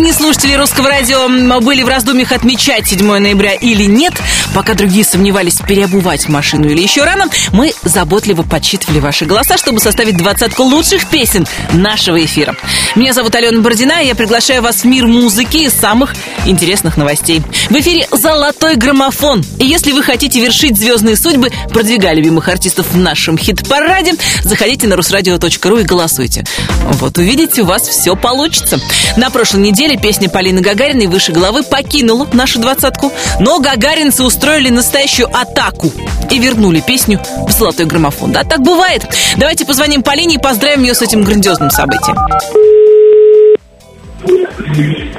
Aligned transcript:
одни 0.00 0.12
слушатели 0.14 0.54
русского 0.54 0.88
радио 0.88 1.28
были 1.60 1.82
в 1.82 1.88
раздумьях 1.88 2.32
отмечать 2.32 2.88
7 2.88 3.18
ноября 3.18 3.52
или 3.52 3.84
нет, 3.84 4.14
пока 4.54 4.72
другие 4.72 5.04
сомневались, 5.04 5.58
переобувать 5.58 6.26
машину 6.26 6.70
или 6.70 6.80
еще 6.80 7.04
рано, 7.04 7.26
мы 7.52 7.74
заботливо 7.82 8.42
подсчитывали 8.42 8.98
ваши 8.98 9.26
голоса, 9.26 9.58
чтобы 9.58 9.78
составить 9.78 10.16
двадцатку 10.16 10.62
лучших 10.62 11.06
песен 11.10 11.46
нашего 11.74 12.24
эфира. 12.24 12.56
Меня 12.96 13.12
зовут 13.12 13.34
Алена 13.34 13.60
Бородина, 13.60 14.02
и 14.02 14.06
я 14.06 14.14
приглашаю 14.14 14.62
вас 14.62 14.76
в 14.76 14.84
мир 14.84 15.06
музыки 15.06 15.58
и 15.58 15.68
самых 15.68 16.14
интересных 16.46 16.96
новостей. 16.96 17.42
В 17.68 17.74
эфире 17.74 18.08
«Золотой 18.10 18.76
граммофон». 18.76 19.44
И 19.58 19.66
если 19.66 19.92
вы 19.92 20.02
хотите 20.02 20.40
вершить 20.40 20.78
звездные 20.78 21.16
судьбы, 21.16 21.50
продвигая 21.68 22.14
любимых 22.14 22.48
артистов 22.48 22.86
в 22.90 22.96
нашем 22.96 23.36
хит-параде, 23.36 24.14
заходите 24.44 24.86
на 24.86 24.96
русрадио.ру 24.96 25.76
и 25.76 25.82
голосуйте. 25.82 26.44
Вот 26.84 27.18
увидите, 27.18 27.62
у 27.62 27.66
вас 27.66 27.86
все 27.86 28.16
получится. 28.16 28.80
На 29.16 29.30
прошлой 29.30 29.60
неделе 29.60 29.89
песня 29.96 30.28
Полины 30.28 30.60
Гагариной 30.60 31.06
«Выше 31.06 31.32
головы» 31.32 31.62
покинула 31.62 32.28
нашу 32.32 32.58
двадцатку, 32.60 33.12
но 33.38 33.58
гагаринцы 33.58 34.22
устроили 34.24 34.68
настоящую 34.68 35.28
атаку 35.28 35.92
и 36.30 36.38
вернули 36.38 36.80
песню 36.80 37.20
в 37.46 37.50
золотой 37.50 37.86
граммофон. 37.86 38.32
Да, 38.32 38.44
так 38.44 38.60
бывает. 38.60 39.04
Давайте 39.36 39.64
позвоним 39.64 40.02
Полине 40.02 40.36
и 40.36 40.38
поздравим 40.38 40.82
ее 40.82 40.94
с 40.94 41.02
этим 41.02 41.22
грандиозным 41.22 41.70
событием. 41.70 42.16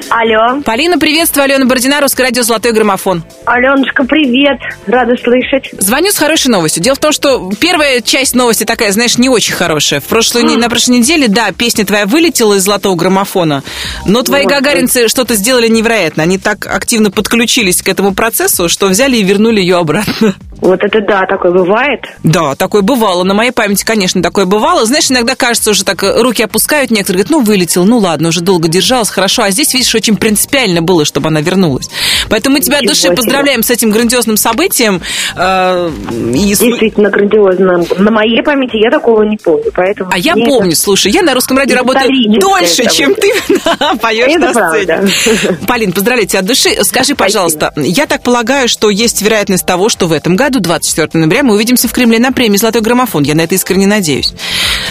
Алло. 0.10 0.62
Полина, 0.64 0.98
приветствую. 0.98 1.46
Алена 1.46 1.66
Бородина, 1.66 2.02
Русское 2.02 2.24
радио 2.24 2.44
«Золотой 2.44 2.74
граммофон». 2.74 3.24
Аленушка, 3.46 4.04
привет. 4.04 4.60
Рада 4.88 5.16
слышать. 5.22 5.70
Звоню 5.80 6.12
с 6.12 6.18
хорошей 6.18 6.48
новостью. 6.50 6.84
Дело 6.84 6.96
в 6.96 7.00
том, 7.00 7.12
что 7.12 7.52
первая 7.60 8.02
часть 8.02 8.36
новости 8.36 8.64
такая, 8.64 8.92
знаешь, 8.92 9.18
не 9.18 9.30
очень 9.30 9.54
хорошая. 9.54 10.00
В 10.00 10.06
прошлую, 10.06 10.46
на 10.58 10.70
прошлой 10.70 11.00
неделе, 11.00 11.28
да, 11.28 11.52
песня 11.52 11.86
твоя 11.86 12.06
вылетела 12.06 12.56
из 12.56 12.64
«Золотого 12.64 12.96
граммофона», 12.96 13.64
но 14.06 14.22
твои 14.22 14.44
Вот. 14.44 14.52
гагаринцы 14.52 15.08
что-то 15.08 15.36
сделали 15.36 15.68
невероятно. 15.68 16.24
Они 16.24 16.38
так 16.38 16.68
активно 16.68 17.12
подключились 17.12 17.82
к 17.82 17.88
этому 17.88 18.14
процессу, 18.14 18.70
что 18.70 18.88
взяли 18.88 19.18
и 19.18 19.24
вернули 19.24 19.62
ее 19.62 19.78
обратно. 19.78 20.36
Вот 20.62 20.84
это 20.84 21.02
да, 21.02 21.26
такое 21.26 21.52
бывает. 21.52 22.02
Да, 22.24 22.56
такое 22.56 22.84
бывало. 22.84 23.24
На 23.24 23.34
моей 23.34 23.52
памяти, 23.52 23.84
конечно, 23.84 24.22
такое 24.22 24.46
бывало. 24.46 24.86
Знаешь, 24.86 25.10
иногда 25.10 25.36
кажется, 25.36 25.72
уже 25.72 25.84
так 25.84 26.04
э, 26.04 26.22
руки 26.22 26.44
опускают, 26.44 26.92
некоторые 26.92 27.24
говорят, 27.24 27.32
ну, 27.32 27.44
вылетел, 27.44 27.84
ну, 27.84 27.98
ладно, 27.98 28.30
уже 28.30 28.42
долго 28.42 28.68
держалась, 28.68 29.10
хорошо. 29.10 29.42
А 29.42 29.50
здесь, 29.50 29.74
видишь, 29.74 29.94
очень 29.96 30.16
принципиально 30.16 30.82
было, 30.82 31.04
чтобы 31.04 31.30
она 31.30 31.42
вернулась. 31.42 31.90
Поэтому 32.30 32.56
мы 32.56 32.62
тебя 32.62 32.78
от 32.78 32.86
души 32.86 33.10
поздравляем 33.12 33.64
с 33.64 33.72
этим 33.72 33.90
грандиозным 33.90 34.38
событием. 34.38 35.02
э, 35.36 35.92
и 36.34 36.40
Действительно 36.44 37.10
грандиозно. 37.10 37.84
На 37.98 38.12
моей 38.12 38.44
памяти 38.44 38.78
я 38.78 38.92
такого 38.92 39.24
не 39.24 39.38
помню, 39.38 39.72
поэтому... 39.74 40.12
А 40.14 40.18
я 40.18 40.36
помню, 40.36 40.76
слушай, 40.76 41.12
я 41.12 41.24
на 41.24 41.34
русском 41.34 41.58
радио 41.58 41.78
работаю 41.78 42.40
дольше, 42.40 42.84
это 42.84 42.94
чем 42.94 43.16
ты 43.16 43.34
поешь 44.02 44.32
Это 44.32 44.54
на 44.54 44.72
сцене. 44.72 45.58
Полин, 45.68 45.92
поздравляю 45.92 46.28
тебя 46.28 46.40
от 46.40 46.46
души. 46.46 46.84
Скажи, 46.84 47.16
пожалуйста, 47.16 47.74
я 47.78 48.06
так 48.06 48.22
полагаю, 48.24 48.68
что 48.68 48.90
есть 48.90 49.22
вероятность 49.22 49.66
того, 49.66 49.90
что 49.90 50.08
в 50.08 50.14
этом 50.14 50.36
году, 50.36 50.51
24 50.60 51.10
ноября, 51.14 51.44
мы 51.44 51.54
увидимся 51.56 51.88
в 51.88 51.94
Кремле 51.94 52.20
на 52.20 52.32
премии 52.32 52.58
«Золотой 52.58 52.82
граммофон». 52.82 53.24
Я 53.24 53.36
на 53.36 53.42
это 53.42 53.56
искренне 53.56 53.88
надеюсь. 53.88 54.34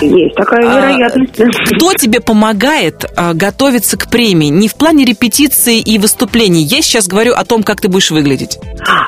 Есть 0.01 0.35
такая 0.35 0.61
А, 0.69 0.81
вероятность. 0.91 1.37
Кто 1.77 1.93
тебе 1.95 2.21
помогает 2.21 3.05
а, 3.17 3.35
готовиться 3.35 3.97
к 3.99 4.09
премии? 4.11 4.49
Не 4.49 4.69
в 4.69 4.75
плане 4.75 5.05
репетиции 5.05 5.79
и 5.81 5.99
выступлений. 5.99 6.63
Я 6.63 6.83
сейчас 6.83 7.07
говорю 7.09 7.33
о 7.35 7.45
том, 7.45 7.63
как 7.63 7.81
ты 7.81 7.89
будешь 7.89 8.11
выглядеть. 8.11 8.59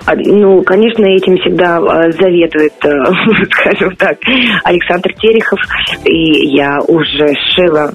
А, 0.07 0.15
Ну, 0.17 0.63
конечно, 0.63 1.05
этим 1.05 1.37
всегда 1.39 1.79
э, 1.79 2.13
заветует, 2.13 2.73
скажем 3.53 3.97
так, 3.97 4.19
Александр 4.65 5.13
Терехов. 5.15 5.59
И 6.05 6.55
я 6.57 6.79
уже 6.87 7.29
сшила 7.35 7.93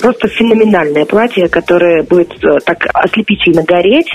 просто 0.00 0.28
феноменальное 0.28 1.04
платье, 1.04 1.48
которое 1.48 2.02
будет 2.02 2.32
так 2.64 2.86
ослепительно 2.94 3.62
гореть, 3.64 4.06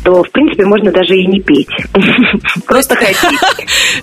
что, 0.00 0.22
в 0.22 0.30
принципе, 0.30 0.64
можно 0.64 0.90
даже 0.92 1.14
и 1.16 1.26
не 1.26 1.40
петь. 1.40 1.68
Просто 2.66 2.94
ходить. 2.96 3.18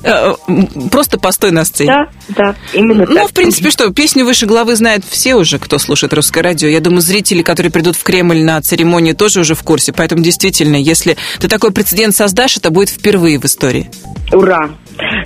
Просто 0.92 1.20
постой 1.20 1.52
на 1.52 1.64
сцене. 1.66 1.92
Да, 1.92 2.08
да, 2.38 2.56
именно 2.74 3.06
Ну, 3.08 3.16
так. 3.16 3.30
в 3.30 3.34
принципе, 3.34 3.55
что, 3.70 3.92
песню 3.94 4.26
«Выше 4.26 4.46
головы» 4.46 4.76
знают 4.76 5.04
все 5.06 5.36
уже, 5.36 5.60
кто 5.60 5.78
слушает 5.78 6.14
русское 6.14 6.42
радио. 6.42 6.68
Я 6.68 6.80
думаю, 6.80 7.02
зрители, 7.02 7.42
которые 7.42 7.72
придут 7.72 7.96
в 7.96 8.04
Кремль 8.04 8.44
на 8.44 8.62
церемонию, 8.62 9.16
тоже 9.16 9.42
уже 9.42 9.56
в 9.56 9.64
курсе. 9.64 9.94
Поэтому, 9.94 10.22
действительно, 10.22 10.76
если 10.76 11.18
ты 11.40 11.48
такой 11.48 11.72
прецедент 11.72 12.16
создашь, 12.16 12.58
это 12.58 12.72
будет 12.72 12.90
впервые 12.90 13.40
в 13.40 13.46
истории. 13.46 13.90
Ура! 14.32 14.70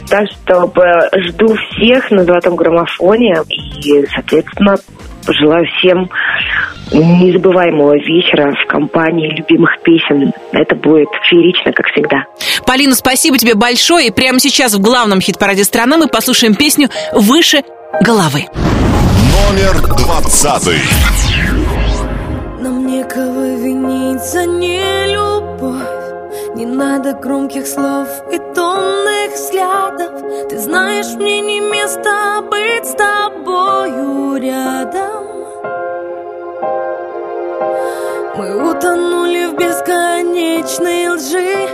Так 0.09 0.28
что 0.31 0.72
э, 0.75 1.29
жду 1.29 1.56
всех 1.56 2.09
на 2.12 2.23
золотом 2.23 2.56
граммофоне 2.56 3.44
и, 3.84 4.06
соответственно, 4.13 4.75
желаю 5.28 5.66
всем 5.78 6.09
незабываемого 6.91 7.97
вечера 7.97 8.53
в 8.53 8.67
компании 8.67 9.29
любимых 9.29 9.81
песен. 9.83 10.31
Это 10.51 10.75
будет 10.75 11.09
феерично, 11.29 11.72
как 11.73 11.88
всегда. 11.88 12.25
Полина, 12.66 12.95
спасибо 12.95 13.38
тебе 13.38 13.55
большое. 13.55 14.07
И 14.07 14.11
прямо 14.11 14.39
сейчас 14.39 14.73
в 14.73 14.81
главном 14.81 15.22
хит-параде 15.22 15.63
страны 15.63 15.97
мы 15.97 16.07
послушаем 16.07 16.55
песню 16.55 16.89
«Выше 17.13 17.63
головы». 18.01 18.45
Номер 19.50 19.81
двадцатый. 19.97 20.79
Нам 22.61 22.85
некого 22.85 23.56
винить 23.56 24.21
за 24.21 24.45
нелюбовь 24.45 25.81
Не 26.56 26.66
надо 26.66 27.13
громких 27.13 27.66
слов 27.66 28.07
и 28.33 28.38
томных 28.53 29.33
взглядов 29.33 30.50
Ты 30.50 30.59
знаешь, 30.59 31.16
мне 31.16 31.39
не 31.39 31.61
место 31.61 32.44
быть 32.50 32.85
с 32.85 32.95
тобою 32.95 34.35
рядом 34.41 35.48
Мы 36.61 38.47
утонули 38.69 39.47
в 39.47 39.55
бесконечной 39.55 41.07
лжи. 41.09 41.67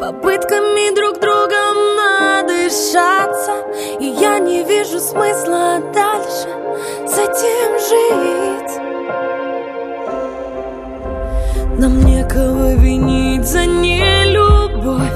Попытками 0.00 0.94
друг 0.94 1.18
другом 1.20 1.96
надышаться. 1.96 3.52
И 3.98 4.06
я 4.06 4.38
не 4.38 4.62
вижу 4.62 5.00
смысла 5.00 5.80
дальше 5.92 6.48
с 7.06 7.18
этим 7.18 7.78
жить. 7.88 8.72
Нам 11.78 12.00
некого 12.04 12.74
винить 12.74 13.46
за 13.46 13.66
нелюбовь. 13.66 15.12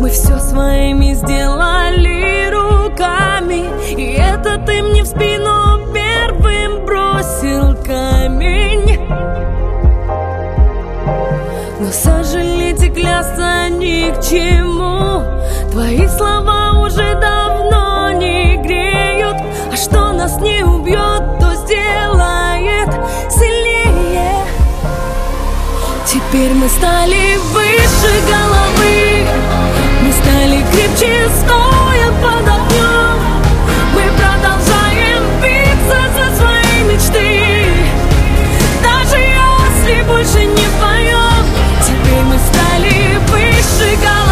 Мы 0.00 0.10
все 0.10 0.38
своими 0.38 1.14
сделали 1.14 2.50
руками. 2.50 3.64
И 3.96 4.12
это 4.14 4.58
ты 4.66 4.82
мне 4.82 5.02
в 5.02 5.06
спину 5.06 5.57
Но 11.80 11.92
сожалеть 11.92 12.82
и 12.82 12.88
клясться 12.88 13.68
ни 13.68 14.10
к 14.10 14.20
чему. 14.20 15.22
Твои 15.70 16.08
слова 16.08 16.80
уже 16.84 17.14
давно 17.20 18.10
не 18.10 18.56
греют. 18.56 19.36
А 19.72 19.76
что 19.76 20.12
нас 20.12 20.40
не 20.40 20.64
убьет, 20.64 21.38
то 21.38 21.54
сделает 21.54 22.90
сильнее. 23.30 24.44
Теперь 26.04 26.52
мы 26.52 26.68
стали 26.68 27.36
выше 27.52 28.12
головы. 28.26 29.28
Мы 30.02 30.12
стали 30.12 30.64
крепче, 30.72 31.28
стоя 31.38 32.10
под 32.20 32.42
огнем. 32.56 33.18
Мы 33.94 34.02
продолжаем 34.18 35.22
биться 35.40 36.00
за 36.12 36.36
свои 36.36 36.82
мечты 36.92 37.27
выше 44.00 44.27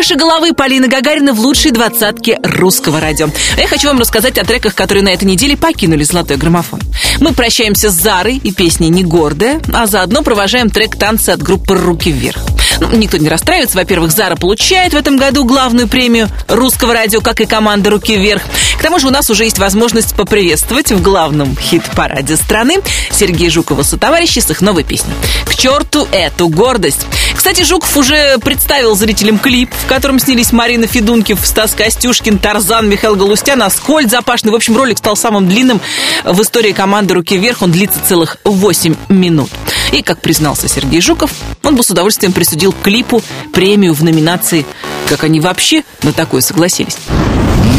Выше 0.00 0.14
головы 0.14 0.54
Полина 0.54 0.88
Гагарина 0.88 1.34
в 1.34 1.40
лучшей 1.40 1.72
двадцатке 1.72 2.38
русского 2.42 3.00
радио. 3.00 3.28
А 3.58 3.60
я 3.60 3.68
хочу 3.68 3.88
вам 3.88 3.98
рассказать 3.98 4.38
о 4.38 4.46
треках, 4.46 4.74
которые 4.74 5.04
на 5.04 5.10
этой 5.10 5.24
неделе 5.24 5.58
покинули 5.58 6.04
золотой 6.04 6.38
граммофон. 6.38 6.80
Мы 7.18 7.34
прощаемся 7.34 7.90
с 7.90 7.96
Зарой 7.96 8.36
и 8.36 8.50
песней 8.50 8.88
«Не 8.88 9.04
гордая», 9.04 9.60
а 9.74 9.86
заодно 9.86 10.22
провожаем 10.22 10.70
трек 10.70 10.96
«Танцы» 10.96 11.28
от 11.28 11.42
группы 11.42 11.74
«Руки 11.74 12.10
вверх». 12.10 12.38
Ну, 12.80 12.90
никто 12.92 13.18
не 13.18 13.28
расстраивается. 13.28 13.76
Во-первых, 13.76 14.10
Зара 14.10 14.36
получает 14.36 14.94
в 14.94 14.96
этом 14.96 15.18
году 15.18 15.44
главную 15.44 15.86
премию 15.86 16.28
русского 16.48 16.94
радио, 16.94 17.20
как 17.20 17.42
и 17.42 17.44
команда 17.44 17.90
«Руки 17.90 18.16
вверх». 18.16 18.42
К 18.78 18.82
тому 18.82 18.98
же 18.98 19.08
у 19.08 19.10
нас 19.10 19.28
уже 19.28 19.44
есть 19.44 19.58
возможность 19.58 20.14
поприветствовать 20.14 20.90
в 20.90 21.02
главном 21.02 21.54
хит-параде 21.58 22.36
страны 22.36 22.76
Сергея 23.10 23.50
Жукова 23.50 23.82
со 23.82 23.98
товарищи 23.98 24.38
с 24.38 24.50
их 24.50 24.62
новой 24.62 24.84
песней. 24.84 25.12
К 25.44 25.54
черту 25.54 26.08
эту 26.10 26.48
гордость. 26.48 27.00
Кстати, 27.40 27.62
Жуков 27.62 27.96
уже 27.96 28.36
представил 28.36 28.94
зрителям 28.94 29.38
клип, 29.38 29.72
в 29.72 29.86
котором 29.86 30.18
снялись 30.18 30.52
Марина 30.52 30.86
Федункив, 30.86 31.40
Стас 31.42 31.72
Костюшкин, 31.72 32.36
Тарзан, 32.36 32.86
Михаил 32.86 33.16
Галустян, 33.16 33.62
Аскольд 33.62 34.10
Запашный. 34.10 34.52
В 34.52 34.54
общем, 34.54 34.76
ролик 34.76 34.98
стал 34.98 35.16
самым 35.16 35.48
длинным 35.48 35.80
в 36.22 36.42
истории 36.42 36.72
команды 36.72 37.14
«Руки 37.14 37.38
вверх». 37.38 37.62
Он 37.62 37.72
длится 37.72 37.98
целых 38.06 38.36
8 38.44 38.94
минут. 39.08 39.48
И, 39.90 40.02
как 40.02 40.20
признался 40.20 40.68
Сергей 40.68 41.00
Жуков, 41.00 41.30
он 41.62 41.76
бы 41.76 41.82
с 41.82 41.88
удовольствием 41.88 42.34
присудил 42.34 42.74
клипу 42.82 43.22
премию 43.54 43.94
в 43.94 44.04
номинации 44.04 44.66
«Как 45.08 45.24
они 45.24 45.40
вообще 45.40 45.82
на 46.02 46.12
такое 46.12 46.42
согласились?» 46.42 46.98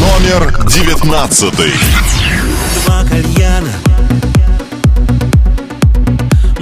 Номер 0.00 0.66
девятнадцатый. 0.66 1.72
Два 2.84 3.04
кальяна 3.04 3.72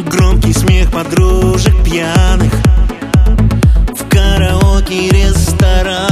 Громкий 0.04 0.52
смех 0.52 0.92
подружек 0.92 1.82
пьяных 1.82 2.59
караоке 4.90 5.08
ресторана 5.10 6.09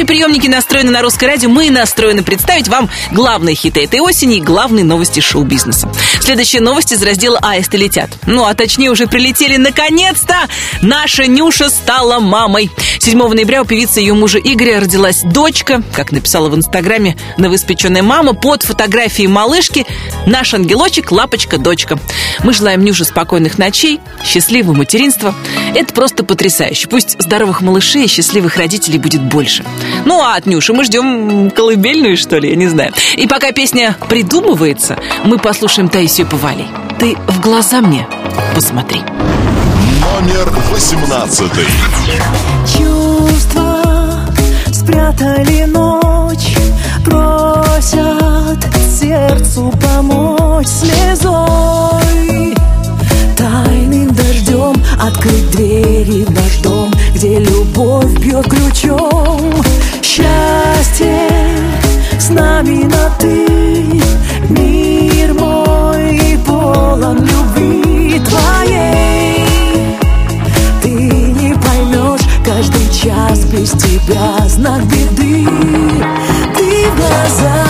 Ваши 0.00 0.06
приемники 0.06 0.48
настроены 0.48 0.90
на 0.92 1.02
русское 1.02 1.26
радио. 1.26 1.50
Мы 1.50 1.68
настроены 1.68 2.22
представить 2.22 2.68
вам 2.68 2.88
главные 3.12 3.54
хиты 3.54 3.84
этой 3.84 4.00
осени 4.00 4.36
и 4.36 4.40
главные 4.40 4.82
новости 4.82 5.20
шоу-бизнеса. 5.20 5.92
Следующие 6.22 6.62
новости 6.62 6.94
из 6.94 7.02
раздела 7.02 7.38
«Аисты 7.42 7.76
летят». 7.76 8.08
Ну, 8.24 8.46
а 8.46 8.54
точнее 8.54 8.90
уже 8.90 9.06
прилетели 9.06 9.58
наконец-то! 9.58 10.36
Наша 10.80 11.26
Нюша 11.26 11.68
стала 11.68 12.18
мамой. 12.18 12.70
7 12.98 13.18
ноября 13.18 13.60
у 13.60 13.66
певицы 13.66 14.00
ее 14.00 14.14
мужа 14.14 14.38
Игоря 14.38 14.80
родилась 14.80 15.20
дочка, 15.22 15.82
как 15.92 16.12
написала 16.12 16.48
в 16.48 16.56
Инстаграме 16.56 17.18
новоиспеченная 17.36 18.02
мама, 18.02 18.32
под 18.32 18.62
фотографией 18.62 19.28
малышки 19.28 19.84
«Наш 20.24 20.54
ангелочек, 20.54 21.12
лапочка, 21.12 21.58
дочка». 21.58 21.98
Мы 22.42 22.54
желаем 22.54 22.82
Нюше 22.84 23.04
спокойных 23.04 23.58
ночей, 23.58 24.00
счастливого 24.24 24.72
материнства. 24.72 25.34
Это 25.74 25.92
просто 25.92 26.24
потрясающе. 26.24 26.88
Пусть 26.88 27.20
здоровых 27.20 27.60
малышей 27.60 28.06
и 28.06 28.08
счастливых 28.08 28.56
родителей 28.56 28.98
будет 28.98 29.22
больше. 29.22 29.62
Ну, 30.04 30.20
а 30.20 30.34
от 30.36 30.46
Нюши 30.46 30.72
мы 30.72 30.84
ждем 30.84 31.50
колыбельную, 31.50 32.16
что 32.16 32.38
ли, 32.38 32.50
я 32.50 32.56
не 32.56 32.68
знаю. 32.68 32.92
И 33.16 33.26
пока 33.26 33.52
песня 33.52 33.96
придумывается, 34.08 34.98
мы 35.24 35.38
послушаем 35.38 35.88
Таисию 35.88 36.26
Повалий. 36.26 36.66
Ты 36.98 37.16
в 37.28 37.40
глаза 37.40 37.80
мне 37.80 38.06
посмотри. 38.54 39.00
Номер 39.00 40.50
восемнадцатый. 40.70 41.64
Чувства 42.76 44.26
спрятали 44.72 45.64
ночь, 45.64 46.56
просят 47.04 48.58
сердцу 49.00 49.72
помочь 49.82 50.66
слезой. 50.66 52.54
Дождем 53.36 54.09
открыть 55.00 55.50
двери 55.50 56.24
в 56.24 56.30
наш 56.30 56.56
дом, 56.58 56.92
где 57.14 57.38
любовь 57.38 58.12
бьет 58.18 58.46
ключом. 58.48 59.52
Счастье 60.02 61.28
с 62.18 62.28
нами 62.28 62.84
на 62.84 63.10
ты, 63.18 63.46
мир 64.48 65.34
мой 65.34 66.38
полон 66.46 67.18
любви 67.18 68.20
твоей. 68.20 69.46
Ты 70.82 70.90
не 70.90 71.54
поймешь 71.54 72.26
каждый 72.44 72.88
час 72.92 73.44
без 73.46 73.70
тебя 73.70 74.46
знак 74.48 74.82
беды. 74.84 75.46
Ты 76.56 76.90
в 76.90 76.96
глаза 76.96 77.69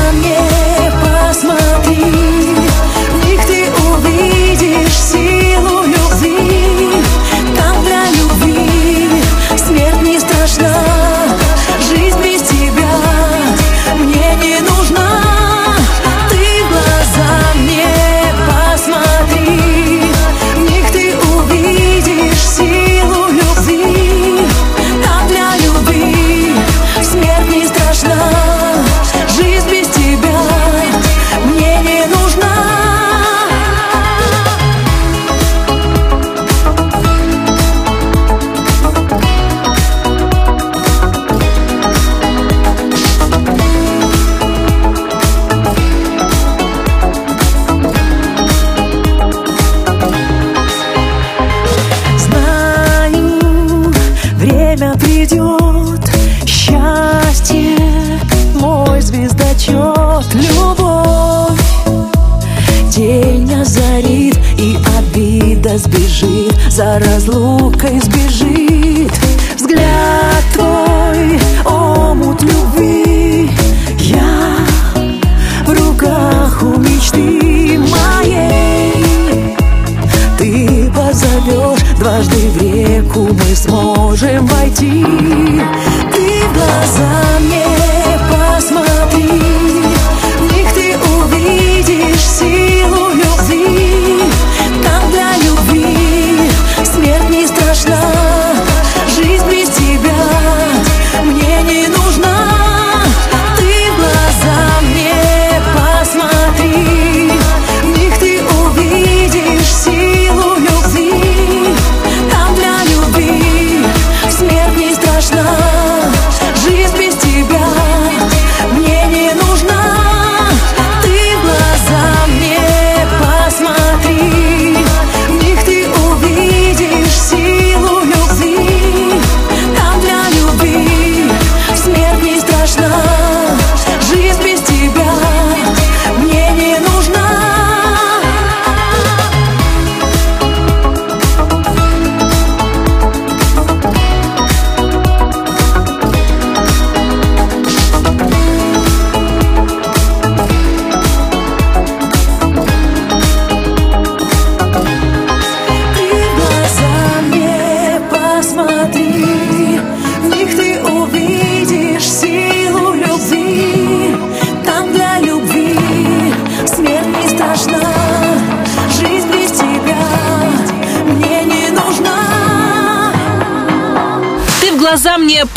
за 66.80 66.98
разлуку 66.98 67.39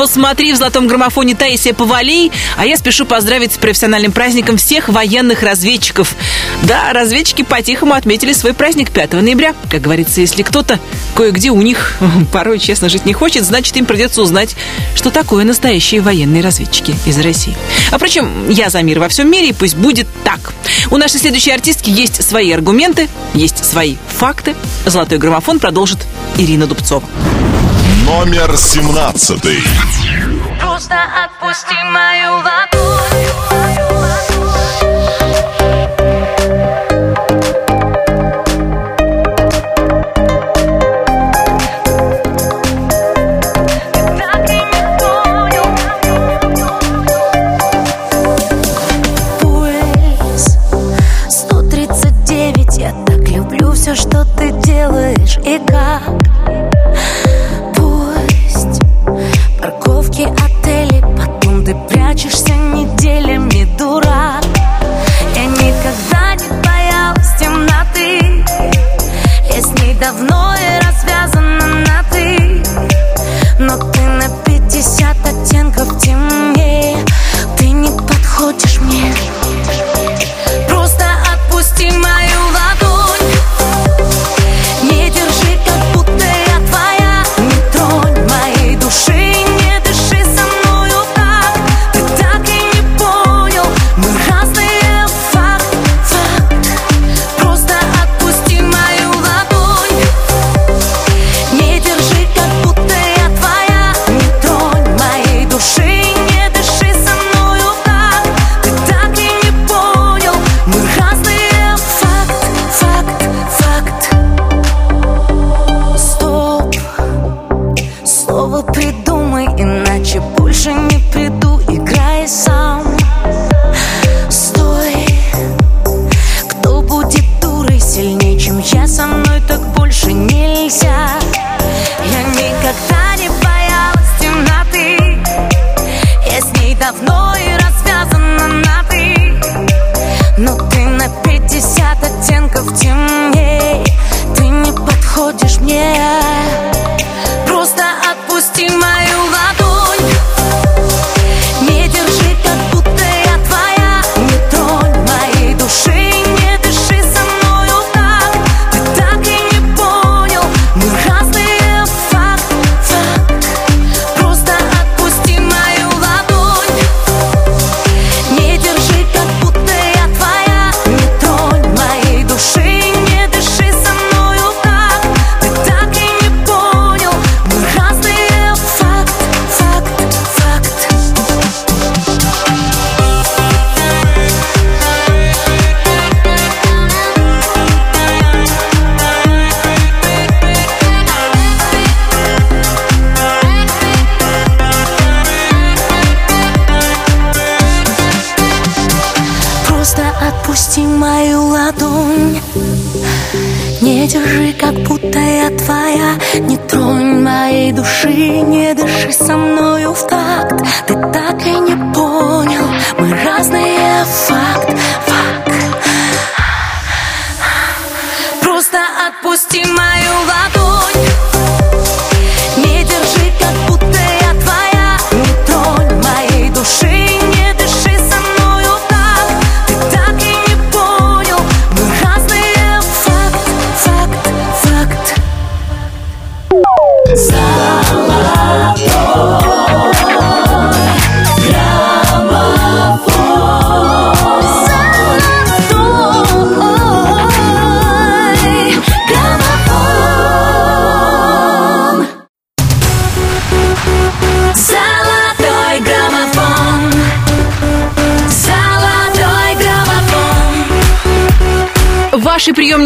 «Посмотри» 0.03 0.51
в 0.51 0.57
золотом 0.57 0.87
граммофоне 0.87 1.33
Таисия 1.33 1.73
повалий, 1.73 2.29
а 2.57 2.65
я 2.65 2.75
спешу 2.75 3.05
поздравить 3.05 3.53
с 3.53 3.57
профессиональным 3.57 4.11
праздником 4.11 4.57
всех 4.57 4.89
военных 4.89 5.43
разведчиков. 5.43 6.13
Да, 6.63 6.91
разведчики 6.91 7.41
по-тихому 7.41 7.93
отметили 7.93 8.33
свой 8.33 8.53
праздник 8.53 8.91
5 8.91 9.13
ноября. 9.13 9.55
Как 9.71 9.79
говорится, 9.79 10.19
если 10.19 10.43
кто-то 10.43 10.77
кое-где 11.15 11.51
у 11.51 11.61
них 11.61 11.95
порой 12.33 12.59
честно 12.59 12.89
жить 12.89 13.05
не 13.05 13.13
хочет, 13.13 13.45
значит, 13.45 13.77
им 13.77 13.85
придется 13.85 14.21
узнать, 14.21 14.57
что 14.93 15.09
такое 15.09 15.45
настоящие 15.45 16.01
военные 16.01 16.43
разведчики 16.43 16.93
из 17.05 17.17
России. 17.19 17.55
А 17.89 17.95
впрочем, 17.95 18.49
я 18.49 18.69
за 18.69 18.81
мир 18.81 18.99
во 18.99 19.07
всем 19.07 19.31
мире, 19.31 19.51
и 19.51 19.53
пусть 19.53 19.77
будет 19.77 20.07
так. 20.25 20.51
У 20.91 20.97
нашей 20.97 21.21
следующей 21.21 21.51
артистки 21.51 21.89
есть 21.89 22.21
свои 22.21 22.51
аргументы, 22.51 23.07
есть 23.35 23.63
свои 23.63 23.95
факты. 24.09 24.53
Золотой 24.85 25.17
граммофон 25.17 25.59
продолжит 25.59 25.99
Ирина 26.37 26.67
Дубцова 26.67 27.07
номер 28.13 28.57
17. 28.57 29.43
Просто 30.59 30.95
отпусти 31.25 31.75
мою 31.83 32.31
ладонь. 32.31 34.32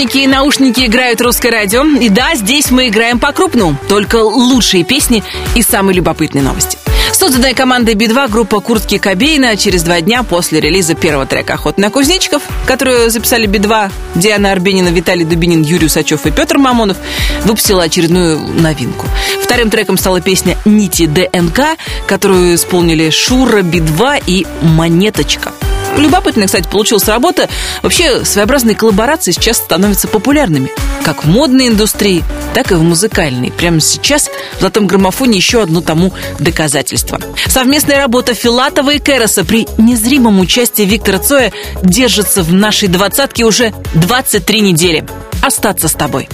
Приемники 0.08 0.24
и 0.24 0.28
наушники 0.28 0.86
играют 0.86 1.20
русское 1.20 1.50
радио. 1.50 1.84
И 1.84 2.08
да, 2.08 2.34
здесь 2.36 2.72
мы 2.72 2.88
играем 2.88 3.20
по-крупному. 3.20 3.76
Только 3.90 4.16
лучшие 4.24 4.86
песни 4.86 5.22
и 5.54 5.62
самые 5.62 5.98
любопытные 5.98 6.44
новости. 6.44 6.78
Созданная 7.12 7.54
командой 7.54 7.94
Би-2 7.94 8.32
группа 8.32 8.62
Куртки 8.62 9.00
Кобейна 9.00 9.58
через 9.58 9.84
два 9.84 10.00
дня 10.00 10.24
после 10.24 10.62
релиза 10.62 10.96
первого 10.96 11.26
трека 11.26 11.56
«Охота 11.56 11.82
на 11.82 11.90
кузнечиков», 11.90 12.42
которую 12.66 13.10
записали 13.10 13.48
Би-2, 13.48 13.92
Диана 14.16 14.54
Арбенина, 14.54 14.88
Виталий 14.90 15.26
Дубинин, 15.26 15.62
Юрий 15.64 15.88
Усачев 15.88 16.26
и 16.26 16.32
Петр 16.32 16.58
Мамонов, 16.58 16.96
выпустила 17.44 17.84
очередную 17.84 18.40
новинку. 18.40 19.08
Вторым 19.44 19.70
треком 19.70 19.98
стала 19.98 20.22
песня 20.22 20.58
«Нити 20.64 21.06
ДНК», 21.06 21.78
которую 22.06 22.56
исполнили 22.56 23.10
Шура, 23.10 23.62
Би-2 23.62 24.24
и 24.26 24.48
Монеточка. 24.62 25.52
Любопытная, 25.96 26.48
кстати, 26.48 26.68
получилась 26.68 27.08
работа. 27.08 27.50
Вообще, 27.82 28.26
своеобразные 28.26 28.76
коллаборации 28.76 29.32
сейчас 29.32 29.58
становятся 29.58 30.08
популярными. 30.08 30.72
Как 31.04 31.24
в 31.24 31.28
модной 31.28 31.68
индустрии, 31.68 32.24
так 32.54 32.72
и 32.72 32.76
в 32.76 32.84
музыкальной. 32.84 33.52
Прямо 33.52 33.80
сейчас 33.80 34.30
в 34.58 34.60
«Золотом 34.60 34.88
граммофоне» 34.88 35.38
еще 35.38 35.64
одно 35.64 35.82
тому 35.82 36.14
доказательство. 36.40 37.20
Совместная 37.48 37.98
работа 37.98 38.34
Филатова 38.34 38.92
и 38.92 39.00
Кероса 39.00 39.44
при 39.44 39.68
незримом 39.78 40.40
участии 40.40 40.84
Виктора 40.84 41.20
Цоя 41.20 41.52
держится 41.84 42.44
в 42.44 42.54
нашей 42.54 42.88
двадцатке 42.90 43.46
уже 43.46 43.74
23 43.96 44.62
недели. 44.62 45.06
Остаться 45.42 45.88
с 45.88 45.94
тобой. 45.94 46.30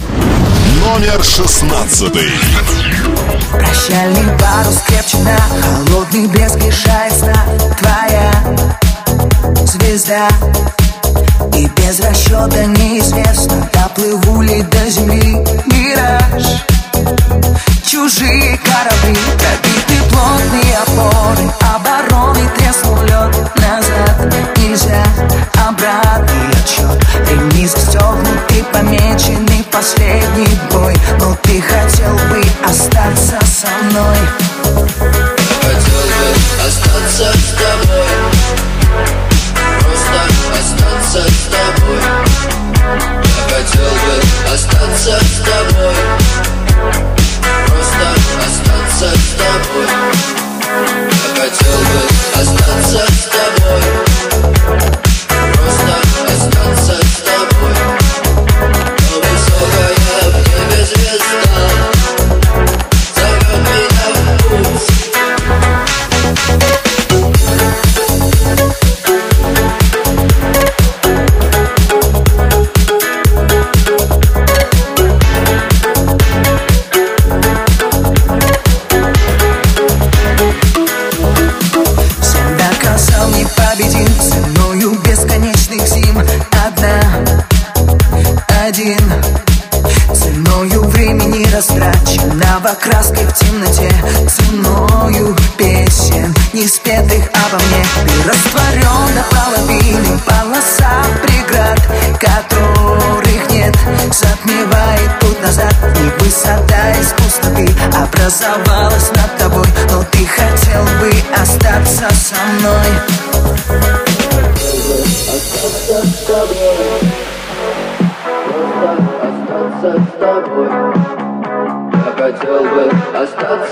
Номер 0.80 1.24
шестнадцатый. 1.24 2.30
Прощальный 3.52 4.38
парус 4.40 4.82
крепче 4.88 5.18
на 5.20 5.38
Холодный 5.38 6.28
блеск 6.28 6.56
лишает 6.58 7.14
сна 7.14 7.46
Твоя 7.80 8.74
звезда. 9.66 10.28
И 11.58 11.68
без 11.68 12.00
расчета 12.00 12.66
неизвестно 12.66 13.70
Доплыву 13.74 14.42
ли 14.42 14.62
до 14.64 14.90
земли 14.90 15.38
мираж. 15.68 16.44
Чужие 17.86 18.58
корабли 18.58 19.23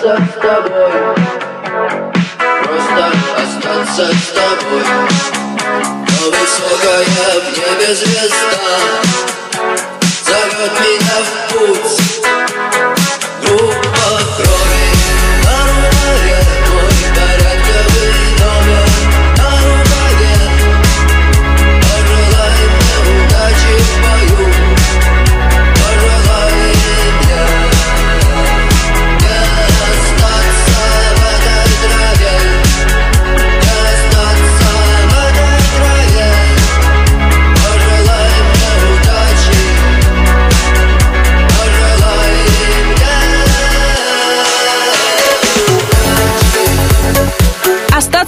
остаться 0.04 0.32
с 0.32 0.38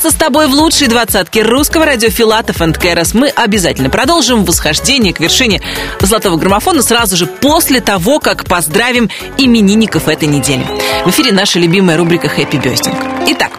Остаться 0.03 0.19
с 0.19 0.27
тобой 0.27 0.47
в 0.47 0.53
лучшей 0.53 0.87
двадцатке 0.89 1.43
русского 1.43 1.85
радио 1.85 2.09
Филатов 2.09 2.61
энд 2.61 2.77
Кэрос. 2.77 3.13
Мы 3.13 3.29
обязательно 3.29 3.89
продолжим 3.89 4.43
восхождение 4.43 5.13
к 5.13 5.21
вершине 5.21 5.61
золотого 6.01 6.35
граммофона 6.35 6.81
сразу 6.81 7.15
же 7.15 7.25
после 7.25 7.79
того, 7.79 8.19
как 8.19 8.43
поздравим 8.43 9.09
именинников 9.37 10.09
этой 10.09 10.27
недели. 10.27 10.65
В 11.05 11.09
эфире 11.11 11.31
наша 11.31 11.57
любимая 11.57 11.95
рубрика 11.95 12.27
«Хэппи 12.27 12.57
Бёстинг». 12.57 12.97
Итак, 13.27 13.51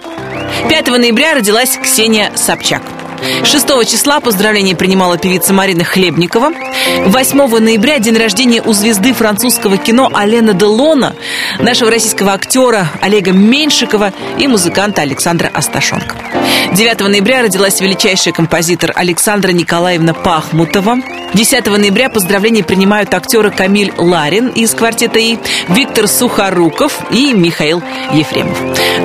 5 0.69 0.89
ноября 0.89 1.35
родилась 1.35 1.79
Ксения 1.83 2.31
Собчак. 2.37 2.83
6 3.45 3.67
числа 3.89 4.21
поздравления 4.21 4.75
принимала 4.75 5.19
певица 5.19 5.53
Марина 5.53 5.85
Хлебникова. 5.85 6.53
8 7.07 7.59
ноября 7.59 7.99
день 7.99 8.17
рождения 8.17 8.63
у 8.63 8.73
звезды 8.73 9.13
французского 9.13 9.77
кино 9.77 10.11
Алена 10.13 10.53
Делона, 10.53 11.15
нашего 11.59 11.91
российского 11.91 12.33
актера 12.33 12.89
Олега 13.01 13.33
Меньшикова 13.33 14.13
и 14.39 14.47
музыканта 14.47 15.03
Александра 15.03 15.51
Асташенко. 15.53 16.17
9 16.73 17.01
ноября 17.01 17.43
родилась 17.43 17.81
величайший 17.81 18.33
композитор 18.33 18.93
Александра 18.95 19.53
Николаевна 19.53 20.13
Пахмутова. 20.15 20.97
10 21.35 21.67
ноября 21.67 22.09
поздравления 22.09 22.65
принимают 22.65 23.13
актеры 23.15 23.51
Камиль 23.51 23.93
Ларин 23.97 24.49
из 24.49 24.75
«Квартета 24.75 25.19
И», 25.19 25.39
Виктор 25.69 26.09
Сухоруков 26.09 26.99
и 27.11 27.33
Михаил 27.33 27.83
Ефремов. 28.13 28.59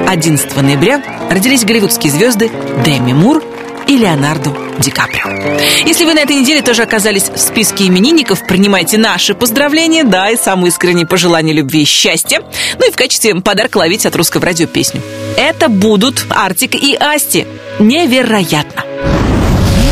11 0.08 0.62
ноября 0.62 1.02
родились 1.30 1.64
голливудские 1.64 2.12
звезды 2.12 2.52
Дэми 2.86 3.14
Мур 3.14 3.44
и 3.90 3.98
Леонардо 3.98 4.52
Ди 4.78 4.92
Каприо. 4.92 5.58
Если 5.84 6.06
вы 6.06 6.14
на 6.14 6.20
этой 6.20 6.36
неделе 6.36 6.62
тоже 6.62 6.84
оказались 6.84 7.24
в 7.24 7.40
списке 7.40 7.88
именинников, 7.88 8.46
принимайте 8.46 9.00
наши 9.00 9.34
поздравления, 9.34 10.04
да, 10.04 10.30
и 10.30 10.38
самые 10.38 10.70
искренние 10.70 11.08
пожелания 11.08 11.54
любви 11.54 11.82
и 11.82 11.86
счастья. 11.86 12.44
Ну 12.78 12.88
и 12.88 12.92
в 12.92 12.96
качестве 12.96 13.34
подарка 13.42 13.80
ловить 13.80 14.06
от 14.06 14.16
русского 14.16 14.46
радио 14.46 14.68
песню. 14.68 15.02
Это 15.38 15.70
будут 15.70 16.24
Артик 16.30 16.76
и 16.76 16.96
Асти. 16.96 17.48
Невероятно. 17.80 18.84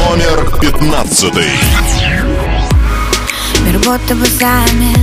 Номер 0.07 0.59
пятнадцатый. 0.61 1.49
Мир 3.65 3.79
будто 3.79 4.15
бы 4.15 4.25
замер 4.27 4.97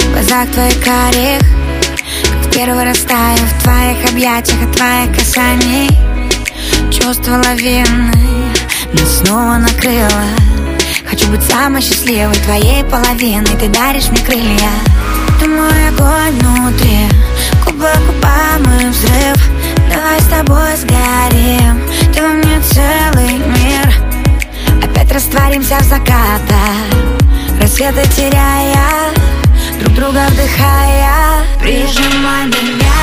В 0.00 0.12
глазах 0.12 0.50
твоих 0.50 0.84
карих 0.84 1.40
Как 2.22 2.46
в 2.46 2.54
первый 2.54 2.84
раз 2.84 2.98
таю 2.98 3.38
в 3.38 3.62
твоих 3.62 4.10
объятиях 4.10 4.62
От 4.62 4.76
твоих 4.76 5.16
касаний 5.16 6.07
Чувство 6.90 7.42
лавины 7.44 8.12
Нас 8.92 9.18
снова 9.18 9.56
накрыло. 9.56 10.24
Хочу 11.08 11.28
быть 11.28 11.42
самой 11.42 11.82
счастливой 11.82 12.34
Твоей 12.36 12.84
половиной. 12.84 13.56
Ты 13.58 13.68
даришь 13.68 14.08
мне 14.08 14.20
крылья. 14.20 14.70
Ты 15.40 15.48
мой 15.48 15.88
огонь 15.88 16.38
внутри. 16.38 17.08
Губа 17.64 17.92
губам 18.06 18.80
и 18.80 18.86
взрыв. 18.90 19.50
Давай 19.88 20.20
с 20.20 20.26
тобой 20.26 20.76
сгорим. 20.76 21.80
Ты 22.12 22.22
во 22.22 22.28
мне 22.28 22.60
целый 22.60 23.38
мир. 23.38 23.92
Опять 24.82 25.12
растворимся 25.12 25.78
в 25.78 25.84
закатах. 25.84 27.08
Рассветы 27.60 28.02
теряя 28.14 29.12
Друг 29.80 29.94
друга 29.94 30.26
вдыхая. 30.30 31.44
Прижимай 31.60 32.46
меня 32.46 32.98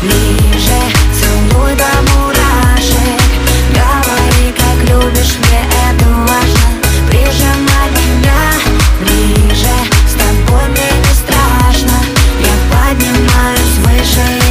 ближе 0.00 0.80
Целуй 1.18 1.74
до 1.74 1.84
как 1.84 2.33
любишь, 4.86 5.36
мне 5.38 5.62
это 5.88 6.04
важно. 6.06 6.66
Прижимай 7.08 7.90
меня 7.90 8.40
ближе 9.00 9.76
С 10.08 10.14
тобой 10.14 10.68
мне 10.68 10.90
не 11.02 11.14
страшно. 11.14 11.98
Я 12.40 12.54
поднимаюсь 12.70 13.78
выше 13.84 14.43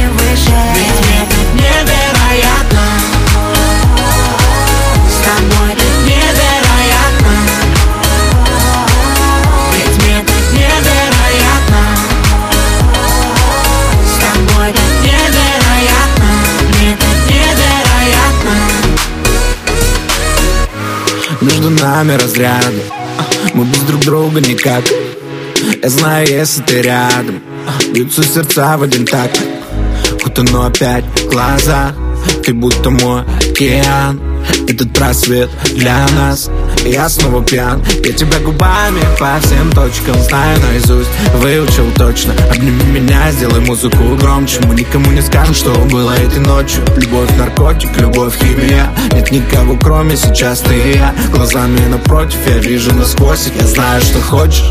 нами 21.74 22.12
разряды. 22.12 22.82
Мы 23.54 23.64
без 23.64 23.80
друг 23.80 24.00
друга 24.00 24.40
никак. 24.40 24.84
Я 25.82 25.88
знаю, 25.88 26.26
если 26.26 26.62
ты 26.62 26.82
рядом. 26.82 27.42
Бьются 27.92 28.22
сердца 28.22 28.76
в 28.76 28.82
один 28.82 29.06
такт. 29.06 29.40
Утону 30.24 30.62
опять 30.62 31.04
глаза. 31.30 31.92
Ты 32.44 32.52
будто 32.52 32.90
мой 32.90 33.22
океан. 33.22 34.20
Этот 34.68 34.92
просвет 34.92 35.50
для 35.74 36.06
нас 36.16 36.50
я 36.84 37.08
снова 37.08 37.42
пьян 37.42 37.82
Я 38.04 38.12
тебя 38.12 38.38
губами 38.40 39.00
по 39.18 39.38
всем 39.40 39.70
точкам 39.72 40.14
Знаю 40.22 40.58
наизусть, 40.60 41.10
выучил 41.36 41.90
точно 41.96 42.34
Обними 42.50 42.84
меня, 42.84 43.30
сделай 43.32 43.60
музыку 43.60 44.16
громче. 44.16 44.60
Мы 44.66 44.74
никому 44.74 45.10
не 45.10 45.20
скажем, 45.20 45.54
что 45.54 45.72
было 45.90 46.12
этой 46.12 46.40
ночью. 46.40 46.84
Любовь, 46.96 47.30
наркотик, 47.36 47.96
любовь, 47.98 48.34
химия. 48.38 48.88
Нет 49.12 49.30
никого, 49.30 49.76
кроме 49.76 50.16
сейчас 50.16 50.60
ты 50.60 50.74
и 50.74 50.96
я. 50.96 51.14
Глазами 51.32 51.80
напротив, 51.88 52.38
я 52.46 52.58
вижу 52.58 52.94
насквозь 52.94 53.50
Я 53.60 53.66
знаю, 53.66 54.00
что 54.02 54.20
хочешь. 54.20 54.70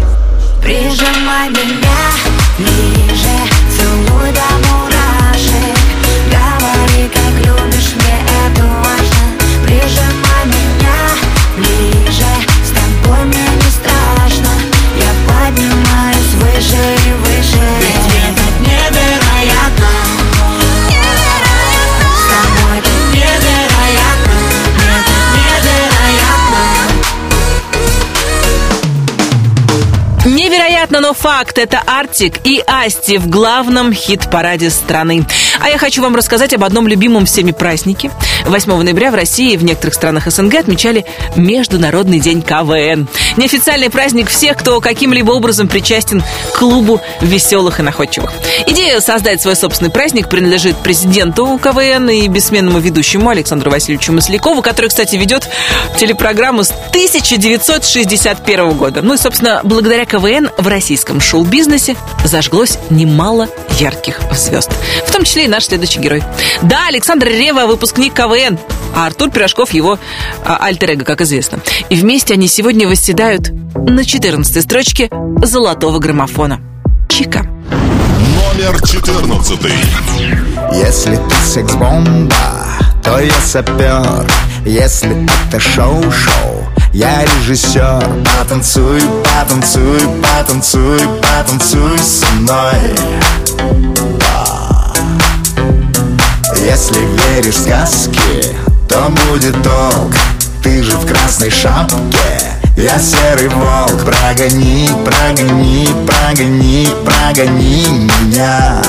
Прижимай 0.61 1.49
меня 1.49 1.99
ближе 2.57 3.37
Целуй 3.75 4.31
до 4.31 4.67
мурашек. 4.67 5.77
Говори, 6.31 7.09
как 7.13 7.33
любишь, 7.45 7.93
мне 7.95 8.15
это 8.47 8.63
важно. 8.63 9.65
Прижимай 9.65 10.45
меня 10.45 10.95
ближе 11.57 11.92
поднимаюсь 15.53 16.33
выше 16.35 16.83
и 17.07 17.13
выше 17.13 17.63
Ведь 17.79 18.05
мне 18.05 18.27
так 18.35 18.53
невероятно 18.59 19.91
С 22.15 22.23
тобой 22.29 22.77
так 22.81 22.99
невероятно 23.13 24.37
Мне 24.77 24.97
так 25.05 25.19
невероятно 25.35 26.63
Невероятно, 30.25 30.99
но 31.01 31.13
факт. 31.13 31.57
Это 31.57 31.81
Артик 31.85 32.39
и 32.45 32.63
Асти 32.65 33.17
в 33.17 33.27
главном 33.27 33.93
хит-параде 33.93 34.69
страны. 34.69 35.25
А 35.63 35.69
я 35.69 35.77
хочу 35.77 36.01
вам 36.01 36.13
рассказать 36.13 36.53
об 36.53 36.65
одном 36.65 36.89
любимом 36.89 37.25
всеми 37.25 37.51
празднике. 37.51 38.11
8 38.45 38.83
ноября 38.83 39.11
в 39.11 39.15
России 39.15 39.53
и 39.53 39.57
в 39.57 39.63
некоторых 39.63 39.93
странах 39.93 40.29
СНГ 40.29 40.55
отмечали 40.55 41.05
Международный 41.37 42.19
день 42.19 42.41
КВН. 42.41 43.07
Неофициальный 43.37 43.89
праздник 43.89 44.27
всех, 44.27 44.57
кто 44.57 44.81
каким-либо 44.81 45.31
образом 45.31 45.69
причастен 45.69 46.21
к 46.51 46.59
клубу 46.59 46.99
веселых 47.21 47.79
и 47.79 47.83
находчивых. 47.83 48.33
Идея 48.67 48.99
создать 48.99 49.41
свой 49.41 49.55
собственный 49.55 49.89
праздник 49.89 50.27
принадлежит 50.27 50.75
президенту 50.75 51.57
КВН 51.57 52.09
и 52.09 52.27
бессменному 52.27 52.79
ведущему 52.79 53.29
Александру 53.29 53.71
Васильевичу 53.71 54.11
Маслякову, 54.11 54.61
который, 54.61 54.87
кстати, 54.87 55.15
ведет 55.15 55.47
телепрограмму 55.97 56.65
с 56.65 56.71
1961 56.71 58.73
года. 58.73 59.01
Ну 59.01 59.13
и, 59.13 59.17
собственно, 59.17 59.61
благодаря 59.63 60.05
КВН 60.05 60.49
в 60.57 60.67
российском 60.67 61.21
шоу-бизнесе 61.21 61.95
зажглось 62.25 62.77
немало 62.89 63.47
ярких 63.79 64.19
звезд. 64.33 64.69
В 65.07 65.11
том 65.13 65.23
числе 65.23 65.45
и 65.45 65.52
наш 65.53 65.65
следующий 65.65 65.99
герой. 65.99 66.23
Да, 66.63 66.87
Александр 66.87 67.27
Рева, 67.27 67.67
выпускник 67.67 68.15
КВН, 68.15 68.57
а 68.95 69.05
Артур 69.05 69.29
Пирожков 69.29 69.71
его 69.71 69.99
а, 70.43 70.57
альтер-эго, 70.57 71.05
как 71.05 71.21
известно. 71.21 71.59
И 71.89 71.95
вместе 71.95 72.33
они 72.33 72.47
сегодня 72.47 72.87
восседают 72.87 73.51
на 73.75 74.03
14 74.03 74.63
строчке 74.63 75.11
золотого 75.43 75.99
граммофона. 75.99 76.59
Чика. 77.07 77.43
Номер 77.43 78.81
четырнадцатый. 78.81 79.73
Если 80.73 81.17
ты 81.17 81.35
секс-бомба, 81.45 82.33
то 83.03 83.19
я 83.19 83.33
сапер 83.45 84.25
Если 84.65 85.27
это 85.47 85.59
шоу-шоу, 85.59 86.65
я 86.93 87.23
режиссер 87.25 88.03
Потанцуй, 88.39 89.01
потанцуй, 89.23 89.99
потанцуй, 90.23 90.99
потанцуй 91.21 91.99
со 91.99 92.25
мной 92.37 93.42
Если 96.63 96.99
веришь 96.99 97.55
в 97.55 97.61
сказки, 97.63 98.55
то 98.87 99.11
будет 99.27 99.61
толк. 99.63 100.13
Ты 100.63 100.81
же 100.81 100.95
в 100.97 101.05
красной 101.05 101.49
шапке 101.49 102.39
я 102.77 102.97
серый 102.97 103.49
волк, 103.49 104.05
прогони, 104.05 104.89
прогони, 105.03 105.87
прогони, 106.07 106.87
прогони 107.05 107.85
меня. 107.87 108.81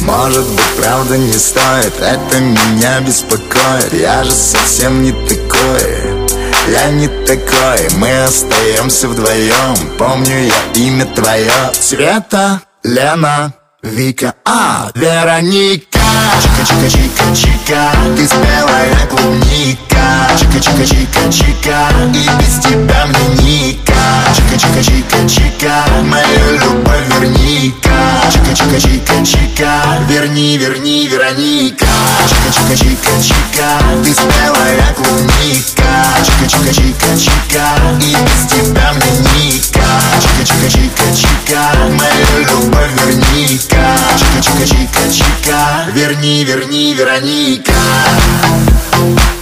Может 0.00 0.46
быть, 0.46 0.76
правда 0.80 1.18
не 1.18 1.32
стоит, 1.32 1.94
это 2.00 2.40
меня 2.40 3.00
беспокоит. 3.00 3.92
Я 3.92 4.24
же 4.24 4.32
совсем 4.32 5.02
не 5.02 5.12
такой, 5.12 6.26
я 6.72 6.90
не 6.90 7.08
такой. 7.26 7.88
Мы 7.98 8.24
остаемся 8.24 9.08
вдвоем, 9.08 9.76
помню 9.98 10.46
я 10.46 10.82
имя 10.82 11.04
твое. 11.04 11.52
Света, 11.78 12.62
Лена, 12.82 13.52
Вика, 13.86 14.34
а, 14.44 14.90
Вероника. 14.96 16.00
Чика-чика-чика-чика, 16.42 17.92
ты 18.16 18.26
спелая 18.26 19.06
клубника 19.08 19.95
Чика-чика-чика-чика, 20.38 21.88
и 22.12 22.28
без 22.38 22.58
тебя 22.64 23.06
мне 23.06 23.42
ника 23.42 23.92
Чика-чика-чика-чика, 24.36 26.02
мою 26.04 26.58
любовь 26.60 27.06
верника. 27.20 27.96
Чика-чика-чика-чика, 28.30 29.70
верни, 30.08 30.58
верни, 30.58 31.06
Вероника. 31.06 31.86
Чика-чика-чика 32.26 33.68
Ты 34.04 34.12
спелая 34.12 34.94
клубника. 34.94 35.90
Чика-чика-чика-чика 36.24 37.66
И 38.00 38.14
без 38.14 38.52
тебя 38.52 38.92
мне 38.92 39.12
ника 39.34 39.86
Чика-чика-чика-чика 40.20 41.62
Мою 41.90 42.46
любовь 42.46 42.90
верни-ка. 43.04 43.96
Чика-чика-чика-чика 44.18 45.92
Верни, 45.92 46.44
верни, 46.44 46.94
Вероника. 46.94 47.72
Чика 47.72 49.35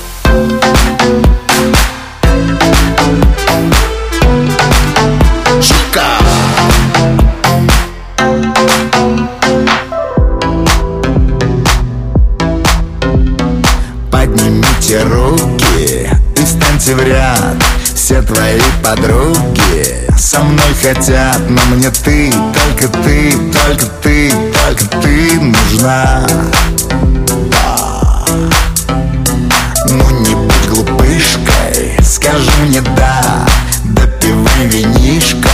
Поднимите 14.11 15.03
руки 15.03 16.09
и 16.37 16.45
встаньте 16.45 16.95
в 16.95 17.03
ряд. 17.03 17.63
Все 17.95 18.21
твои 18.23 18.61
подруги 18.83 20.05
со 20.19 20.41
мной 20.41 20.75
хотят 20.83 21.41
Но 21.49 21.61
мне 21.75 21.91
ты, 21.91 22.33
только 22.33 22.89
ты, 23.03 23.33
только 23.33 23.87
ты, 24.03 24.31
только 24.31 24.85
ты 25.01 25.41
нужна 25.41 26.27
скажи 32.15 32.51
мне 32.67 32.81
да 32.81 33.47
Допивай 33.85 34.67
винишко, 34.67 35.49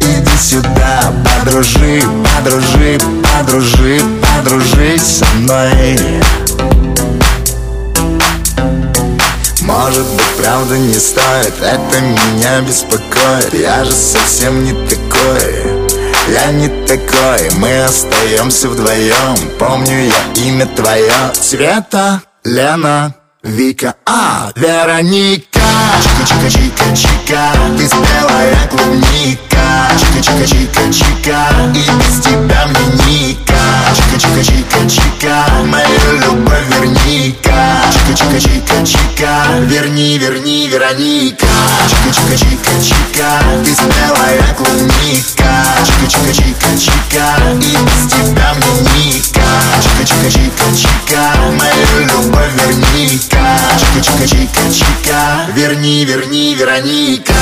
иди 0.00 0.36
сюда 0.38 1.12
Подружи, 1.24 2.02
подружи, 2.24 2.98
подружи, 3.22 4.00
подружись 4.22 5.18
со 5.18 5.24
мной. 5.36 5.98
Может 9.62 10.06
быть, 10.06 10.36
правда 10.38 10.78
не 10.78 10.94
стоит 10.94 11.54
Это 11.60 12.00
меня 12.00 12.60
беспокоит 12.60 13.52
Я 13.52 13.84
же 13.84 13.90
совсем 13.90 14.62
не 14.62 14.72
такой 14.72 15.88
Я 16.28 16.52
не 16.52 16.68
такой 16.86 17.50
Мы 17.58 17.82
остаемся 17.82 18.68
вдвоем 18.68 19.36
Помню 19.58 20.06
я 20.06 20.42
имя 20.44 20.66
твое. 20.66 21.32
Света, 21.34 22.22
Лена, 22.44 23.16
Вика, 23.42 23.96
а, 24.06 24.52
Вероника 24.54 25.55
Yeah. 25.76 26.15
Чика-чика-чика-чика 26.26 27.52
Ты 27.78 27.86
спелая 27.86 28.66
клубника. 28.68 29.64
Чика-чика-чика-чика 29.96 31.38
И 31.72 31.76
без 31.78 32.20
тебя 32.20 32.66
мне 32.66 32.86
ника 33.06 33.62
Чика-чика-чика-чика 33.94 35.36
Мою 35.66 36.18
любовь 36.20 36.66
верни-ка. 36.70 37.58
Чика-чика-чика-чика 37.92 39.32
Верни, 39.66 40.18
верни, 40.18 40.68
Вероника. 40.68 41.46
Чика-чика-чика-чика 41.88 43.30
Ты 43.64 43.72
спелая 43.74 44.54
клубника. 44.56 45.64
Чика-чика-чика-чика 45.86 47.26
И 47.60 47.76
без 47.76 48.12
тебя 48.12 48.54
мне 48.54 48.72
ника 48.96 49.48
Чика-чика-чика-чика 49.80 51.22
Мою 51.52 52.06
любовь 52.06 52.52
верни-ка. 52.54 53.44
Чика-чика-чика-чика 53.78 55.52
Верни, 55.54 56.04
верни, 56.04 56.15
Вероника 56.16 57.34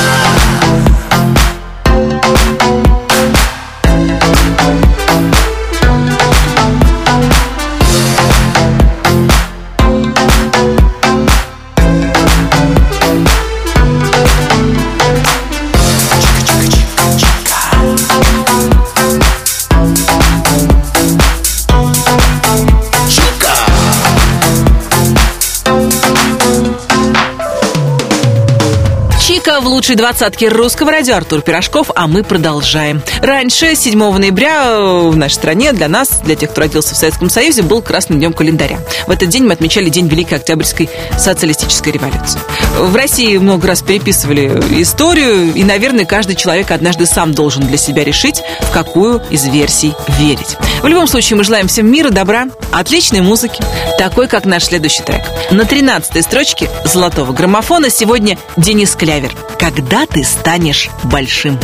Чика 29.54 29.60
в 29.60 29.68
лучшей 29.68 29.94
двадцатке 29.94 30.48
русского 30.48 30.90
радио 30.90 31.14
Артур 31.14 31.40
Пирожков, 31.40 31.90
а 31.94 32.08
мы 32.08 32.24
продолжаем. 32.24 33.02
Раньше, 33.20 33.76
7 33.76 34.18
ноября, 34.18 34.64
э, 34.64 35.08
в 35.08 35.16
нашей 35.16 35.34
стране 35.34 35.72
для 35.72 35.88
нас, 35.88 36.20
для 36.24 36.34
тех, 36.34 36.50
кто 36.50 36.62
родился 36.62 36.94
в 36.94 36.96
Советском 36.96 37.30
Союзе, 37.30 37.62
был 37.62 37.80
красным 37.80 38.18
днем 38.18 38.32
календаря. 38.32 38.80
В 39.06 39.10
этот 39.10 39.28
день 39.28 39.44
мы 39.44 39.52
отмечали 39.52 39.90
День 39.90 40.08
Великой 40.08 40.38
Октябрьской 40.38 40.90
социалистической 41.18 41.92
революции. 41.92 42.40
В 42.78 42.96
России 42.96 43.36
много 43.38 43.68
раз 43.68 43.82
переписывали 43.82 44.48
историю, 44.82 45.54
и, 45.54 45.62
наверное, 45.62 46.04
каждый 46.04 46.34
человек 46.34 46.70
однажды 46.72 47.06
сам 47.06 47.32
должен 47.32 47.64
для 47.64 47.76
себя 47.76 48.02
решить, 48.02 48.42
в 48.60 48.72
какую 48.72 49.22
из 49.30 49.44
версий 49.46 49.94
верить. 50.18 50.56
В 50.82 50.86
любом 50.86 51.06
случае, 51.06 51.36
мы 51.36 51.44
желаем 51.44 51.68
всем 51.68 51.86
мира, 51.86 52.10
добра, 52.10 52.46
отличной 52.72 53.20
музыки, 53.20 53.62
такой, 53.98 54.26
как 54.26 54.46
наш 54.46 54.64
следующий 54.64 55.02
трек. 55.02 55.22
На 55.52 55.62
13-й 55.62 56.22
строчке 56.22 56.68
золотого 56.84 57.32
граммофона 57.32 57.88
сегодня 57.90 58.36
Денис 58.56 58.96
Клявер. 58.96 59.32
Когда 59.58 60.06
ты 60.06 60.24
станешь 60.24 60.90
большим? 61.04 61.58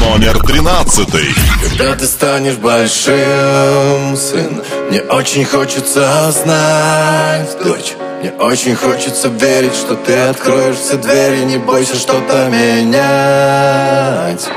Номер 0.00 0.38
тринадцатый. 0.40 1.34
Когда 1.62 1.94
ты 1.94 2.06
станешь 2.06 2.56
большим, 2.56 4.16
сын 4.16 4.62
Мне 4.88 5.02
очень 5.02 5.44
хочется 5.44 6.32
знать, 6.32 7.50
дочь 7.62 7.92
Мне 8.20 8.32
очень 8.32 8.74
хочется 8.74 9.28
верить, 9.28 9.74
что 9.74 9.94
ты 9.96 10.14
откроешь 10.14 10.76
все 10.76 10.96
двери 10.96 11.44
Не 11.44 11.58
бойся 11.58 11.96
что-то 11.96 12.48
менять 12.48 14.48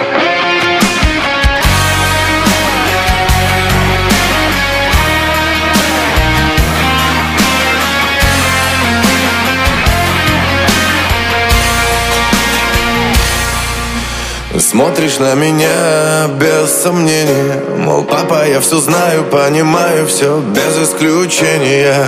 Смотришь 14.63 15.19
на 15.19 15.35
меня 15.35 16.29
без 16.39 16.71
сомнения 16.71 17.61
Мол, 17.79 18.05
папа, 18.05 18.47
я 18.47 18.61
все 18.61 18.77
знаю, 18.77 19.25
понимаю 19.25 20.07
все 20.07 20.39
без 20.39 20.87
исключения. 20.87 22.07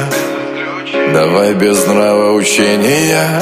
Давай 1.13 1.53
без 1.53 1.85
нравоучения 1.85 3.41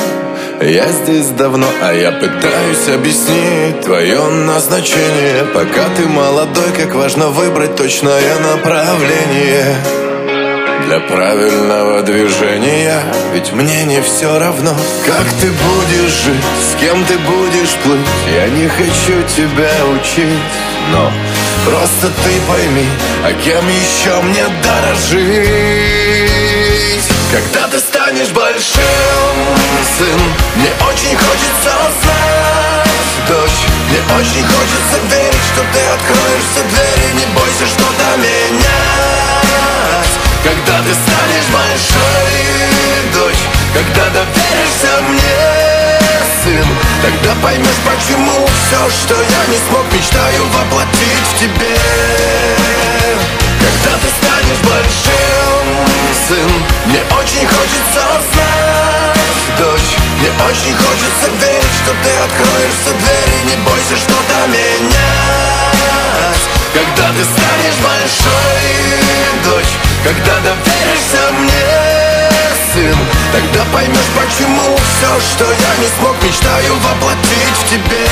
Я 0.61 0.87
здесь 0.87 1.27
давно, 1.27 1.67
а 1.83 1.93
я 1.93 2.11
пытаюсь 2.11 2.89
объяснить 2.91 3.81
Твое 3.85 4.19
назначение. 4.29 5.45
Пока 5.53 5.89
ты 5.95 6.07
молодой, 6.07 6.71
как 6.75 6.95
важно 6.95 7.27
выбрать 7.27 7.75
точное 7.75 8.39
направление 8.39 10.02
для 10.85 10.99
правильного 10.99 12.01
движения. 12.01 13.01
Ведь 13.33 13.51
мне 13.53 13.83
не 13.85 14.01
все 14.01 14.39
равно, 14.39 14.75
как 15.05 15.25
ты 15.39 15.47
будешь 15.51 16.11
жить 16.23 16.43
С 16.61 16.75
кем 16.79 17.03
ты 17.05 17.17
будешь 17.17 17.75
плыть. 17.83 18.07
Я 18.33 18.47
не 18.49 18.67
хочу 18.67 19.23
тебя 19.35 19.71
учить 19.95 20.39
Но 20.91 21.11
просто 21.65 22.07
ты 22.23 22.31
пойми 22.47 22.87
А 23.23 23.33
кем 23.43 23.67
еще 23.67 24.21
мне 24.23 24.45
дорожить 24.63 25.23
Когда 27.31 27.67
ты 27.69 27.79
станешь 27.79 28.29
большим, 28.29 29.35
сын 29.97 30.21
Мне 30.55 30.71
очень 30.87 31.15
хочется 31.17 31.71
знать, 32.01 32.89
дочь 33.27 33.61
Мне 33.89 34.01
очень 34.17 34.45
хочется 34.45 34.97
верить, 35.09 35.45
что 35.53 35.61
ты 35.73 35.79
откроешь 35.95 36.47
все 36.51 36.63
двери 36.69 37.07
Не 37.13 37.25
бойся 37.33 37.65
что-то 37.67 38.17
менять 38.17 39.72
когда 40.43 40.77
ты 40.83 40.91
станешь 40.93 41.47
большой, 41.51 42.35
дочь 43.13 43.43
Когда 43.73 44.09
доверишься 44.09 44.91
мне, 45.07 45.99
сын 46.43 46.67
Тогда 47.01 47.33
поймешь, 47.41 47.81
почему 47.87 48.45
все, 48.45 48.81
что 48.91 49.15
я 49.15 49.41
не 49.47 49.57
смог 49.67 49.85
Мечтаю 49.93 50.43
воплотить 50.47 51.27
в 51.31 51.39
тебе. 51.39 51.77
Когда 53.63 53.97
ты 53.97 54.07
станешь 54.19 54.61
большим, 54.67 55.65
сын 56.27 56.51
Мне 56.85 57.01
очень 57.17 57.47
хочется 57.47 58.03
знать, 58.33 59.57
дочь 59.57 59.95
Мне 60.19 60.29
очень 60.43 60.75
хочется 60.75 61.31
верить, 61.39 61.75
что 61.83 61.91
ты 62.03 62.11
откроешь 62.19 62.77
все 62.83 62.93
двери 62.99 63.39
Не 63.47 63.55
бойся 63.63 63.95
что-то 63.95 64.47
менять. 64.47 64.93
Когда 66.73 67.07
ты 67.13 67.23
станешь 67.23 67.79
большой, 67.81 68.83
дочь 69.45 69.82
когда 70.03 70.33
доверишься 70.39 71.31
мне, 71.39 72.03
сын 72.73 72.97
Тогда 73.31 73.63
поймешь, 73.73 74.11
почему 74.15 74.75
все, 74.75 75.19
что 75.31 75.45
я 75.45 75.75
не 75.79 75.87
смог 75.97 76.15
Мечтаю 76.23 76.73
воплотить 76.75 77.57
в 77.59 77.69
тебе. 77.69 78.07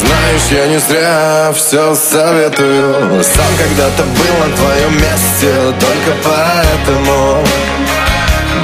Знаешь, 0.00 0.42
я 0.50 0.66
не 0.66 0.78
зря 0.78 1.52
все 1.54 1.94
советую. 1.94 3.22
Сам 3.22 3.46
когда-то 3.56 4.02
был 4.02 4.46
на 4.46 4.56
твоем 4.56 4.92
месте 4.94 5.74
Только 5.80 6.16
поэтому 6.24 7.44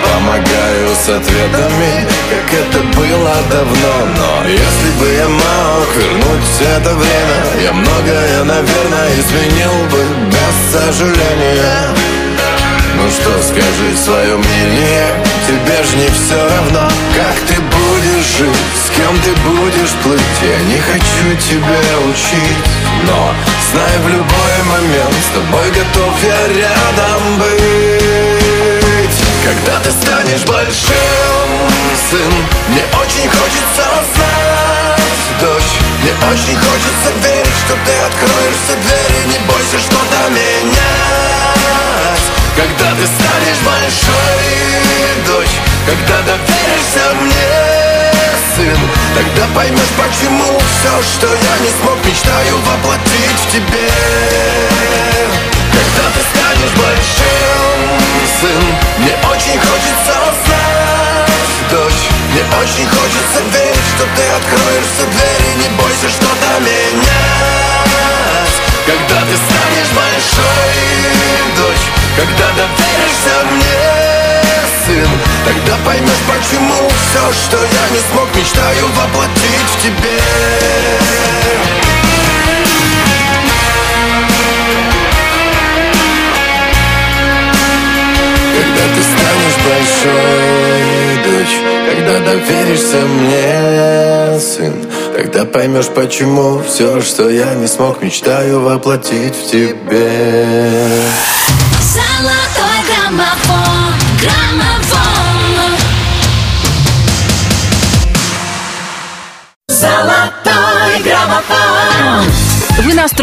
Помогаю 0.02 0.88
с 0.94 1.08
ответами, 1.08 2.06
как 2.30 2.60
это 2.60 2.80
было 2.96 3.34
давно. 3.50 3.94
Но 4.16 4.48
если 4.48 4.90
бы 4.98 5.12
я 5.12 5.28
мог 5.28 5.96
вернуть 5.96 6.40
это 6.60 6.94
время 6.94 7.62
Я 7.62 7.72
многое, 7.72 8.44
наверное, 8.44 9.10
изменил 9.18 9.72
бы 9.90 10.04
без 10.30 10.72
сожаления. 10.72 11.94
Ну 12.96 13.08
что, 13.08 13.42
скажи 13.42 13.96
свое 13.96 14.36
мнение 14.36 15.06
Тебе 15.46 15.82
ж 15.82 15.94
не 15.96 16.08
все 16.08 16.36
равно, 16.36 16.88
как 17.16 17.34
ты 17.48 17.54
будешь 17.60 18.26
жить 18.38 18.56
С 18.84 18.90
кем 18.90 19.16
ты 19.24 19.30
будешь 19.48 19.94
плыть 20.02 20.20
Я 20.42 20.58
не 20.66 20.78
хочу 20.80 21.48
тебя 21.48 21.80
учить. 22.10 22.64
Но 23.06 23.32
знай 23.72 23.98
в 24.04 24.08
любой 24.08 24.54
момент 24.68 25.14
С 25.14 25.34
тобой 25.34 25.68
готов 25.70 26.14
я 26.22 26.48
рядом 26.48 27.38
быть 27.38 28.29
Когда 29.50 29.80
ты 29.80 29.90
станешь 29.90 30.44
большим, 30.44 30.94
сын 32.08 32.32
Мне 32.68 32.84
очень 33.02 33.28
хочется 33.28 33.82
знать, 34.14 35.40
дочь 35.40 35.72
Мне 36.00 36.12
очень 36.30 36.54
хочется 36.54 37.10
верить, 37.20 37.58
что 37.66 37.74
ты 37.84 37.92
откроешься 37.98 38.78
двери. 38.80 39.26
Не 39.26 39.38
бойся 39.50 39.78
что-то 39.80 40.30
менять 40.30 41.50
когда 42.56 42.90
ты 42.90 43.06
станешь 43.06 43.60
большой, 43.64 45.24
дочь 45.26 45.56
Когда 45.86 46.20
доверишься 46.22 47.14
мне, 47.20 48.12
сын 48.54 48.78
Тогда 49.16 49.46
поймешь, 49.54 49.94
почему 49.96 50.58
все, 50.58 51.02
что 51.14 51.26
я 51.26 51.58
не 51.58 51.70
смог 51.80 51.96
Мечтаю 52.04 52.56
воплотить 52.58 53.40
в 53.46 53.52
тебе. 53.52 53.88
Когда 55.72 56.10
ты 56.12 56.20
станешь 56.38 56.74
большим, 56.76 57.59
сын 58.40 58.64
Мне 58.98 59.14
очень 59.30 59.60
хочется 59.60 60.14
знать, 60.44 61.70
дочь 61.70 62.04
Мне 62.32 62.42
очень 62.60 62.88
хочется 62.88 63.40
верить, 63.52 63.88
что 63.94 64.04
ты 64.16 64.24
откроешься 64.38 65.04
двери 65.12 65.50
Не 65.60 65.68
бойся 65.76 66.08
что-то 66.08 66.60
менять 66.60 67.04
Когда 68.86 69.20
ты 69.28 69.34
станешь 69.36 69.92
большой, 69.94 70.72
дочь 71.56 71.86
когда 72.16 72.48
доверишься 72.50 73.34
мне, 73.52 74.42
сын 74.84 75.08
Тогда 75.46 75.76
поймешь, 75.86 76.24
почему 76.28 76.90
все, 76.90 77.32
что 77.32 77.56
я 77.56 77.88
не 77.90 78.00
смог 78.10 78.28
Мечтаю 78.34 78.88
воплотить 78.88 79.70
в 79.72 79.82
тебе 79.82 81.79
Когда 88.70 88.84
ты 88.94 89.02
станешь 89.02 89.58
большой, 89.66 91.16
дочь 91.24 91.56
Когда 91.88 92.20
доверишься 92.20 93.00
мне, 93.06 94.40
сын 94.40 94.74
Тогда 95.16 95.44
поймешь, 95.44 95.88
почему 95.88 96.60
все, 96.60 97.00
что 97.00 97.28
я 97.28 97.54
не 97.54 97.66
смог 97.66 98.00
Мечтаю 98.02 98.60
воплотить 98.60 99.34
в 99.34 99.50
тебе 99.50 100.08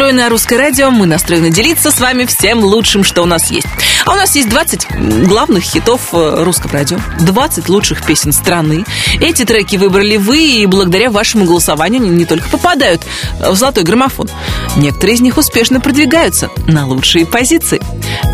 Вы 0.08 0.14
настроены 0.14 0.24
на 0.24 0.30
русское 0.30 0.56
радио, 0.56 0.90
мы 0.90 1.04
настроены 1.04 1.50
делиться 1.50 1.90
с 1.90 2.00
вами 2.00 2.24
всем 2.24 2.64
лучшим, 2.64 3.04
что 3.04 3.20
у 3.20 3.26
нас 3.26 3.50
есть. 3.50 3.66
А 4.06 4.14
у 4.14 4.14
нас 4.14 4.34
есть 4.36 4.48
20 4.48 5.26
главных 5.26 5.62
хитов 5.62 6.00
э, 6.14 6.44
русского 6.44 6.72
радио, 6.72 6.96
20 7.20 7.68
лучших 7.68 8.02
песен 8.06 8.32
страны. 8.32 8.86
Эти 9.20 9.44
треки 9.44 9.76
выбрали 9.76 10.16
вы, 10.16 10.38
и 10.38 10.64
благодаря 10.64 11.10
вашему 11.10 11.44
голосованию 11.44 12.00
они 12.00 12.08
не 12.08 12.24
только 12.24 12.48
попадают 12.48 13.02
в 13.38 13.54
золотой 13.54 13.84
граммофон. 13.84 14.30
Некоторые 14.76 15.16
из 15.16 15.20
них 15.20 15.36
успешно 15.36 15.78
продвигаются 15.78 16.48
на 16.66 16.86
лучшие 16.86 17.26
позиции. 17.26 17.82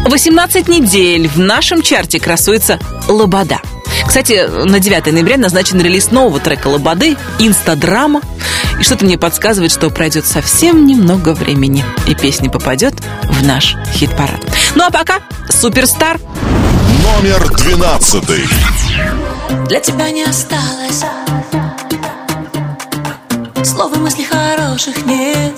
18 0.05 0.69
недель 0.69 1.27
в 1.27 1.41
нашем 1.41 1.83
чарте 1.83 2.21
красуется 2.21 2.79
«Лобода». 3.09 3.59
Кстати, 4.07 4.47
на 4.49 4.81
9 4.81 5.13
ноября 5.13 5.37
назначен 5.37 5.81
релиз 5.81 6.11
нового 6.11 6.41
трека 6.41 6.69
«Лободы» 6.69 7.17
«Инстадрама». 7.39 8.21
И 8.79 8.83
что-то 8.83 9.05
мне 9.05 9.19
подсказывает, 9.19 9.73
что 9.73 9.91
пройдет 9.91 10.27
совсем 10.27 10.87
немного 10.87 11.35
времени, 11.35 11.85
и 12.07 12.15
песня 12.15 12.51
попадет 12.51 12.95
в 13.25 13.45
наш 13.45 13.77
хит-парад. 13.93 14.41
Ну 14.75 14.85
а 14.85 14.91
пока 14.91 15.21
«Суперстар». 15.49 16.21
Номер 17.03 17.49
двенадцатый. 17.57 18.45
Для 19.69 19.81
тебя 19.81 20.11
не 20.11 20.25
осталось 20.25 21.05
Слов 23.65 23.97
и 23.97 23.99
мыслей 23.99 24.25
хороших 24.25 25.07
нет 25.07 25.53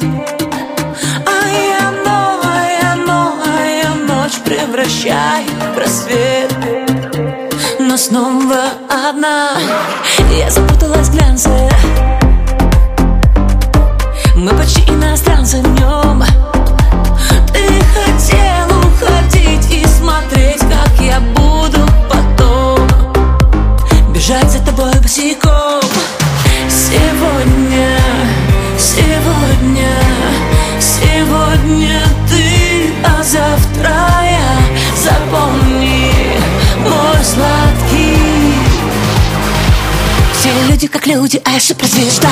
А 1.26 1.48
я 1.48 1.90
новая, 2.04 2.94
новая 3.04 3.94
ночь 4.06 4.38
Превращаю 4.44 5.46
в 5.74 5.78
рассвет 5.78 6.55
Но 7.96 8.02
снова 8.02 8.64
одна. 8.90 9.52
Я 10.30 10.50
запуталась 10.50 11.08
в 11.08 11.12
глянце. 11.12 11.48
Мы 14.34 14.50
почти 14.50 14.82
иностранцы 14.82 15.62
в 15.62 15.80
нем. 15.80 16.22
Ты 17.54 17.64
хотел 17.94 18.68
уходить 18.80 19.70
и 19.70 19.86
смотреть, 19.86 20.60
как 20.60 21.00
я 21.00 21.20
буду 21.20 21.88
потом. 22.10 22.86
Бежать 24.12 24.50
за 24.50 24.62
тобой 24.62 24.92
босиком. 25.00 25.80
Сегодня, 26.68 27.98
сегодня, 28.78 29.88
сегодня 30.78 32.02
ты, 32.28 32.92
а 33.06 33.22
Все 40.46 40.68
люди 40.68 40.86
как 40.86 41.08
люди, 41.08 41.42
а 41.44 41.50
я 41.54 41.60
суперзвезда. 41.60 42.30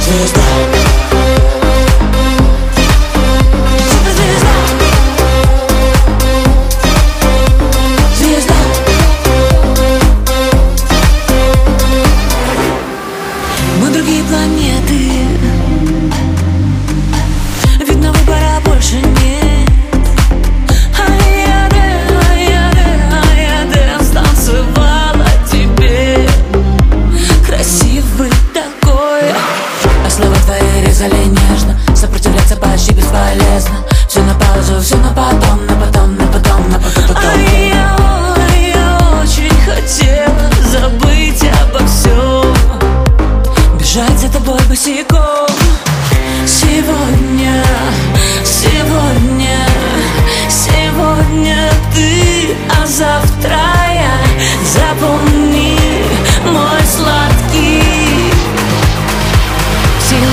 Звезда 0.00 0.71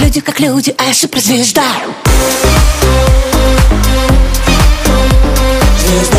люди 0.10 0.22
как 0.22 0.40
люди, 0.40 0.74
а 0.76 0.86
я 0.86 0.94
суперзвезда 0.96 1.62
Звезда 5.78 6.18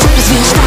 Суперзвезда 0.00 0.60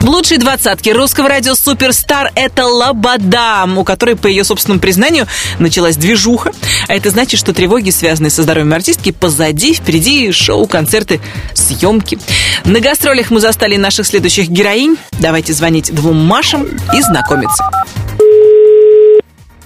Blue 0.00 0.12
лучшей 0.22 0.36
двадцатки 0.36 0.90
русского 0.90 1.28
радио 1.28 1.54
Суперстар– 1.54 2.30
это 2.34 2.66
Лобода, 2.66 3.66
у 3.76 3.82
которой, 3.82 4.14
по 4.14 4.26
ее 4.26 4.44
собственному 4.44 4.80
признанию, 4.80 5.26
началась 5.58 5.96
движуха. 5.96 6.52
А 6.86 6.94
это 6.94 7.10
значит, 7.10 7.40
что 7.40 7.52
тревоги, 7.52 7.90
связанные 7.90 8.30
со 8.30 8.42
здоровьем 8.42 8.72
артистки, 8.72 9.10
позади, 9.10 9.74
впереди 9.74 10.30
шоу, 10.30 10.66
концерты, 10.66 11.20
съемки. 11.54 12.18
На 12.64 12.80
гастролях 12.80 13.30
мы 13.30 13.40
застали 13.40 13.76
наших 13.76 14.06
следующих 14.06 14.48
героинь. 14.48 14.96
Давайте 15.18 15.54
звонить 15.54 15.92
двум 15.92 16.24
Машам 16.24 16.68
и 16.94 17.02
знакомиться. 17.02 17.64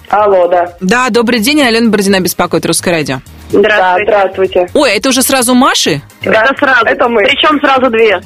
Алло, 0.09 0.48
да. 0.48 0.74
Да, 0.80 1.11
добрый 1.11 1.40
день, 1.40 1.62
Алена 1.62 1.90
Бородина 1.90 2.20
беспокоит 2.20 2.64
Русское 2.66 2.90
радио. 2.92 3.20
Здравствуйте. 3.51 4.05
здравствуйте. 4.05 4.68
Ой, 4.74 4.90
это 4.92 5.09
уже 5.09 5.22
сразу 5.22 5.55
Маши? 5.55 6.03
Это 6.22 6.55
сразу. 6.59 6.84
Это 6.84 7.09
мы. 7.09 7.24
Причем 7.24 7.61
сразу 7.61 7.90
две. 7.90 8.20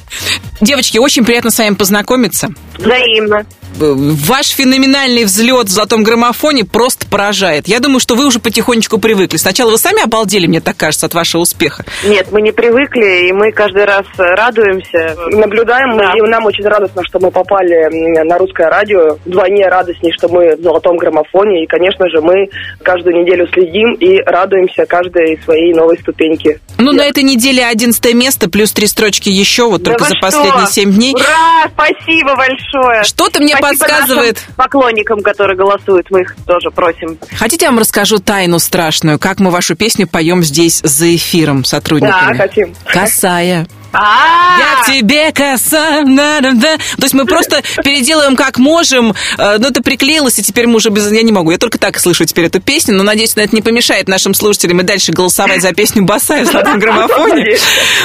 Девочки, 0.60 0.98
очень 0.98 1.24
приятно 1.24 1.50
с 1.50 1.58
вами 1.58 1.74
познакомиться. 1.74 2.48
Взаимно. 2.78 3.44
Ваш 3.78 4.48
феноменальный 4.48 5.24
взлет 5.24 5.68
в 5.68 5.70
золотом 5.70 6.02
граммофоне 6.02 6.64
просто 6.64 7.06
поражает. 7.06 7.68
Я 7.68 7.80
думаю, 7.80 8.00
что 8.00 8.14
вы 8.14 8.26
уже 8.26 8.40
потихонечку 8.40 8.98
привыкли. 8.98 9.36
Сначала 9.36 9.70
вы 9.70 9.78
сами 9.78 10.02
обалдели, 10.02 10.46
мне 10.46 10.60
так 10.60 10.76
кажется, 10.76 11.06
от 11.06 11.14
вашего 11.14 11.42
успеха. 11.42 11.84
Нет, 12.04 12.28
мы 12.30 12.42
не 12.42 12.52
привыкли, 12.52 13.28
и 13.28 13.32
мы 13.32 13.52
каждый 13.52 13.84
раз 13.84 14.04
радуемся. 14.18 15.16
Наблюдаем, 15.30 15.96
да. 15.96 16.12
и 16.14 16.20
нам 16.28 16.44
очень 16.46 16.64
радостно, 16.64 17.02
что 17.04 17.20
мы 17.20 17.30
попали 17.30 18.22
на 18.24 18.38
русское 18.38 18.68
радио. 18.68 19.16
Вдвойне 19.24 19.66
радостней, 19.68 20.12
что 20.12 20.28
мы 20.28 20.56
в 20.56 20.62
золотом 20.62 20.96
граммофоне. 20.96 21.64
И, 21.64 21.66
конечно 21.66 22.08
же, 22.10 22.20
мы 22.20 22.50
каждую 22.82 23.22
неделю 23.22 23.48
следим 23.52 23.94
и 23.94 24.20
радуемся 24.26 24.84
каждой 25.10 25.38
своей 25.44 25.74
новой 25.74 25.98
ступеньке. 25.98 26.60
Ну, 26.78 26.92
на 26.92 27.02
этой 27.02 27.22
неделе 27.22 27.64
11 27.66 28.14
место, 28.14 28.48
плюс 28.48 28.72
три 28.72 28.86
строчки 28.86 29.28
еще, 29.28 29.68
вот 29.68 29.82
да 29.82 29.92
только 29.92 30.04
за 30.06 30.14
последние 30.20 30.66
что? 30.66 30.72
7 30.72 30.92
дней. 30.92 31.14
Ура! 31.14 31.68
Спасибо 31.74 32.34
большое! 32.36 33.04
Что-то 33.04 33.40
мне 33.40 33.56
Спасибо 33.56 33.84
подсказывает. 33.86 34.44
поклонникам, 34.56 35.20
которые 35.20 35.56
голосуют, 35.56 36.06
мы 36.10 36.22
их 36.22 36.36
тоже 36.46 36.70
просим. 36.70 37.18
Хотите, 37.36 37.66
я 37.66 37.70
вам 37.70 37.80
расскажу 37.80 38.18
тайну 38.18 38.58
страшную, 38.58 39.18
как 39.18 39.40
мы 39.40 39.50
вашу 39.50 39.76
песню 39.76 40.06
поем 40.06 40.42
здесь 40.42 40.80
за 40.82 41.14
эфиром 41.14 41.64
сотрудниками? 41.64 42.36
Да, 42.36 42.44
хотим. 42.44 42.74
Косая. 42.86 43.66
А, 43.92 44.58
Я 44.58 44.82
к 44.82 44.86
тебе 44.86 45.32
коса. 45.32 46.02
на, 46.02 46.40
на, 46.40 46.52
на. 46.52 46.76
То 46.76 47.02
есть 47.02 47.14
мы 47.14 47.24
просто 47.24 47.62
переделаем 47.82 48.36
как 48.36 48.58
можем. 48.58 49.14
Э, 49.38 49.58
Ну, 49.58 49.68
это 49.68 49.82
приклеилось, 49.82 50.38
и 50.38 50.42
теперь 50.42 50.66
мы 50.66 50.76
уже 50.76 50.90
без... 50.90 51.10
Я 51.10 51.22
не 51.22 51.32
могу. 51.32 51.50
Я 51.50 51.58
только 51.58 51.78
так 51.78 51.98
слышу 51.98 52.24
теперь 52.24 52.46
эту 52.46 52.60
песню, 52.60 52.94
но 52.94 53.02
надеюсь, 53.02 53.32
это 53.36 53.54
не 53.54 53.62
помешает 53.62 54.08
нашим 54.08 54.34
слушателям 54.34 54.80
и 54.80 54.82
дальше 54.82 55.12
голосовать 55.12 55.62
за 55.62 55.72
песню 55.72 56.04
Басая 56.04 56.44
в 56.44 56.52
золотом 56.52 56.78
граммофоне. 56.80 57.56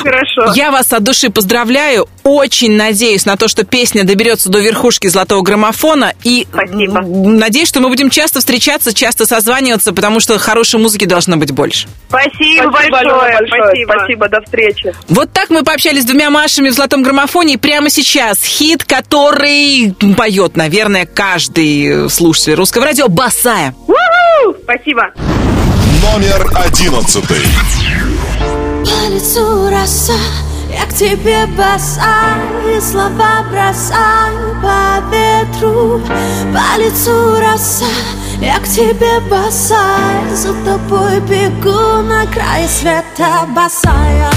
Хорошо. 0.03 0.53
Я 0.55 0.71
вас 0.71 0.91
от 0.93 1.03
души 1.03 1.29
поздравляю. 1.29 2.07
Очень 2.23 2.75
надеюсь 2.75 3.25
на 3.25 3.37
то, 3.37 3.47
что 3.47 3.63
песня 3.63 4.03
доберется 4.03 4.49
до 4.49 4.59
верхушки 4.59 5.07
золотого 5.07 5.41
граммофона. 5.43 6.13
И 6.23 6.47
Спасибо. 6.51 7.01
надеюсь, 7.01 7.67
что 7.67 7.79
мы 7.79 7.89
будем 7.89 8.09
часто 8.09 8.39
встречаться, 8.39 8.93
часто 8.93 9.25
созваниваться, 9.25 9.93
потому 9.93 10.19
что 10.19 10.37
хорошей 10.39 10.79
музыки 10.79 11.05
должно 11.05 11.37
быть 11.37 11.51
больше. 11.51 11.87
Спасибо, 12.09 12.71
большое. 12.71 13.37
Спасибо. 13.47 13.93
Спасибо, 13.97 14.29
до 14.29 14.41
встречи. 14.41 14.93
Вот 15.09 15.31
так 15.31 15.49
мы 15.49 15.63
пообщались 15.75 16.03
с 16.03 16.05
двумя 16.05 16.29
Машами 16.29 16.69
в 16.69 16.73
золотом 16.73 17.03
граммофоне. 17.03 17.55
И 17.55 17.57
прямо 17.57 17.89
сейчас 17.89 18.41
хит, 18.41 18.85
который 18.85 19.93
поет, 20.15 20.55
наверное, 20.55 21.05
каждый 21.05 22.09
слушатель 22.09 22.53
русского 22.53 22.85
радио 22.85 23.09
«Босая». 23.09 23.75
Спасибо. 24.63 25.11
Номер 26.01 26.49
одиннадцатый. 26.55 27.41
По 28.85 29.13
лицу 29.13 29.69
роса, 29.69 30.13
я 30.73 30.85
к 30.85 30.93
тебе 30.93 31.45
босая, 31.57 32.79
слова 32.79 33.43
бросаю 33.51 34.55
по 34.61 35.03
ветру. 35.13 36.01
По 36.53 36.79
лицу 36.79 37.37
роса, 37.41 37.85
я 38.39 38.59
к 38.59 38.63
тебе 38.63 39.19
босая, 39.29 40.33
за 40.33 40.53
тобой 40.63 41.19
бегу 41.19 42.01
на 42.07 42.25
край 42.27 42.65
света. 42.69 43.45
Босая. 43.53 44.31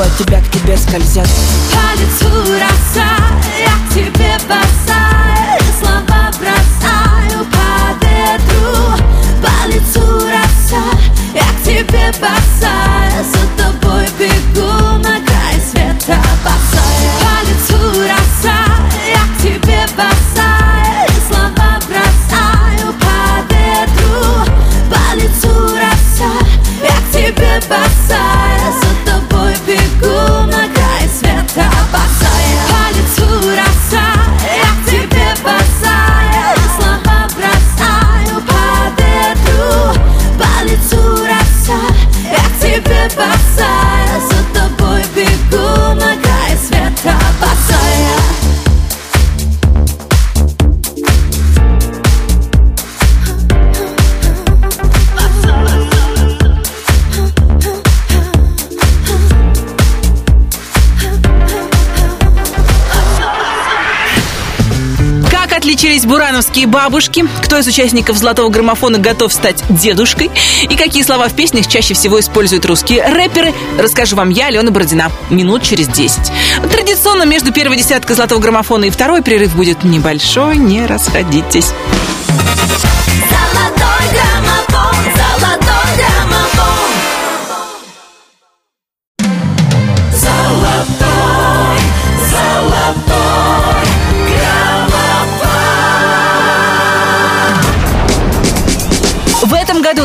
От 0.00 0.16
тебя 0.16 0.40
к 0.40 0.48
тебе 0.50 0.76
скользят 0.76 1.28
бурановские 66.38 66.68
бабушки? 66.68 67.24
Кто 67.42 67.58
из 67.58 67.66
участников 67.66 68.16
«Золотого 68.16 68.48
граммофона» 68.48 68.98
готов 68.98 69.32
стать 69.32 69.64
дедушкой? 69.70 70.30
И 70.70 70.76
какие 70.76 71.02
слова 71.02 71.26
в 71.26 71.34
песнях 71.34 71.66
чаще 71.66 71.94
всего 71.94 72.20
используют 72.20 72.64
русские 72.64 73.02
рэперы? 73.02 73.52
Расскажу 73.76 74.14
вам 74.14 74.30
я, 74.30 74.46
Алена 74.46 74.70
Бородина, 74.70 75.10
минут 75.30 75.64
через 75.64 75.88
10. 75.88 76.30
Традиционно 76.70 77.24
между 77.24 77.52
первой 77.52 77.76
десяткой 77.76 78.14
«Золотого 78.14 78.38
граммофона» 78.38 78.84
и 78.84 78.90
второй 78.90 79.20
перерыв 79.20 79.56
будет 79.56 79.82
небольшой, 79.82 80.58
не 80.58 80.86
расходитесь. 80.86 81.72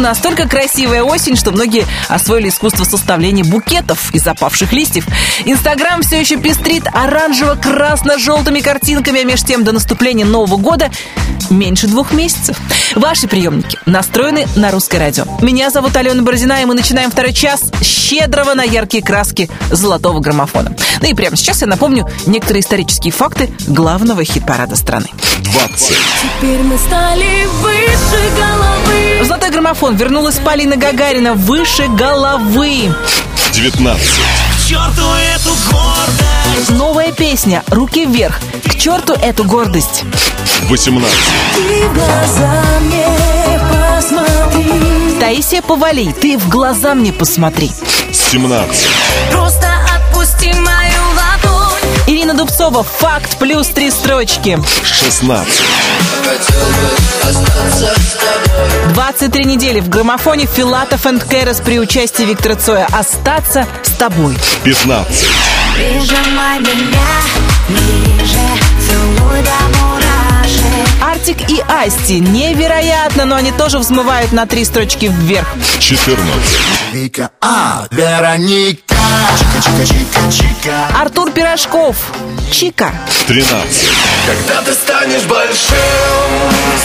Настолько 0.04 0.48
красивая 0.48 1.02
осень, 1.02 1.36
что 1.36 1.52
многие 1.52 1.86
освоили 2.10 2.50
искусство 2.50 2.84
составления 2.84 3.44
букетов 3.44 4.14
из 4.14 4.28
опавших 4.28 4.72
листьев. 4.74 5.06
Инстаграм 5.46 6.02
все 6.02 6.20
еще 6.20 6.36
пестрит 6.38 6.84
оранжево-красно-желтыми 6.86 8.62
картинками, 8.62 9.22
а 9.22 9.24
между 9.24 9.48
тем 9.48 9.64
до 9.64 9.72
наступления 9.72 10.26
Нового 10.26 10.58
года 10.58 10.92
меньше 11.50 11.88
двух 11.88 12.12
месяцев. 12.12 12.58
Ваши 12.96 13.28
приемники 13.28 13.78
настроены 13.86 14.46
на 14.56 14.72
русское 14.72 15.00
радио. 15.00 15.26
Меня 15.42 15.70
зовут 15.70 15.96
Алена 15.96 16.22
Бородина, 16.22 16.62
и 16.62 16.66
мы 16.66 16.74
начинаем 16.74 17.10
второй 17.10 17.34
час 17.34 17.72
щедрого 17.82 18.54
на 18.54 18.64
яркие 18.64 19.04
краски 19.04 19.50
золотого 19.72 20.20
граммофона. 20.20 20.76
Ну 21.02 21.10
и 21.10 21.14
прямо 21.14 21.36
сейчас 21.36 21.62
я 21.62 21.68
напомню 21.68 22.08
некоторые 22.26 22.62
исторические 22.62 23.14
факты 23.14 23.50
главного 23.68 24.24
хит-парада 24.24 24.76
страны. 24.76 25.08
20. 25.44 25.88
Теперь 25.88 26.62
мы 26.62 26.78
стали 26.78 27.46
выше 27.62 28.30
головы. 28.38 29.26
Золотой 29.26 29.50
граммофон 29.52 29.93
вернулась 29.94 30.40
Полина 30.40 30.76
Гагарина 30.76 31.34
выше 31.34 31.88
головы. 31.88 32.94
19. 33.54 34.02
К 34.08 34.68
черту 34.68 35.06
эту 35.36 35.50
гордость. 35.72 36.70
Новая 36.72 37.12
песня 37.12 37.64
«Руки 37.68 38.06
вверх». 38.06 38.40
К 38.66 38.76
черту 38.78 39.14
эту 39.14 39.44
гордость. 39.44 40.04
18. 40.70 41.18
Ты 41.56 41.88
в 41.88 41.94
глаза 41.94 42.64
мне 42.82 43.08
посмотри. 43.70 45.20
Таисия 45.20 45.62
Повалий, 45.62 46.12
ты 46.14 46.38
в 46.38 46.50
глаза 46.50 46.96
мне 46.96 47.14
посмотри. 47.14 47.72
17. 48.12 48.88
Просто 49.32 49.68
отпусти 49.96 50.54
мою 50.54 51.04
ладонь 51.16 51.82
Ирина 52.08 52.34
Дубцова, 52.34 52.84
факт 52.84 53.38
плюс 53.38 53.68
три 53.68 53.92
строчки. 53.92 54.60
16. 54.84 55.54
Хотел 56.24 56.66
бы 56.68 57.30
остаться 57.30 57.94
с 58.00 58.14
тобой 58.14 58.94
23 58.94 59.46
недели 59.46 59.80
в 59.80 59.90
граммофоне 59.90 60.46
Филатов 60.46 61.06
энд 61.06 61.24
Кэрос 61.24 61.60
при 61.60 61.80
участии 61.80 62.24
Виктора 62.24 62.56
Цоя. 62.56 62.88
Остаться 62.92 63.68
с 63.84 63.90
тобой. 63.92 64.38
15. 64.64 65.28
Прижимай 65.76 66.60
меня 66.60 67.02
ближе, 67.68 68.40
целуй 68.88 69.42
до 69.42 69.80
мурашек. 69.80 71.04
Артик 71.04 71.50
и 71.50 71.62
Асти. 71.68 72.20
Невероятно, 72.20 73.26
но 73.26 73.36
они 73.36 73.52
тоже 73.52 73.80
взмывают 73.80 74.32
на 74.32 74.46
три 74.46 74.64
строчки 74.64 75.06
вверх. 75.06 75.48
14. 75.80 76.22
Вика, 76.94 77.32
а, 77.42 77.88
Вероника 77.92 78.93
Чика-чика-чика-чика 79.38 81.02
Артур 81.02 81.32
Пирожков. 81.32 81.98
Чика. 82.52 82.92
13. 83.28 83.90
Когда 84.26 84.62
ты 84.62 84.74
станешь 84.74 85.24
большим, 85.24 85.78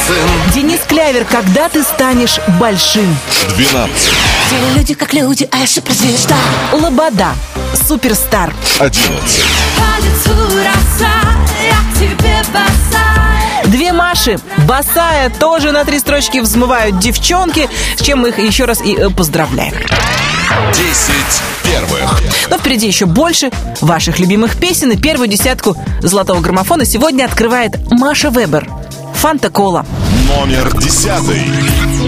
сын 0.07 0.53
Денис 0.55 0.81
Клявер. 0.89 1.24
Когда 1.24 1.68
ты 1.68 1.83
станешь 1.83 2.41
большим. 2.61 3.16
12. 3.57 3.97
Все 4.47 4.57
люди 4.76 4.95
как 4.95 5.12
люди, 5.12 5.49
а 5.53 5.59
я 5.59 5.66
суперзвезда. 5.66 6.37
Лобода. 6.72 7.35
Суперстар. 7.87 8.53
11. 8.79 9.45
По 9.76 10.03
лицу 10.03 10.35
роса, 10.57 11.12
я 11.62 12.01
тебе 12.01 12.43
босая. 12.53 13.64
Две 13.66 13.93
Маши. 13.93 14.39
Босая 14.66 15.31
тоже 15.31 15.72
на 15.72 15.85
три 15.85 15.99
строчки 15.99 16.39
взмывают 16.39 16.99
девчонки, 16.99 17.68
с 17.97 18.03
чем 18.03 18.20
мы 18.20 18.31
их 18.31 18.39
еще 18.39 18.64
раз 18.64 18.81
и 18.81 18.95
э, 18.95 19.11
поздравляем. 19.11 19.74
10 20.72 21.14
первых. 21.62 22.20
Но 22.51 22.59
впереди 22.59 22.86
еще 22.86 23.07
больше 23.07 23.51
ваших 23.80 24.18
любимых 24.18 24.57
песен. 24.57 24.92
И 24.92 24.96
первую 24.96 25.28
десятку 25.28 25.76
золотого 26.01 26.40
граммофона 26.40 26.84
сегодня 26.84 27.24
открывает 27.24 27.76
Маша 27.90 28.30
Вебер. 28.30 28.68
Фанта 29.14 29.51
Кола. 29.51 29.84
Номер 30.28 30.72
10. 30.78 31.11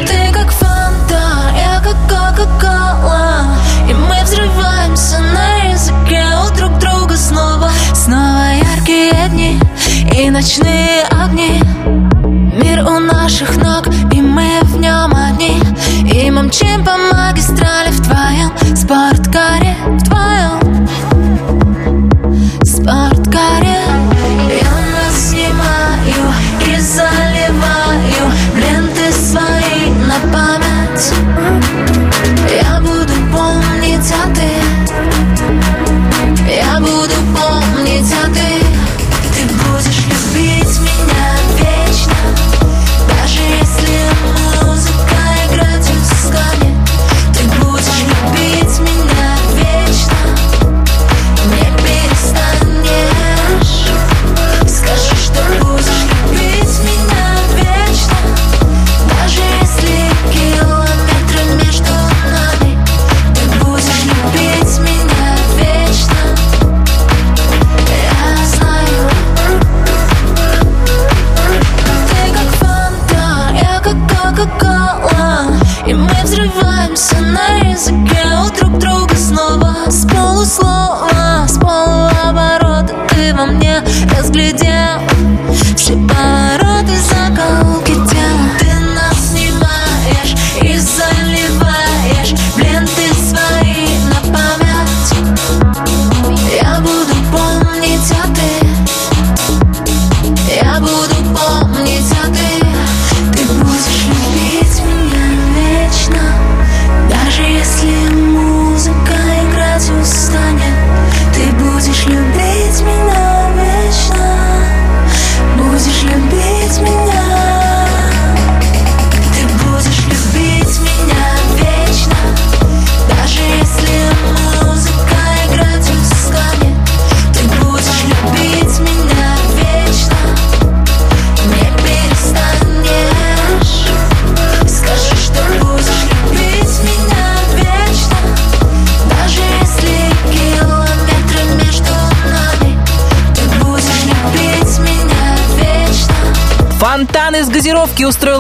Ты 0.07 0.32
как 0.32 0.51
фанта, 0.53 1.53
я 1.57 1.82
как 1.82 1.97
кока-кола 2.09 3.57
И 3.88 3.95
мы 3.95 4.22
взрываемся 4.24 5.18
на 5.18 5.72
языке 5.72 6.24
у 6.47 6.57
друг 6.57 6.78
друга 6.78 7.16
снова 7.16 7.70
Снова 7.95 8.55
яркие 8.55 9.28
дни 9.30 9.61
и 10.16 10.30
ночные 10.30 11.03
огни 11.11 11.61
Мир 12.62 12.84
у 12.84 12.99
наших 13.01 13.57
ног, 13.57 13.86
и 14.12 14.20
мы 14.20 14.61
в 14.62 14.78
нем 14.78 15.10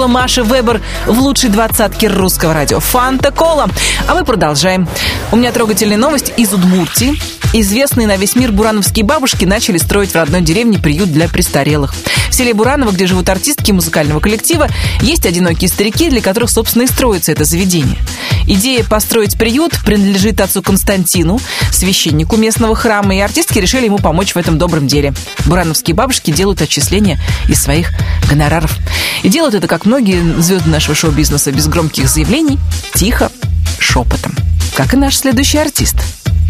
устроила 0.00 0.06
Маша 0.06 0.42
Вебер 0.42 0.80
в 1.06 1.20
лучшей 1.20 1.50
двадцатке 1.50 2.08
русского 2.08 2.54
радио. 2.54 2.80
Фанта 2.80 3.30
Кола. 3.30 3.68
А 4.08 4.14
мы 4.14 4.24
продолжаем. 4.24 4.88
У 5.30 5.36
меня 5.36 5.52
трогательная 5.52 5.98
новость 5.98 6.32
из 6.38 6.52
Удмуртии. 6.54 7.20
Известные 7.52 8.06
на 8.06 8.16
весь 8.16 8.34
мир 8.34 8.52
бурановские 8.52 9.04
бабушки 9.04 9.44
начали 9.44 9.76
строить 9.76 10.12
в 10.12 10.14
родной 10.14 10.40
деревне 10.40 10.78
приют 10.78 11.12
для 11.12 11.28
престарелых. 11.28 11.94
Селе 12.40 12.54
Бураново, 12.54 12.92
где 12.92 13.06
живут 13.06 13.28
артистки 13.28 13.70
музыкального 13.70 14.18
коллектива, 14.18 14.66
есть 15.02 15.26
одинокие 15.26 15.68
старики, 15.68 16.08
для 16.08 16.22
которых, 16.22 16.48
собственно, 16.48 16.84
и 16.84 16.86
строится 16.86 17.32
это 17.32 17.44
заведение. 17.44 17.98
Идея 18.46 18.82
построить 18.82 19.36
приют 19.36 19.72
принадлежит 19.84 20.40
отцу 20.40 20.62
Константину, 20.62 21.38
священнику 21.70 22.38
местного 22.38 22.74
храма, 22.74 23.14
и 23.14 23.18
артистки 23.18 23.58
решили 23.58 23.84
ему 23.84 23.98
помочь 23.98 24.34
в 24.34 24.38
этом 24.38 24.56
добром 24.56 24.86
деле. 24.86 25.12
Бурановские 25.44 25.94
бабушки 25.94 26.30
делают 26.30 26.62
отчисления 26.62 27.20
из 27.46 27.62
своих 27.62 27.90
гонораров. 28.26 28.74
И 29.22 29.28
делают 29.28 29.54
это, 29.54 29.68
как 29.68 29.84
многие 29.84 30.22
звезды 30.40 30.70
нашего 30.70 30.94
шоу-бизнеса, 30.94 31.52
без 31.52 31.68
громких 31.68 32.08
заявлений, 32.08 32.58
тихо, 32.94 33.30
шепотом. 33.78 34.34
Как 34.74 34.94
и 34.94 34.96
наш 34.96 35.18
следующий 35.18 35.58
артист 35.58 35.96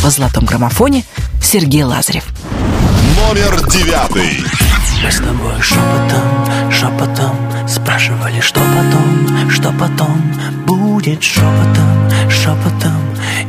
по 0.00 0.10
золотом 0.10 0.44
граммофоне 0.44 1.04
Сергей 1.42 1.82
Лазарев. 1.82 2.26
Номер 3.16 3.68
девятый. 3.68 4.44
Мы 5.02 5.10
с 5.10 5.16
тобой 5.16 5.60
шепотом, 5.60 6.70
шепотом 6.70 7.36
Спрашивали, 7.66 8.40
что 8.40 8.60
потом, 8.60 9.50
что 9.50 9.72
потом 9.72 10.22
Будет 10.66 11.22
шепотом, 11.22 12.10
шепотом 12.28 13.00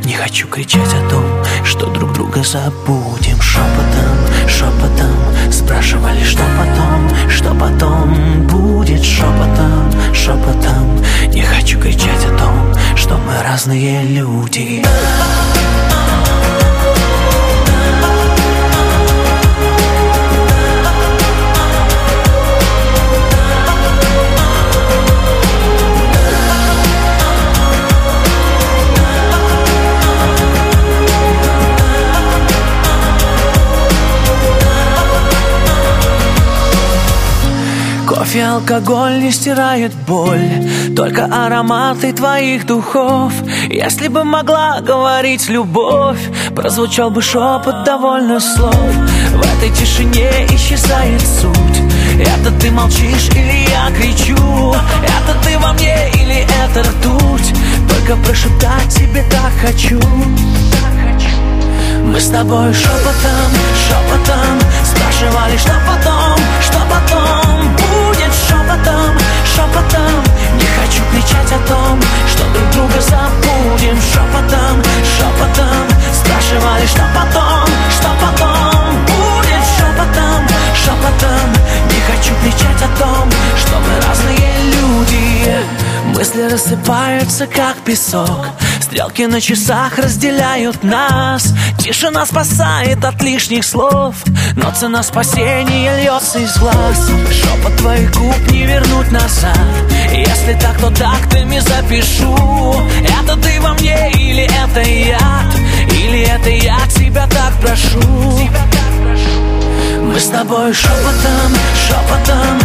Не 0.04 0.14
хочу 0.14 0.48
кричать 0.48 0.92
о 0.94 1.10
том, 1.10 1.24
что 1.64 1.86
друг 1.90 2.14
друга 2.14 2.42
забудем. 2.42 3.40
Шепотом, 3.40 4.48
шепотом 4.48 5.52
Спрашивали, 5.52 6.24
что 6.24 6.42
потом, 6.58 7.28
что 7.28 7.54
потом 7.54 8.46
Будет 8.46 9.04
шепотом, 9.04 9.92
шепотом 10.14 11.00
Не 11.28 11.42
хочу 11.42 11.78
кричать 11.78 12.24
о 12.24 12.38
том, 12.38 12.74
что 12.96 13.18
мы 13.18 13.42
разные 13.46 14.02
люди 14.04 14.82
Кофе, 38.32 38.46
алкоголь 38.46 39.20
не 39.20 39.30
стирает 39.30 39.92
боль 40.06 40.48
Только 40.96 41.26
ароматы 41.26 42.14
твоих 42.14 42.64
духов. 42.64 43.30
Если 43.68 44.08
бы 44.08 44.24
могла 44.24 44.80
говорить 44.80 45.50
любовь 45.50 46.18
Прозвучал 46.56 47.10
бы 47.10 47.20
шепот 47.20 47.84
довольно 47.84 48.40
слов. 48.40 48.74
В 48.74 49.40
этой 49.40 49.68
тишине 49.76 50.30
исчезает 50.48 51.20
суть. 51.20 51.82
Это 52.18 52.50
ты 52.58 52.70
молчишь 52.70 53.28
или 53.32 53.68
я 53.68 53.90
кричу? 53.94 54.74
Это 55.02 55.44
ты 55.44 55.58
во 55.58 55.74
мне 55.74 56.10
или 56.14 56.46
это 56.64 56.88
ртуть? 56.88 57.52
Только 57.90 58.16
прошептать 58.24 58.88
тебе 58.88 59.24
так 59.30 59.52
хочу. 59.60 60.00
Мы 62.02 62.18
с 62.18 62.28
тобой 62.28 62.72
шепотом, 62.72 63.52
шепотом 63.88 64.58
Спрашивали, 64.84 65.56
что 65.56 65.72
потом, 65.86 66.11
шепотом, 69.54 70.22
Не 70.58 70.66
хочу 70.76 71.02
кричать 71.12 71.52
о 71.52 71.60
том, 71.68 72.00
что 72.26 72.42
друг 72.54 72.70
друга 72.70 73.00
забудем. 73.00 73.98
Шепотом, 74.00 74.82
шепотом. 75.14 75.84
Спрашивали, 76.12 76.86
что 76.86 77.04
потом, 77.14 77.66
что 77.90 78.08
потом 78.20 78.96
Будет. 79.06 79.64
Шепотом, 79.76 80.40
шепотом. 80.74 81.48
Не 81.90 82.00
хочу 82.08 82.32
кричать 82.42 82.82
о 82.82 82.98
том, 82.98 83.28
что 83.56 83.74
мы 83.84 83.92
разные 84.06 84.52
люди 84.74 85.91
Мысли 86.06 86.42
рассыпаются, 86.42 87.46
как 87.46 87.76
песок. 87.84 88.46
Стрелки 88.80 89.26
на 89.26 89.40
часах 89.40 89.98
разделяют 89.98 90.82
нас. 90.82 91.54
Тишина 91.78 92.26
спасает 92.26 93.04
от 93.04 93.22
лишних 93.22 93.64
слов. 93.64 94.16
Но 94.56 94.70
цена 94.72 95.02
спасения 95.02 96.02
льется 96.02 96.40
из 96.40 96.56
глаз. 96.58 97.10
Шепот 97.30 97.76
твоих 97.76 98.12
губ 98.12 98.50
не 98.50 98.66
вернуть 98.66 99.10
назад. 99.10 99.56
Если 100.12 100.58
так, 100.60 100.76
то 100.78 100.90
тактами 100.90 101.58
запишу. 101.58 102.36
Это 103.20 103.36
ты 103.36 103.60
во 103.60 103.72
мне 103.74 104.10
или 104.12 104.44
это 104.44 104.80
я? 104.80 105.50
Или 105.90 106.22
это 106.22 106.50
я 106.50 106.78
тебя 106.88 107.26
так 107.28 107.52
прошу? 107.60 108.50
Мы 110.02 110.20
с 110.20 110.28
тобой 110.28 110.74
шепотом, 110.74 111.56
шепотом 111.86 112.58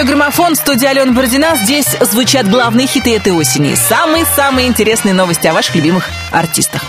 «Золотой 0.00 0.16
граммофон», 0.16 0.56
студия 0.56 0.88
Алена 0.88 1.12
Бородина. 1.12 1.56
Здесь 1.62 1.88
звучат 2.00 2.48
главные 2.48 2.86
хиты 2.86 3.14
этой 3.14 3.34
осени. 3.34 3.74
Самые-самые 3.74 4.66
интересные 4.66 5.12
новости 5.12 5.46
о 5.46 5.52
ваших 5.52 5.74
любимых 5.74 6.08
артистах. 6.32 6.82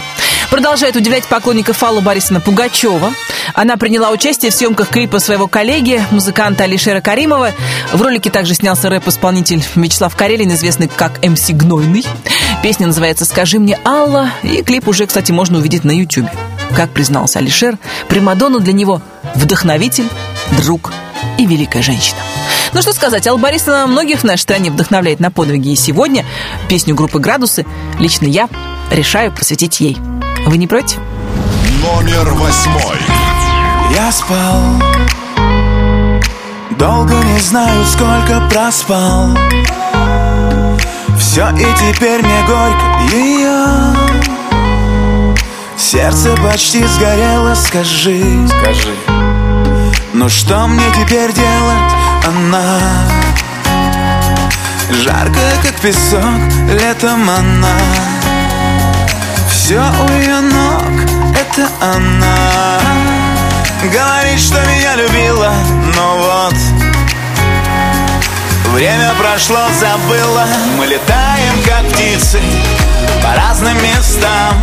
Продолжает 0.50 0.96
удивлять 0.96 1.26
поклонников 1.26 1.84
Алла 1.84 2.00
Борисовна 2.00 2.40
Пугачева. 2.40 3.14
Она 3.54 3.76
приняла 3.76 4.12
участие 4.12 4.50
в 4.50 4.54
съемках 4.54 4.88
клипа 4.88 5.20
своего 5.20 5.48
коллеги, 5.50 6.02
музыканта 6.12 6.64
Алишера 6.64 7.02
Каримова. 7.02 7.52
В 7.92 8.02
ролике 8.02 8.30
также 8.30 8.54
снялся 8.54 8.90
рэп-исполнитель 8.90 9.62
Вячеслав 9.76 10.16
Карелин, 10.16 10.54
известный 10.54 10.88
как 10.88 11.22
МС 11.22 11.50
Гнойный. 11.50 12.06
Песня 12.64 12.88
называется 12.88 13.26
«Скажи 13.26 13.60
мне, 13.60 13.78
Алла», 13.84 14.30
и 14.42 14.64
клип 14.64 14.88
уже, 14.88 15.06
кстати, 15.06 15.34
можно 15.34 15.58
увидеть 15.58 15.84
на 15.84 15.92
YouTube. 15.92 16.30
Как 16.78 16.92
признался 16.92 17.40
Алишер, 17.40 17.78
Примадонна 18.08 18.62
для 18.62 18.72
него 18.72 19.02
вдохновитель, 19.36 20.08
друг 20.52 20.94
и 21.38 21.46
великая 21.46 21.82
женщина. 21.82 22.22
Ну 22.74 22.82
что 22.82 22.94
сказать, 22.94 23.28
Алла 23.28 23.38
Борисовна 23.38 23.86
многих 23.88 24.22
в 24.22 24.24
нашей 24.24 24.42
стране 24.42 24.72
вдохновляет 24.72 25.20
на 25.20 25.32
подвиги. 25.32 25.70
И 25.70 25.76
сегодня 25.76 26.26
песню 26.70 26.96
группы 26.96 27.20
«Градусы» 27.20 27.66
лично 28.00 28.26
я 28.26 28.48
решаю 28.90 29.32
посвятить 29.32 29.80
ей. 29.82 29.98
Вы 30.46 30.58
не 30.58 30.68
против? 30.68 30.98
Номер 31.84 32.34
восьмой. 32.34 32.98
Я 33.94 34.12
спал 34.12 34.62
Долго 36.78 37.14
не 37.14 37.40
знаю, 37.40 37.86
сколько 37.86 38.42
проспал 38.50 39.38
Все 41.20 41.50
и 41.50 41.66
теперь 41.76 42.22
мне 42.22 42.44
горько 42.48 43.16
ее 43.16 43.66
Сердце 45.78 46.36
почти 46.38 46.86
сгорело, 46.86 47.54
скажи 47.56 48.48
Скажи 48.48 48.96
Ну 50.14 50.30
что 50.30 50.68
мне 50.68 50.86
теперь 50.96 51.34
делать, 51.34 51.91
она. 52.26 52.80
Жарко, 54.92 55.40
как 55.64 55.80
песок, 55.80 56.22
летом 56.70 57.30
она. 57.30 57.78
Все 59.50 59.80
у 59.80 60.12
ее 60.20 60.40
ног, 60.42 60.92
это 61.36 61.68
она. 61.80 62.80
Говорит, 63.84 64.40
что 64.40 64.60
меня 64.66 64.96
любила, 64.96 65.54
но 65.96 66.18
вот. 66.18 66.56
Время 68.74 69.12
прошло, 69.20 69.60
забыла. 69.80 70.46
Мы 70.78 70.86
летаем, 70.86 71.62
как 71.66 71.86
птицы 71.92 72.40
По 73.22 73.36
разным 73.36 73.76
местам. 73.84 74.56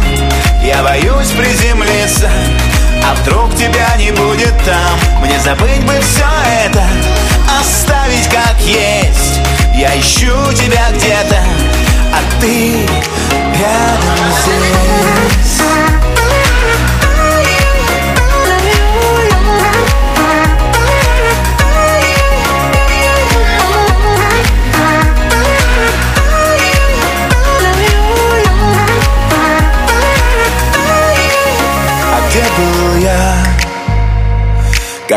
Я 0.62 0.82
боюсь 0.82 1.30
приземлиться 1.32 2.30
А 3.04 3.14
вдруг 3.16 3.54
тебя 3.54 3.94
не 3.98 4.10
будет 4.12 4.54
там. 4.64 5.20
Мне 5.20 5.38
забыть 5.40 5.84
бы 5.84 6.00
все 6.00 6.24
это 6.64 6.82
Оставить 7.68 8.26
как 8.28 8.58
есть. 8.62 9.40
Я 9.74 10.00
ищу 10.00 10.32
тебя 10.54 10.90
где-то 10.90 11.38
А 12.14 12.40
ты 12.40 12.86
рядом 13.60 14.18
здесь 14.42 15.60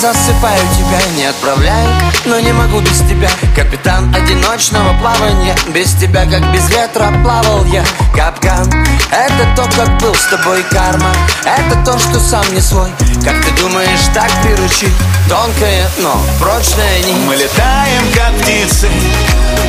засыпаю 0.00 0.60
тебя, 0.76 0.98
не 1.14 1.26
отправляю 1.26 1.88
Но 2.24 2.40
не 2.40 2.52
могу 2.52 2.80
без 2.80 3.00
тебя. 3.00 3.28
Капитан 3.54 4.12
одиночного 4.14 4.98
плавания 4.98 5.54
Без 5.74 5.92
тебя, 5.92 6.24
как 6.24 6.50
без 6.52 6.68
ветра, 6.70 7.12
плавал 7.22 7.66
я. 7.66 7.84
Капкан 8.14 8.66
Это 9.10 9.54
то, 9.56 9.68
как 9.76 9.98
был 10.00 10.14
с 10.14 10.26
тобой 10.26 10.62
карма. 10.70 11.12
Это 11.44 11.76
то, 11.84 11.98
что 11.98 12.18
сам 12.18 12.44
не 12.54 12.60
свой. 12.60 12.90
Как 13.22 13.44
ты 13.44 13.50
думаешь, 13.60 14.00
так 14.14 14.30
приручить? 14.42 14.94
Тонкая, 15.28 15.86
но 15.98 16.18
прочная 16.38 16.98
нить 17.00 17.16
Мы 17.26 17.36
летаем, 17.36 18.02
как 18.14 18.32
птицы 18.40 18.88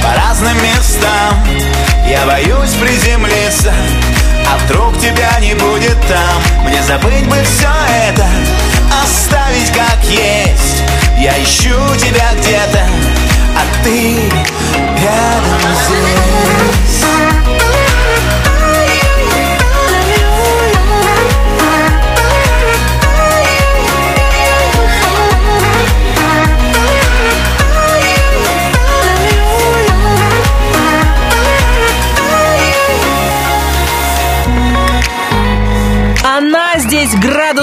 По 0.02 0.16
разным 0.16 0.56
местам. 0.64 1.36
Я 2.08 2.26
боюсь 2.26 2.74
приземлиться 2.80 3.74
А 4.48 4.58
вдруг 4.66 4.98
тебя 5.00 5.40
не 5.40 5.54
будет 5.54 5.98
там? 6.08 6.66
Мне 6.66 6.82
забыть 6.84 7.28
бы 7.28 7.38
все 7.44 7.70
это 8.08 8.28
Оставить 9.04 9.72
как 9.72 10.04
есть. 10.04 10.84
Я 11.18 11.42
ищу 11.44 11.76
тебя 11.98 12.32
где-то 12.40 12.86
А 13.56 13.84
ты 13.84 14.16
рядом 15.02 15.76
здесь 15.88 17.41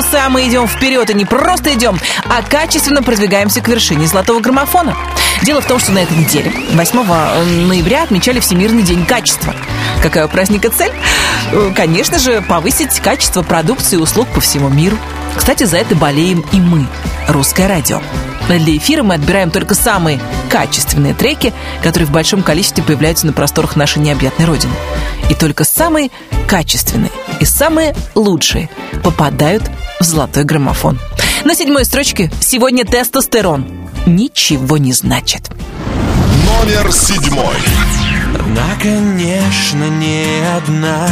здесь 0.00 0.10
градуса, 0.10 0.26
а 0.26 0.28
мы 0.28 0.46
идем 0.46 0.66
вперед 0.66 1.10
и 1.10 1.14
не 1.14 1.24
просто 1.24 1.74
идем, 1.74 1.98
а 2.28 2.42
качественно 2.42 3.02
продвигаемся 3.02 3.60
к 3.60 3.68
вершине 3.68 4.06
золотого 4.06 4.40
граммофона. 4.40 4.96
Дело 5.42 5.60
в 5.60 5.66
том, 5.66 5.78
что 5.78 5.92
на 5.92 5.98
этой 5.98 6.16
неделе, 6.16 6.52
8 6.72 7.66
ноября, 7.66 8.04
отмечали 8.04 8.40
Всемирный 8.40 8.82
день 8.82 9.04
качества. 9.04 9.54
Какая 10.02 10.26
у 10.26 10.28
праздника 10.28 10.70
цель? 10.70 10.92
Э, 11.52 11.72
Конечно 11.74 12.18
же, 12.18 12.42
повысить 12.42 12.98
качество 13.00 13.42
продукции 13.42 13.96
и 13.96 14.00
услуг 14.00 14.28
по 14.28 14.40
всему 14.40 14.68
миру. 14.68 14.96
Кстати, 15.36 15.64
за 15.64 15.78
это 15.78 15.94
болеем 15.94 16.44
и 16.52 16.56
мы, 16.60 16.86
русское 17.28 17.68
радио. 17.68 18.00
Для 18.48 18.76
эфира 18.76 19.02
мы 19.02 19.14
отбираем 19.14 19.50
только 19.50 19.74
самые 19.74 20.18
качественные 20.48 21.14
треки, 21.14 21.52
которые 21.82 22.06
в 22.06 22.10
большом 22.10 22.42
количестве 22.42 22.82
появляются 22.82 23.26
на 23.26 23.32
просторах 23.32 23.76
нашей 23.76 23.98
необъятной 23.98 24.46
родины. 24.46 24.72
И 25.28 25.34
только 25.34 25.64
самые 25.64 26.10
качественные 26.48 27.10
и 27.40 27.44
самые 27.44 27.94
лучшие 28.14 28.70
попадают 29.02 29.62
золотой 30.00 30.44
граммофон. 30.44 30.98
На 31.44 31.54
седьмой 31.54 31.84
строчке 31.84 32.30
сегодня 32.40 32.84
тестостерон. 32.84 33.66
Ничего 34.06 34.78
не 34.78 34.92
значит. 34.92 35.50
Номер 36.46 36.92
седьмой. 36.92 37.56
Она, 38.34 38.76
конечно, 38.80 39.84
не 39.84 40.24
одна 40.56 41.08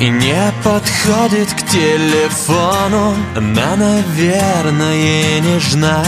И 0.00 0.08
не 0.08 0.52
подходит 0.62 1.52
к 1.52 1.70
телефону 1.70 3.14
Она, 3.36 3.76
наверное, 3.76 5.40
нежна 5.40 6.04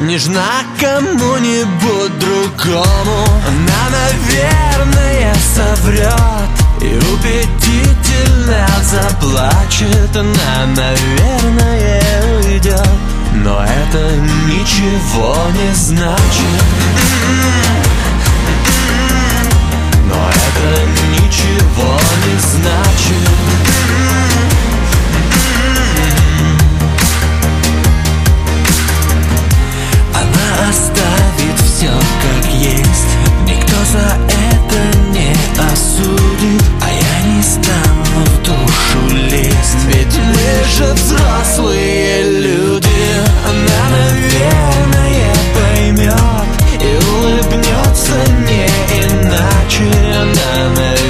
Нежна 0.00 0.44
кому-нибудь 0.80 2.18
другому 2.18 3.24
Она, 3.48 3.90
наверное, 3.90 5.34
соврет 5.54 6.65
И 6.80 6.98
убедительно 7.12 8.66
заплачет 8.82 10.16
Она, 10.16 10.66
наверное, 10.66 12.02
уйдет 12.42 12.88
Но 13.34 13.62
это 13.62 14.16
ничего 14.46 15.36
не 15.58 15.74
значит. 15.74 16.64
Но 20.08 20.30
это 20.30 20.68
ничего 21.12 21.98
не 22.24 22.36
значит. 22.40 23.26
Она 30.14 30.68
оставит 30.70 31.58
все 31.64 31.90
как 32.22 32.52
есть. 32.52 33.10
Никто 33.46 33.76
за 33.92 34.16
это 34.28 34.98
не 35.12 35.35
осудит 35.58 36.62
А 36.82 36.90
я 36.90 37.32
не 37.32 37.42
стану 37.42 38.24
в 38.24 38.42
душу 38.42 39.16
лезть. 39.30 39.84
Ведь 39.86 40.16
мы 40.16 40.64
же 40.76 40.92
взрослые 40.94 42.22
люди. 42.40 42.86
Она, 43.48 43.82
наверное, 43.96 45.34
поймет 45.54 46.48
И 46.80 46.90
улыбнется 47.08 48.16
не 48.46 48.66
иначе. 49.02 49.84
Она, 50.14 50.70
наверное, 50.74 51.05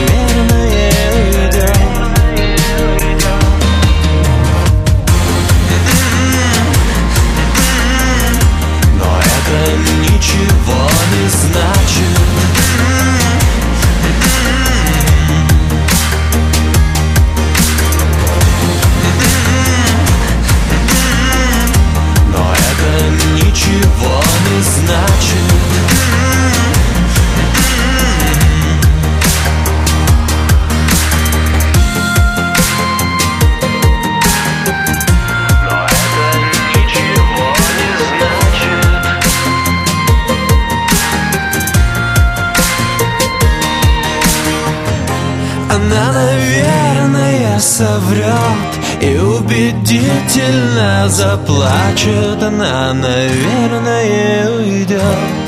убедительно 50.46 51.08
заплачет 51.08 52.42
Она, 52.42 52.94
наверное, 52.94 54.50
уйдет 54.50 55.45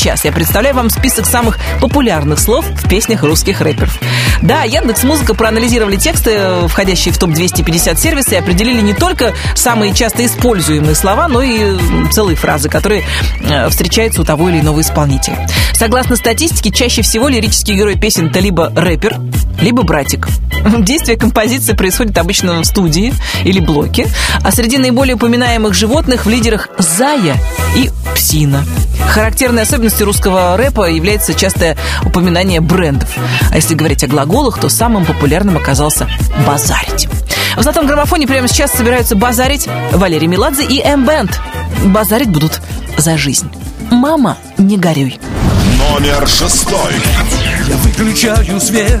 сейчас 0.00 0.24
я 0.24 0.32
представляю 0.32 0.74
вам 0.74 0.88
список 0.88 1.26
самых 1.26 1.58
популярных 1.78 2.38
слов 2.38 2.64
в 2.64 2.88
песнях 2.88 3.22
русских 3.22 3.60
рэперов. 3.60 4.00
Да, 4.40 4.62
Яндекс 4.62 5.04
Музыка 5.04 5.34
проанализировали 5.34 5.96
тексты, 5.96 6.40
входящие 6.68 7.12
в 7.12 7.18
топ-250 7.18 7.98
сервиса, 7.98 8.36
и 8.36 8.38
определили 8.38 8.80
не 8.80 8.94
только 8.94 9.34
самые 9.54 9.92
часто 9.92 10.24
используемые 10.24 10.94
слова, 10.94 11.28
но 11.28 11.42
и 11.42 11.76
целые 12.12 12.34
фразы, 12.34 12.70
которые 12.70 13.04
э, 13.40 13.68
встречаются 13.68 14.22
у 14.22 14.24
того 14.24 14.48
или 14.48 14.60
иного 14.60 14.80
исполнителя. 14.80 15.46
Согласно 15.74 16.16
статистике, 16.16 16.70
чаще 16.70 17.02
всего 17.02 17.28
лирический 17.28 17.74
герой 17.74 17.98
песен 17.98 18.28
это 18.28 18.40
либо 18.40 18.72
рэпер, 18.74 19.18
либо 19.60 19.82
братик. 19.82 20.28
Действие 20.78 21.18
композиции 21.18 21.74
происходит 21.74 22.16
обычно 22.16 22.62
в 22.62 22.64
студии 22.64 23.12
или 23.44 23.60
блоке, 23.60 24.08
а 24.42 24.50
среди 24.50 24.78
наиболее 24.78 25.16
упоминаемых 25.16 25.74
животных 25.74 26.24
в 26.24 26.30
лидерах 26.30 26.70
зая 26.78 27.36
и 27.76 27.90
псина. 28.14 28.64
Характерной 29.08 29.62
особенностью 29.62 30.06
русского 30.06 30.56
рэпа 30.56 30.90
является 30.90 31.34
частое 31.34 31.76
упоминание 32.04 32.60
брендов. 32.60 33.08
А 33.50 33.56
если 33.56 33.74
говорить 33.74 34.04
о 34.04 34.06
глаголах, 34.06 34.60
то 34.60 34.68
самым 34.68 35.04
популярным 35.04 35.56
оказался 35.56 36.08
«базарить». 36.46 37.08
В 37.56 37.62
«Золотом 37.62 37.86
граммофоне» 37.86 38.26
прямо 38.26 38.46
сейчас 38.46 38.72
собираются 38.72 39.16
базарить 39.16 39.68
Валерий 39.92 40.28
Меладзе 40.28 40.64
и 40.64 40.80
М-Бенд. 40.80 41.40
Базарить 41.86 42.30
будут 42.30 42.60
за 42.96 43.18
жизнь. 43.18 43.50
«Мама, 43.90 44.36
не 44.56 44.76
горюй». 44.76 45.18
Номер 45.78 46.28
шестой. 46.28 46.92
Я 47.68 47.76
выключаю 47.78 48.60
свет, 48.60 49.00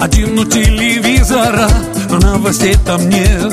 один 0.00 0.38
у 0.38 0.44
телевизора, 0.44 1.68
но 2.08 2.18
новостей 2.18 2.74
там 2.86 3.08
нет. 3.08 3.52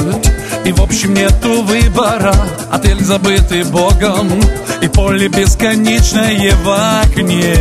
И 0.65 0.71
в 0.71 0.81
общем 0.81 1.13
нету 1.13 1.61
выбора 1.61 2.33
Отель 2.71 3.03
забытый 3.03 3.63
богом 3.63 4.29
И 4.81 4.87
поле 4.87 5.27
бесконечное 5.27 6.55
в 6.63 7.01
окне 7.01 7.55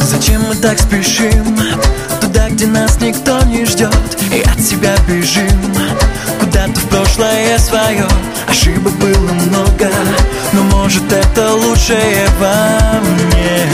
Зачем 0.00 0.42
мы 0.48 0.54
так 0.56 0.78
спешим? 0.78 1.58
Туда, 2.20 2.48
где 2.48 2.66
нас 2.66 2.98
никто 3.00 3.42
не 3.44 3.66
ждет 3.66 3.94
И 4.32 4.40
от 4.40 4.60
себя 4.60 4.94
бежим. 5.06 5.74
Куда-то 6.40 6.80
в 6.80 6.88
прошлое 6.88 7.58
свое. 7.58 8.06
Ошибок 8.48 8.94
было 8.94 9.32
много 9.32 9.90
Но 10.52 10.62
может 10.62 11.12
это 11.12 11.52
лучшее 11.54 12.26
во 12.40 13.00
мне. 13.00 13.68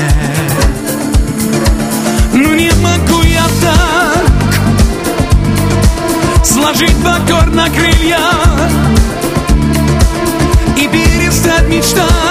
Ну 2.33 2.55
не 2.55 2.71
могу 2.83 3.23
я 3.23 3.45
так 3.63 4.25
Сложить 6.45 6.97
покорно 6.97 7.69
крылья 7.71 8.50
перестать 11.71 12.30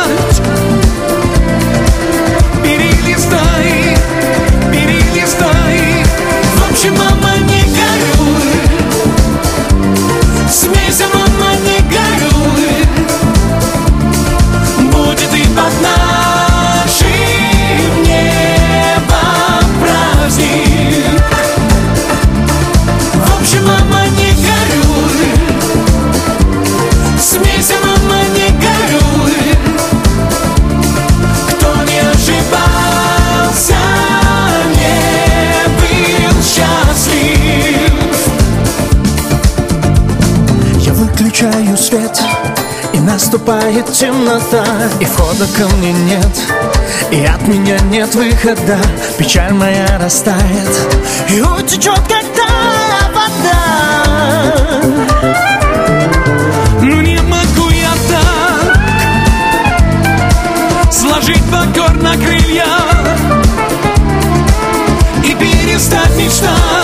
наступает 43.50 43.91
темнота. 43.93 44.64
И 45.00 45.06
входа 45.06 45.47
ко 45.58 45.68
мне 45.76 45.91
нет 45.91 46.28
И 47.12 47.26
от 47.26 47.47
меня 47.47 47.80
нет 47.91 48.14
выхода. 48.16 48.78
Печаль 49.18 49.54
моя 49.54 49.97
растает 50.00 50.70
И 51.30 51.41
утечет, 51.41 52.02
когда 52.08 52.47
вода. 53.14 54.82
Ну 56.82 57.02
не 57.02 57.20
могу 57.22 57.70
я 57.70 57.91
так 58.10 58.78
Сложить 60.91 61.43
покорно 61.45 62.16
крылья 62.18 62.68
И 65.24 65.36
перестать 65.36 66.16
мечтать 66.18 66.79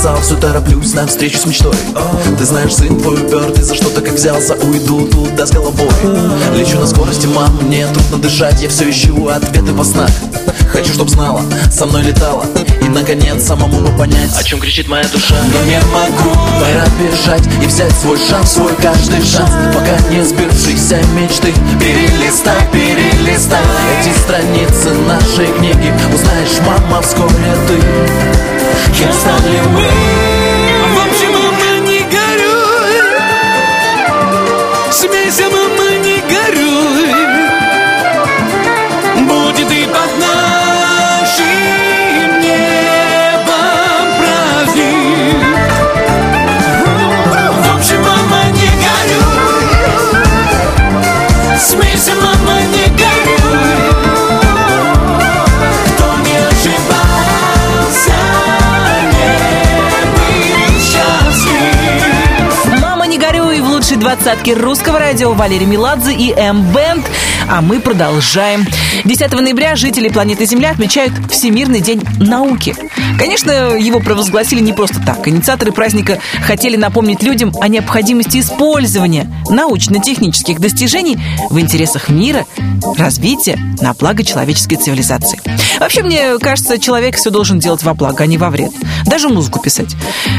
давно 0.00 0.16
не 0.16 0.22
писал 0.22 0.22
Все 0.22 0.79
на 0.94 1.06
встречу 1.06 1.38
с 1.38 1.46
мечтой. 1.46 1.74
Ты 2.38 2.44
знаешь, 2.44 2.74
сын 2.74 2.98
твой 2.98 3.14
упертый 3.22 3.62
За 3.62 3.74
что-то 3.74 4.00
как 4.00 4.14
взялся, 4.14 4.54
уйду 4.54 5.06
туда 5.06 5.46
с 5.46 5.50
головой. 5.50 5.88
Лечу 6.56 6.78
на 6.78 6.86
скорости, 6.86 7.26
мам, 7.26 7.58
мне 7.62 7.86
трудно 7.86 8.18
дышать 8.18 8.60
Я 8.62 8.68
все 8.68 8.90
ищу 8.90 9.28
ответы 9.28 9.72
во 9.72 9.84
снах. 9.84 10.10
Хочу, 10.72 10.92
чтоб 10.92 11.08
знала, 11.08 11.42
со 11.70 11.86
мной 11.86 12.02
летала 12.02 12.44
И, 12.80 12.88
наконец, 12.88 13.44
самому 13.44 13.80
бы 13.80 13.96
понять 13.98 14.30
О 14.38 14.42
чем 14.42 14.60
кричит 14.60 14.88
моя 14.88 15.04
душа. 15.08 15.34
Но 15.52 15.62
не 15.64 15.80
могу, 15.92 16.34
пора 16.58 16.86
бежать 16.98 17.42
И 17.62 17.66
взять 17.66 17.92
свой 17.92 18.18
шанс, 18.18 18.52
свой 18.52 18.72
каждый 18.80 19.22
шанс. 19.22 19.50
Пока 19.74 19.98
не 20.10 20.24
сбившиеся 20.24 21.00
мечты 21.14 21.52
Перелистай, 21.80 22.56
перелистай. 22.72 23.60
Эти 24.00 24.16
страницы 24.18 24.92
нашей 25.06 25.52
книги 25.58 25.92
Узнаешь, 26.14 26.60
мама, 26.66 27.02
вскоре 27.02 27.56
ты. 27.66 27.76
Кем 28.96 29.12
стали 29.12 29.60
мы 29.72 30.29
двадцатки 64.30 64.50
русского 64.50 65.00
радио 65.00 65.32
Валерий 65.32 65.66
Меладзе 65.66 66.14
и 66.14 66.32
М-Бенд. 66.32 67.04
А 67.48 67.60
мы 67.60 67.80
продолжаем. 67.80 68.64
10 69.04 69.32
ноября 69.32 69.74
жители 69.74 70.08
планеты 70.08 70.46
Земля 70.46 70.70
отмечают 70.70 71.12
Всемирный 71.28 71.80
день 71.80 72.00
науки. 72.20 72.76
Конечно, 73.18 73.50
его 73.50 73.98
провозгласили 73.98 74.60
не 74.60 74.72
просто 74.72 75.00
так. 75.04 75.26
Инициаторы 75.26 75.72
праздника 75.72 76.20
хотели 76.46 76.76
напомнить 76.76 77.24
людям 77.24 77.52
о 77.60 77.66
необходимости 77.66 78.38
использования 78.38 79.28
научно-технических 79.48 80.60
достижений 80.60 81.18
в 81.50 81.58
интересах 81.58 82.08
мира, 82.08 82.46
развития 82.96 83.58
на 83.80 83.94
благо 83.94 84.22
человеческой 84.22 84.76
цивилизации. 84.76 85.40
Вообще, 85.80 86.02
мне 86.02 86.38
кажется, 86.38 86.78
человек 86.78 87.16
все 87.16 87.30
должен 87.30 87.58
делать 87.58 87.82
во 87.82 87.94
благо, 87.94 88.22
а 88.22 88.26
не 88.26 88.36
во 88.36 88.50
вред. 88.50 88.70
Даже 89.06 89.28
музыку 89.28 89.60
писать. 89.60 89.96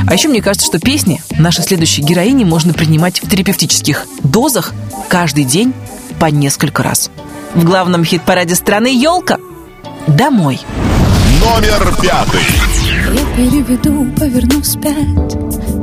А 0.08 0.14
еще 0.14 0.30
мне 0.30 0.42
кажется, 0.42 0.68
что 0.68 0.80
песни 0.80 1.22
нашей 1.32 1.64
следующей 1.64 2.04
героини 2.04 2.44
можно 2.44 2.74
принимать 2.74 3.22
в 3.24 3.30
терапевтических 3.30 4.06
дозах 4.24 4.72
каждый 5.10 5.44
день 5.44 5.74
по 6.20 6.28
несколько 6.28 6.84
раз. 6.84 7.10
В 7.56 7.66
главном 7.66 8.06
хит-параде 8.06 8.54
страны 8.54 8.96
«Елка» 8.96 9.40
«Домой». 10.06 10.60
Номер 11.42 11.96
пятый. 12.00 12.42
Я 13.12 13.36
переведу, 13.36 14.06
поверну 14.16 14.62
вспять 14.62 15.34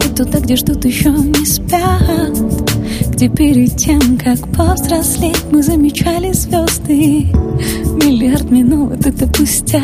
И 0.04 0.14
туда, 0.14 0.38
где 0.38 0.54
ждут 0.54 0.84
еще 0.84 1.11
не 1.11 1.44
спят 1.44 2.67
Где 3.18 3.28
перед 3.28 3.76
тем, 3.76 4.16
как 4.16 4.38
повзрослеть 4.52 5.42
Мы 5.50 5.60
замечали 5.60 6.30
звезды 6.32 7.26
Миллиард 8.00 8.48
минут 8.52 9.04
это 9.04 9.26
пустяк. 9.26 9.82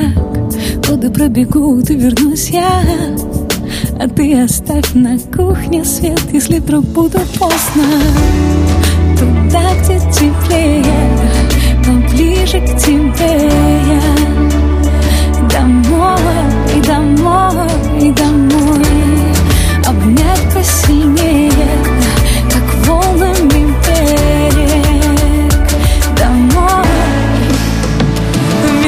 Годы 0.89 1.11
пробегут 1.11 1.91
и 1.91 1.97
вернусь 1.97 2.51
я. 2.51 2.85
А 3.99 4.09
ты 4.09 4.41
оставь 4.41 4.95
на 4.95 5.19
кухне 5.19 5.85
свет 5.85 6.21
Если 6.33 6.61
вдруг 6.61 6.85
буду 6.85 7.19
поздно. 7.37 7.99
Туда, 9.19 9.65
где 9.83 9.99
теплее 10.13 10.85
Поближе 11.85 12.61
к 12.61 12.79
тебе. 12.79 13.51
Я 13.89 14.03
Домой, 15.51 16.21
и 16.77 16.81
домой, 16.87 17.69
и 18.01 18.13
домой 18.13 18.84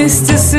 вместе 0.07 0.39
с 0.39 0.55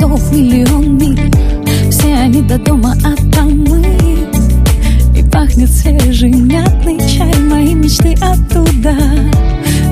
городов, 0.00 0.32
миллион 0.32 0.98
миль 0.98 1.30
Все 1.90 2.14
они 2.14 2.42
до 2.42 2.58
дома, 2.58 2.94
а 3.04 3.14
там 3.32 3.64
мы. 3.64 3.82
И 5.16 5.22
пахнет 5.22 5.70
свежий 5.70 6.30
мятный 6.30 6.98
чай 6.98 7.34
Мои 7.40 7.74
мечты 7.74 8.14
оттуда. 8.20 8.94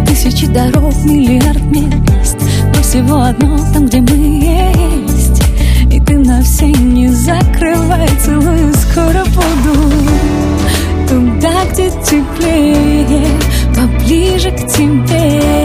Тысячи 0.06 0.46
дорог, 0.46 0.94
миллиард 1.04 1.62
мест. 1.64 2.36
Но 2.74 2.82
всего 2.82 3.20
одно 3.22 3.59
там, 3.72 3.86
где 3.86 4.00
мы 4.00 4.40
есть. 5.04 5.42
И 5.92 6.00
ты 6.00 6.18
на 6.18 6.42
все 6.42 6.66
не 6.66 7.09
закрывай 7.09 8.09
Целую, 8.24 8.72
скоро 8.74 9.24
буду. 9.24 9.92
Туда, 11.09 11.64
где 11.72 11.90
теплее 12.04 13.26
Поближе 13.74 14.50
к 14.50 14.66
тебе 14.66 15.57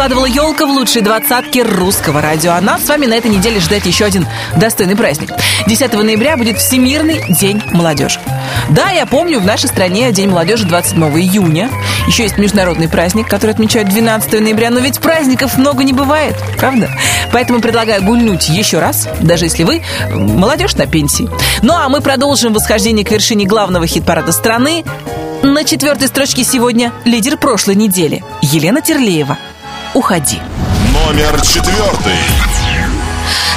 прокладывала 0.00 0.24
елка 0.24 0.64
в 0.64 0.70
лучшей 0.70 1.02
двадцатке 1.02 1.62
русского 1.62 2.22
радио. 2.22 2.52
А 2.52 2.60
нас 2.62 2.86
с 2.86 2.88
вами 2.88 3.04
на 3.04 3.12
этой 3.12 3.30
неделе 3.30 3.60
ждать 3.60 3.84
еще 3.84 4.06
один 4.06 4.26
достойный 4.56 4.96
праздник. 4.96 5.30
10 5.66 5.92
ноября 5.92 6.38
будет 6.38 6.56
Всемирный 6.56 7.22
день 7.28 7.62
молодежи. 7.70 8.18
Да, 8.70 8.88
я 8.88 9.04
помню, 9.04 9.40
в 9.40 9.44
нашей 9.44 9.68
стране 9.68 10.10
День 10.10 10.30
молодежи 10.30 10.64
27 10.64 11.04
июня. 11.20 11.68
Еще 12.06 12.22
есть 12.22 12.38
международный 12.38 12.88
праздник, 12.88 13.28
который 13.28 13.50
отмечают 13.50 13.90
12 13.90 14.40
ноября. 14.40 14.70
Но 14.70 14.80
ведь 14.80 15.00
праздников 15.00 15.58
много 15.58 15.84
не 15.84 15.92
бывает, 15.92 16.34
правда? 16.56 16.88
Поэтому 17.30 17.60
предлагаю 17.60 18.02
гульнуть 18.02 18.48
еще 18.48 18.78
раз, 18.78 19.06
даже 19.20 19.44
если 19.44 19.64
вы 19.64 19.82
молодежь 20.14 20.76
на 20.76 20.86
пенсии. 20.86 21.28
Ну 21.60 21.74
а 21.74 21.90
мы 21.90 22.00
продолжим 22.00 22.54
восхождение 22.54 23.04
к 23.04 23.10
вершине 23.10 23.44
главного 23.44 23.86
хит-парада 23.86 24.32
страны. 24.32 24.82
На 25.42 25.62
четвертой 25.64 26.08
строчке 26.08 26.42
сегодня 26.42 26.90
лидер 27.04 27.36
прошлой 27.36 27.74
недели 27.74 28.24
Елена 28.40 28.80
Терлеева. 28.80 29.36
Уходи. 29.92 30.40
Номер 30.92 31.40
четвертый. 31.40 32.18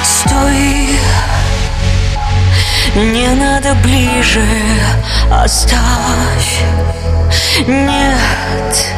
Стой, 0.02 0.98
не 2.96 3.28
надо 3.28 3.74
ближе, 3.76 4.44
оставь. 5.30 6.62
Нет, 7.68 8.92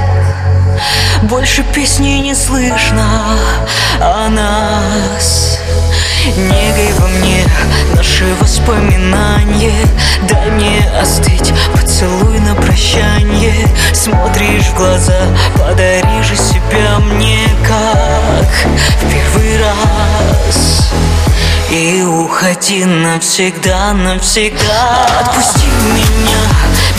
больше 1.24 1.62
песни 1.74 2.20
не 2.20 2.34
слышно 2.34 3.36
о 4.00 4.28
нас. 4.30 5.55
Негой 6.34 6.92
во 6.98 7.08
мне 7.08 7.44
наши 7.94 8.24
воспоминания. 8.40 9.86
Дай 10.28 10.50
мне 10.50 10.90
остыть, 11.00 11.52
поцелуй 11.72 12.40
на 12.40 12.54
прощанье 12.54 13.66
смотришь 13.92 14.66
в 14.66 14.76
глаза 14.76 15.20
Подари 15.58 16.22
же 16.22 16.36
себя 16.36 16.98
мне 17.00 17.48
как 17.66 18.46
в 19.00 19.10
первый 19.10 19.58
раз. 19.58 20.92
И 21.70 22.02
уходи 22.02 22.84
навсегда, 22.84 23.92
навсегда. 23.92 25.06
Отпусти 25.20 25.66
меня, 25.92 26.38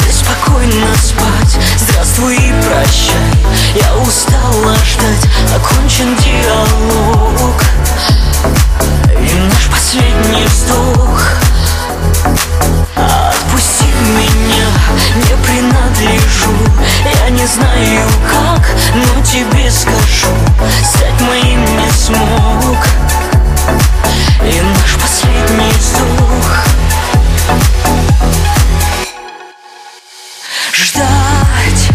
беспокойно 0.06 0.88
спать. 1.02 1.58
Здравствуй 1.78 2.36
и 2.36 2.54
прощай, 2.64 3.46
я 3.76 3.96
устала 3.98 4.76
ждать. 4.76 5.32
Окончен 5.56 6.16
диалог 6.18 7.62
И 9.20 9.34
наш 9.34 9.68
последний 9.68 10.46
вздох. 10.46 11.24
Отпусти 12.96 13.86
меня, 14.18 14.68
не 15.16 15.36
принадлежу. 15.46 16.52
Я 17.22 17.30
не 17.30 17.46
знаю 17.48 18.08
как, 18.30 18.70
но 18.96 19.24
тебе 19.24 19.72
скажу 19.72 20.34
Стать 20.84 21.22
моим 21.22 21.62
не 21.62 21.92
смог. 21.92 22.78
И 24.44 24.62
наш 24.62 24.96
последний 24.96 25.72
вздох. 25.72 26.66
Ждать 30.74 31.90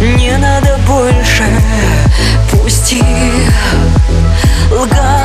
не 0.00 0.36
надо 0.38 0.78
больше. 0.86 1.44
Пусти 2.50 3.02
лгать 4.70 5.21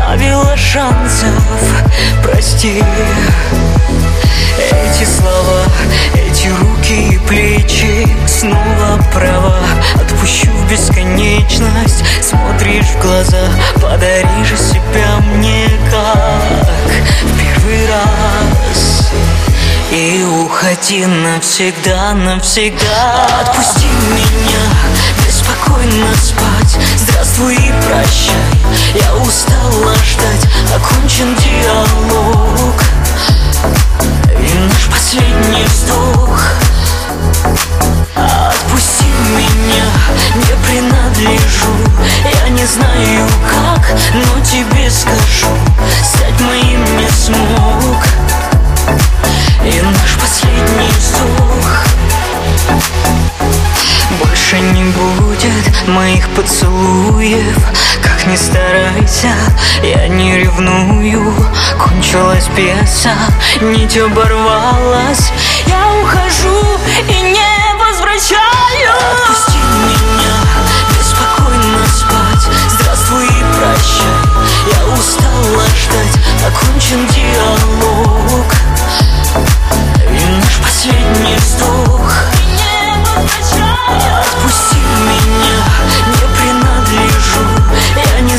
оставила 0.00 0.56
шансов. 0.56 1.28
Прости. 2.22 2.82
Эти 4.58 5.04
слова, 5.04 5.64
эти 6.14 6.48
руки 6.48 7.14
и 7.14 7.18
плечи. 7.18 8.08
Снова 8.26 8.98
права 9.12 9.56
Отпущу 9.94 10.50
в 10.50 10.70
бесконечность. 10.70 12.04
Смотришь 12.22 12.86
в 12.86 13.02
глаза 13.02 13.48
Подари 13.74 14.44
же 14.44 14.56
себя 14.56 15.18
мне 15.34 15.68
как 15.90 16.90
В 17.24 17.38
первый 17.38 17.86
раз. 17.88 19.10
И 19.92 20.24
уходи 20.24 21.04
навсегда, 21.04 22.12
навсегда. 22.14 23.26
Отпусти 23.40 23.88
меня, 24.14 24.64
беспокойно 25.26 26.14
спать 26.14 26.78
Здравствуй 27.10 27.54
и 27.54 27.72
прощай, 27.86 28.34
я 28.94 29.14
устала 29.16 29.94
ждать. 30.04 30.46
Окончен 30.74 31.34
диалог. 31.36 32.82
И 34.38 34.58
наш 34.58 34.86
последний 34.86 35.64
вздох. 35.64 36.40
Отпусти 38.14 39.06
меня, 39.36 39.84
не 40.36 40.54
принадлежу. 40.64 41.74
Я 42.42 42.48
не 42.50 42.66
знаю 42.66 43.28
как, 43.48 43.92
но 44.14 44.44
тебе 44.44 44.90
скажу. 44.90 45.48
Стать 46.02 46.40
моим 46.40 46.84
не 46.96 47.08
смог. 47.08 48.04
И 49.64 49.80
наш 49.82 50.16
последний 50.20 50.90
вздох 50.98 51.49
Больше 54.50 54.64
не 54.72 54.82
будет 54.82 55.88
моих 55.88 56.28
поцелуев. 56.30 57.56
Как 58.02 58.26
ни 58.26 58.34
старайся, 58.34 59.32
я 59.80 60.08
не 60.08 60.38
ревную. 60.38 61.32
Кончилась 61.78 62.48
пьеса, 62.56 63.14
нить 63.60 63.96
оборвалась. 63.96 65.30
Я 65.66 65.86
ухожу 66.02 66.80
и 67.08 67.20
не 67.30 67.78
возвращаюсь 67.78 68.40
Отпусти 69.12 69.58
меня, 69.86 70.34
беспокойно 70.98 71.86
спать. 71.86 72.52
Здравствуй 72.70 73.26
и 73.26 73.44
прощай, 73.56 74.26
я 74.66 74.92
устала 74.92 75.64
ждать. 75.76 76.18
Окончен 76.48 77.06
диалог. 77.06 78.52
И 80.08 80.40
наш 80.40 80.56
последний 80.56 81.36
вздох 81.36 81.79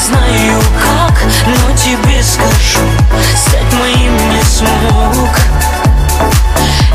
знаю 0.01 0.61
как, 0.83 1.23
но 1.45 1.77
тебе 1.77 2.23
скажу 2.23 2.87
Стать 3.35 3.73
моим 3.79 4.13
не 4.29 4.43
смог 4.43 5.29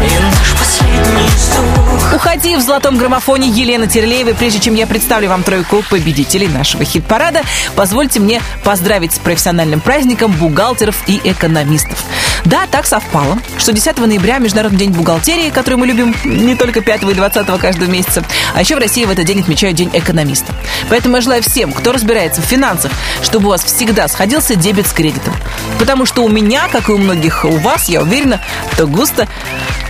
И 0.00 0.22
наш 0.22 0.54
последний 0.58 1.28
вздох 1.34 2.14
Уходи 2.14 2.56
в 2.56 2.60
золотом 2.60 2.96
граммофоне 2.96 3.48
Елены 3.48 3.86
Терлеевой. 3.86 4.34
Прежде 4.34 4.58
чем 4.60 4.74
я 4.74 4.86
представлю 4.86 5.28
вам 5.28 5.42
тройку 5.42 5.82
победителей 5.90 6.48
нашего 6.48 6.84
хит-парада, 6.84 7.42
позвольте 7.74 8.20
мне 8.20 8.40
поздравить 8.64 9.12
с 9.12 9.18
профессиональным 9.18 9.80
праздником 9.80 10.32
бухгалтеров 10.32 10.96
и 11.06 11.20
экономистов. 11.24 12.02
Да, 12.46 12.68
так 12.70 12.86
совпало, 12.86 13.38
что 13.58 13.72
10 13.72 13.98
ноября 13.98 14.38
Международный 14.38 14.78
день 14.78 14.92
бухгалтерии, 14.92 15.50
который 15.50 15.74
мы 15.74 15.86
любим 15.88 16.14
не 16.24 16.54
только 16.54 16.80
5 16.80 17.02
и 17.02 17.14
20 17.14 17.60
каждого 17.60 17.90
месяца, 17.90 18.24
а 18.54 18.60
еще 18.60 18.76
в 18.76 18.78
России 18.78 19.04
в 19.04 19.10
этот 19.10 19.24
день 19.24 19.40
отмечают 19.40 19.76
День 19.76 19.90
экономиста. 19.92 20.54
Поэтому 20.88 21.16
я 21.16 21.22
желаю 21.22 21.42
всем, 21.42 21.72
кто 21.72 21.90
разбирается 21.90 22.40
в 22.40 22.44
финансах, 22.44 22.92
чтобы 23.20 23.46
у 23.46 23.48
вас 23.50 23.64
всегда 23.64 24.06
сходился 24.06 24.54
дебет 24.54 24.86
с 24.86 24.92
кредитом. 24.92 25.34
Потому 25.80 26.06
что 26.06 26.22
у 26.22 26.28
меня, 26.28 26.68
как 26.68 26.88
и 26.88 26.92
у 26.92 26.98
многих 26.98 27.44
у 27.44 27.56
вас, 27.58 27.88
я 27.88 28.00
уверена, 28.00 28.40
то 28.76 28.86
густо, 28.86 29.26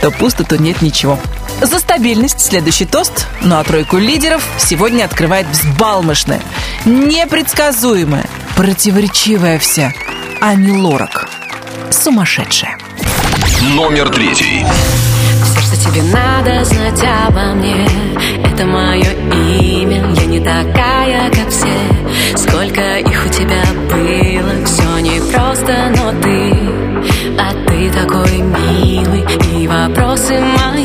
то 0.00 0.10
пусто, 0.10 0.42
то 0.44 0.56
нет 0.56 0.80
ничего. 0.80 1.18
За 1.60 1.78
стабильность 1.78 2.40
следующий 2.40 2.86
тост, 2.86 3.26
ну 3.42 3.58
а 3.58 3.64
тройку 3.64 3.98
лидеров 3.98 4.42
сегодня 4.56 5.04
открывает 5.04 5.46
взбалмошная, 5.48 6.40
непредсказуемая, 6.86 8.24
противоречивая 8.56 9.58
вся 9.58 9.92
Ани 10.40 10.72
Лорак. 10.72 11.35
Сумасшедшая. 11.90 12.78
Номер 13.74 14.10
третий. 14.10 14.64
Все, 15.44 15.60
что 15.60 15.76
тебе 15.76 16.02
надо 16.02 16.64
знать 16.64 17.02
обо 17.26 17.54
мне 17.54 17.86
Это 18.44 18.66
мое 18.66 19.12
имя 19.32 20.04
Я 20.14 20.26
не 20.26 20.40
такая, 20.40 21.30
как 21.30 21.48
все 21.50 22.36
Сколько 22.36 22.98
их 22.98 23.26
у 23.26 23.28
тебя 23.28 23.62
было 23.90 24.64
Все 24.64 24.98
непросто, 25.00 25.92
но 25.96 26.12
ты 26.22 26.52
А 27.38 27.52
ты 27.68 27.90
такой 27.90 28.38
милый 28.38 29.24
И 29.54 29.66
вопросы 29.66 30.40
мои 30.40 30.75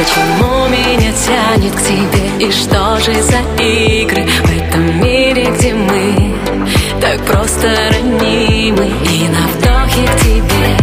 почему 0.00 0.68
меня 0.68 1.12
тянет 1.12 1.74
к 1.74 1.80
тебе? 1.82 2.46
И 2.46 2.50
что 2.50 2.98
же 3.00 3.22
за 3.22 3.40
игры 3.62 4.26
в 4.44 4.50
этом 4.50 5.00
мире, 5.02 5.44
где 5.56 5.74
мы 5.74 6.34
Так 7.00 7.20
просто 7.26 7.68
ранимы? 7.90 8.86
И 9.10 9.28
на 9.28 9.46
вдохе 9.48 10.06
к 10.06 10.20
тебе 10.20 10.76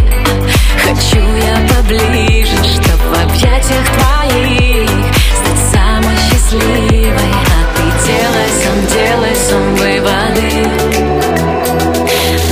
Хочу 0.84 1.18
я 1.18 1.56
поближе 1.74 2.56
Чтоб 2.62 3.00
в 3.00 3.12
объятиях 3.24 3.86
твоих 3.96 4.88
Стать 5.34 5.62
самой 5.72 6.16
счастливой. 6.30 7.32
А 7.46 7.60
ты 7.74 7.82
делай 8.06 8.50
сам, 8.62 8.78
делай 8.94 9.36
сам 9.36 9.64
выводы. 9.74 10.50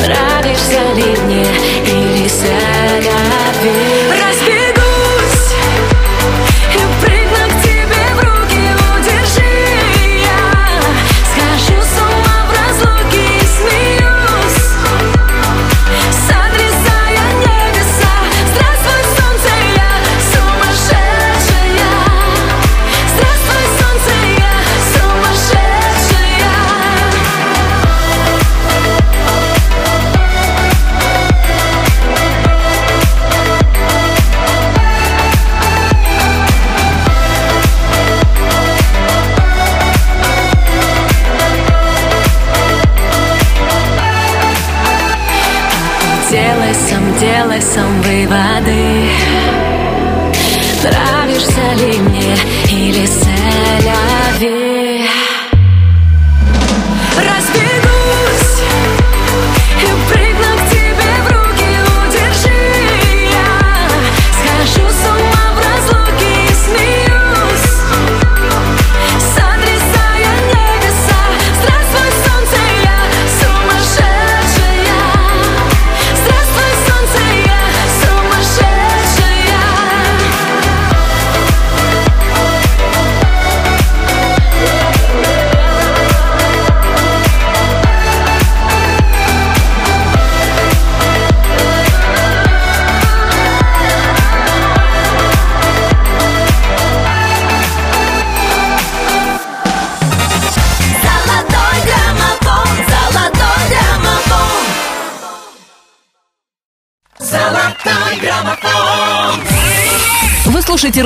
Нравишься 0.02 0.82
ли 0.94 1.16
мне 1.24 1.47
или 1.86 2.28
соляви 2.28 3.85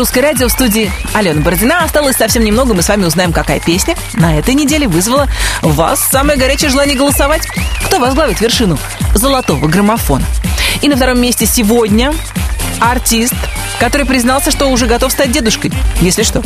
«Русское 0.00 0.22
радио» 0.22 0.48
в 0.48 0.50
студии 0.50 0.90
Алена 1.12 1.42
Бородина. 1.42 1.84
Осталось 1.84 2.16
совсем 2.16 2.42
немного, 2.42 2.72
мы 2.72 2.80
с 2.80 2.88
вами 2.88 3.04
узнаем, 3.04 3.34
какая 3.34 3.60
песня 3.60 3.96
на 4.14 4.38
этой 4.38 4.54
неделе 4.54 4.88
вызвала 4.88 5.28
вас 5.60 6.00
самое 6.00 6.38
горячее 6.38 6.70
желание 6.70 6.96
голосовать. 6.96 7.46
Кто 7.84 7.98
возглавит 7.98 8.40
вершину 8.40 8.78
золотого 9.14 9.68
граммофона? 9.68 10.24
И 10.80 10.88
на 10.88 10.96
втором 10.96 11.20
месте 11.20 11.44
сегодня 11.44 12.14
артист, 12.80 13.34
который 13.78 14.06
признался, 14.06 14.50
что 14.50 14.70
уже 14.70 14.86
готов 14.86 15.12
стать 15.12 15.32
дедушкой. 15.32 15.70
Если 16.00 16.22
что. 16.22 16.42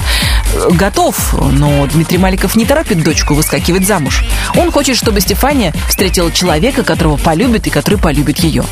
Готов, 0.70 1.34
но 1.52 1.86
Дмитрий 1.86 2.18
Маликов 2.18 2.56
не 2.56 2.64
торопит 2.64 3.04
дочку 3.04 3.34
выскакивать 3.34 3.86
замуж. 3.86 4.24
Он 4.56 4.72
хочет, 4.72 4.96
чтобы 4.96 5.20
Стефания 5.20 5.72
встретила 5.88 6.32
человека, 6.32 6.82
которого 6.82 7.18
полюбит 7.18 7.68
и 7.68 7.70
который 7.70 8.00
полюбит 8.00 8.40
ее. 8.40 8.64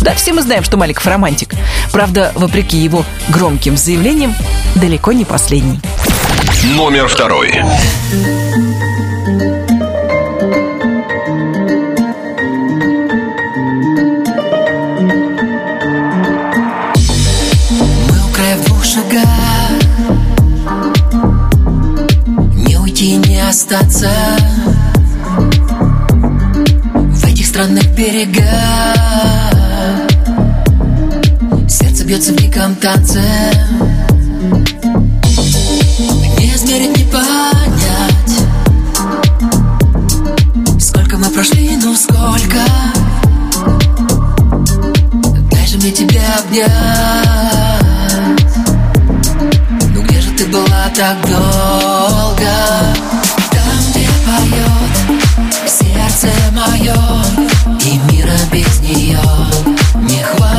Да, 0.00 0.14
все 0.14 0.32
мы 0.32 0.42
знаем, 0.42 0.62
что 0.62 0.76
Маликов 0.76 1.06
романтик. 1.06 1.54
Правда, 1.92 2.32
вопреки 2.34 2.76
его 2.78 3.04
громким 3.30 3.76
заявлениям, 3.76 4.34
далеко 4.74 5.12
не 5.12 5.24
последний. 5.24 5.80
Номер 6.76 7.08
второй. 7.08 7.52
Мы 18.06 18.18
у 18.18 18.34
края 18.34 18.56
в 18.56 18.64
двух 18.64 18.84
шагах 18.84 19.28
Не 22.54 22.76
уйти, 22.76 23.16
не 23.16 23.40
остаться 23.40 24.10
В 26.94 27.24
этих 27.24 27.46
странных 27.46 27.88
берегах 27.94 29.37
бьется 32.08 32.32
в 32.32 32.36
диком 32.36 32.74
танце 32.76 33.20
Не 36.38 36.54
измерить, 36.54 36.96
не 36.96 37.04
понять 37.04 38.32
Сколько 40.80 41.18
мы 41.18 41.26
прошли, 41.26 41.76
ну 41.76 41.94
сколько. 41.94 42.60
Дай 45.50 45.66
же 45.66 45.76
мне 45.76 45.90
тебя 45.90 46.22
обнять. 46.38 46.70
Ну 49.94 50.02
где 50.02 50.20
же 50.22 50.30
ты 50.30 50.46
была 50.46 50.88
так 50.96 51.20
долго? 51.26 52.54
Там, 53.50 53.80
где 53.90 54.08
поет 54.24 54.96
сердце 55.68 56.28
мое 56.52 56.96
И 57.84 57.98
мира 58.10 58.38
без 58.50 58.80
нее 58.80 59.20
не 60.08 60.22
хватит 60.22 60.57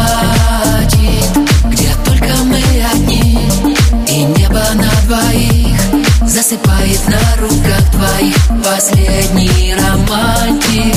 Засыпает 6.40 7.02
на 7.10 7.42
руках 7.42 7.92
твоих 7.92 8.38
Последний 8.64 9.76
романтик. 9.76 10.96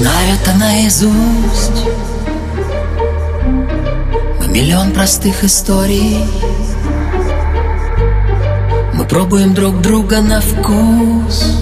Знаю 0.00 0.34
это 0.34 0.52
наизусть 0.54 1.29
простых 5.00 5.44
историй. 5.44 6.18
Мы 8.92 9.04
пробуем 9.06 9.54
друг 9.54 9.80
друга 9.80 10.20
на 10.20 10.42
вкус. 10.42 11.56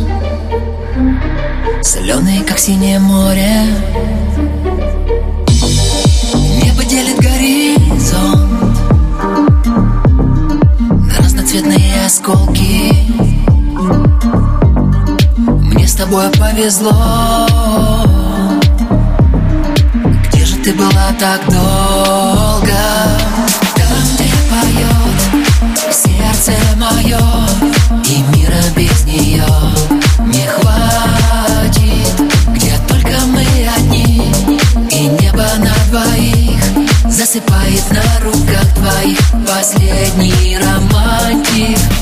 Соленые, 1.81 2.43
как 2.43 2.59
синее 2.59 2.99
море. 2.99 3.63
Небо 6.65 6.83
делит 6.83 7.17
горизонт 7.21 8.77
На 10.89 11.19
разноцветные 11.19 12.07
осколки. 12.07 12.93
Мне 15.47 15.87
с 15.87 15.95
тобой 15.95 16.29
повезло. 16.31 17.47
Где 20.27 20.45
же 20.45 20.57
ты 20.57 20.73
была 20.73 21.13
так 21.21 21.41
долго? 21.49 23.18
Сердце 26.49 26.77
мое 26.77 27.19
И 28.05 28.23
мира 28.37 28.63
без 28.77 29.05
нее 29.05 29.45
не 30.27 30.47
хватит. 30.47 32.21
Где 32.55 32.77
только 32.89 33.19
мы 33.27 33.45
одни 33.77 34.33
И 34.91 35.07
небо 35.23 35.47
на 35.59 35.75
двоих 35.91 36.61
Засыпает 37.09 37.85
на 37.91 38.25
руках 38.25 38.75
твоих. 38.75 39.19
Последний 39.47 40.59
романтик 40.59 41.98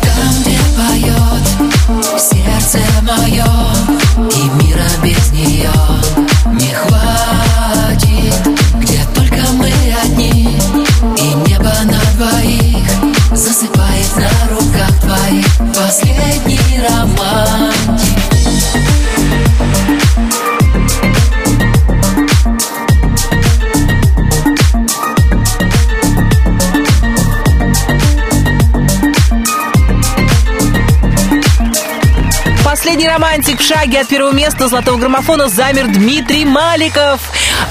романтик 33.17 33.61
в 33.61 33.65
шаге 33.67 34.01
от 34.01 34.09
первого 34.09 34.35
места 34.35 34.69
золотого 34.69 34.99
граммофона 34.99 35.49
замер 35.49 35.87
Дмитрий 35.87 36.45
Маликов. 36.45 37.19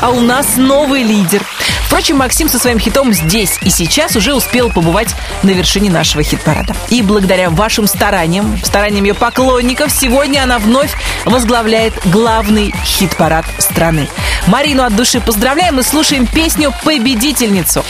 А 0.02 0.10
у 0.10 0.20
нас 0.20 0.56
новый 0.58 1.04
лидер. 1.04 1.44
Впрочем, 1.86 2.18
Максим 2.18 2.50
со 2.50 2.58
своим 2.58 2.80
хитом 2.80 3.14
здесь 3.14 3.60
и 3.62 3.70
сейчас 3.70 4.16
уже 4.16 4.34
успел 4.34 4.72
побывать 4.72 5.10
на 5.44 5.52
вершине 5.52 5.92
нашего 5.92 6.24
хит-парада. 6.24 6.76
И 6.90 7.04
благодаря 7.04 7.52
вашим 7.52 7.86
стараниям, 7.86 8.60
стараниям 8.64 9.06
ее 9.06 9.14
поклонников, 9.14 9.92
сегодня 9.92 10.42
она 10.42 10.58
вновь 10.58 10.96
возглавляет 11.26 11.94
главный 12.06 12.74
хит-парад 12.84 13.46
страны. 13.60 14.10
Марину 14.48 14.82
от 14.84 14.96
души 14.96 15.22
поздравляем 15.22 15.80
и 15.80 15.84
слушаем 15.84 16.26
песню 16.26 16.74
«Победительницу». 16.84 17.86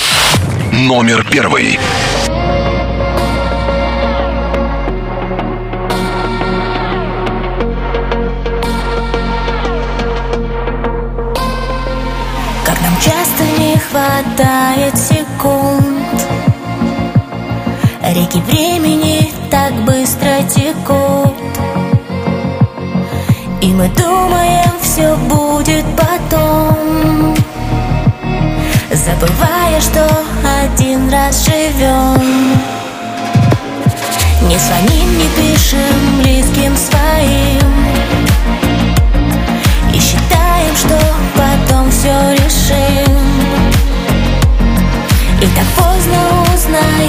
Номер 0.73 1.26
первый. 1.32 1.80
Хватает 14.86 14.98
секунд. 14.98 16.22
Реки 18.14 18.40
времени 18.41 19.32
так 19.49 19.74
быстро 19.84 20.41
текут. 20.53 21.34
И 23.62 23.68
мы 23.74 23.90
думаем, 23.90 24.72
все 24.82 25.16
будет 25.16 25.86
потом. 25.95 27.36
Забывая, 28.91 29.82
что 29.82 30.07
один 30.64 31.10
раз 31.10 31.45
живем 31.45 32.57
Не 34.48 34.57
звоним, 34.57 35.18
не 35.18 35.28
пишем 35.36 36.22
близким 36.22 36.76
своим. 36.78 37.76
И 39.94 39.99
считаем, 39.99 40.76
что 40.76 41.15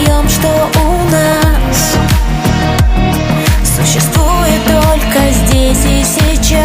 узнаем, 0.07 0.29
что 0.29 0.49
у 0.81 1.11
нас 1.11 1.97
Существует 3.65 4.65
только 4.67 5.33
здесь 5.33 5.85
и 5.85 6.05
сейчас. 6.05 6.61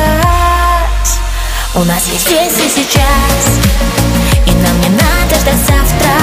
У 1.76 1.84
нас 1.84 2.08
есть 2.08 2.26
здесь 2.26 2.58
и 2.58 2.70
сейчас. 2.70 3.60
И 4.46 4.52
нам 4.52 4.82
не 4.82 4.90
надо 4.90 5.36
ждать 5.40 5.56
завтра. 5.68 6.16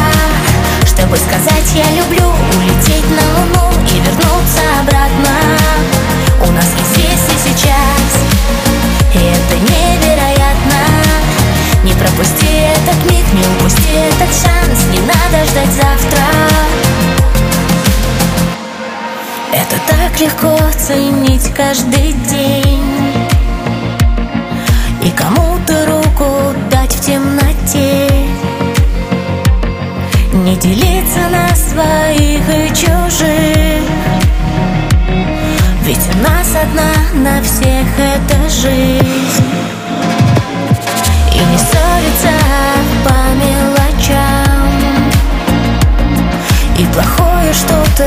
Чтобы 0.86 1.16
сказать 1.16 1.72
я 1.74 1.90
люблю 2.02 2.32
Улететь 2.56 3.10
на 3.10 3.40
луну 3.40 3.70
и 3.90 4.00
вернуться 4.00 4.62
обратно. 4.80 5.36
У 6.46 6.52
нас 6.52 6.66
есть 6.78 6.92
здесь 6.92 7.28
и 7.28 7.48
сейчас. 7.50 8.10
И 9.14 9.18
это 9.18 9.72
Не 9.72 9.87
пропусти 11.98 12.46
этот 12.46 13.10
миг, 13.10 13.24
не 13.32 13.42
упусти 13.56 13.92
этот 13.92 14.28
шанс 14.28 14.86
Не 14.92 15.00
надо 15.00 15.44
ждать 15.50 15.72
завтра. 15.72 16.24
Это 19.52 19.76
так 19.88 20.20
легко 20.20 20.58
ценить 20.78 21.52
каждый 21.54 22.12
день. 22.28 22.82
И 25.02 25.10
кому-то 25.10 25.86
руку 25.86 26.54
дать 26.70 26.94
в 26.94 27.00
темноте. 27.00 28.08
Не 30.32 30.56
делиться 30.56 31.28
на 31.30 31.48
своих 31.54 32.42
и 32.48 32.68
чужих. 32.74 33.82
Ведь 35.84 36.06
у 36.14 36.18
нас 36.22 36.54
одна 36.54 36.92
на 37.14 37.42
всех 37.42 37.86
эта 37.98 38.48
жизнь 38.48 39.47
плохое 46.98 47.52
что-то 47.52 48.06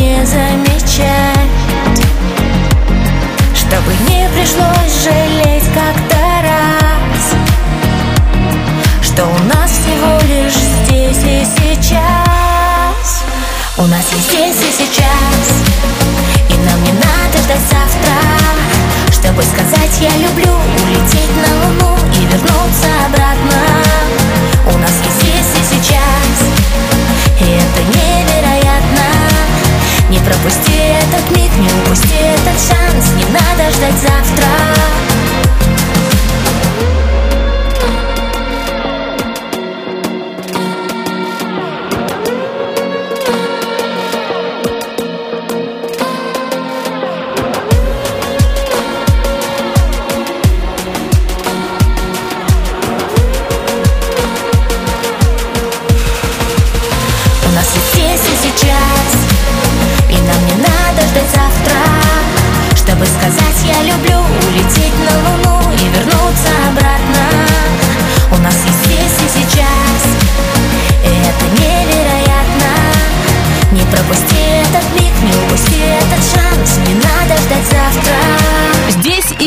не 0.00 0.24
замечать. 0.26 1.38
Чтобы 3.54 3.92
не 4.08 4.28
пришлось 4.30 5.04
жалеть 5.04 5.64
как-то 5.72 6.16
раз. 6.42 7.34
Что 9.00 9.24
у 9.26 9.38
нас 9.44 9.70
всего 9.70 10.18
лишь 10.26 10.54
здесь 10.54 11.22
и 11.24 11.46
сейчас. 11.56 13.22
У 13.76 13.82
нас 13.86 14.04
есть 14.12 14.28
здесь 14.28 14.56
и 14.56 14.72
сейчас. 14.72 15.44
И 16.48 16.54
нам 16.54 16.82
не 16.82 16.92
надо 16.92 17.38
ждать 17.44 17.60
завтра. 17.70 18.18
Чтобы 19.12 19.42
сказать 19.42 20.00
я 20.00 20.10
люблю 20.16 20.52
Улететь 20.82 21.30
на 21.46 21.66
луну 21.66 21.96
и 22.12 22.26
вернуться 22.26 22.88
обратно 23.06 23.71
Не 30.12 30.18
пропусти 30.18 30.74
этот 30.74 31.30
миг, 31.34 31.50
не 31.56 31.68
упусти 31.68 32.16
этот 32.16 32.60
шанс. 32.60 33.12
Не 33.16 33.24
надо 33.32 33.70
ждать 33.72 33.94
завтра 33.94 34.44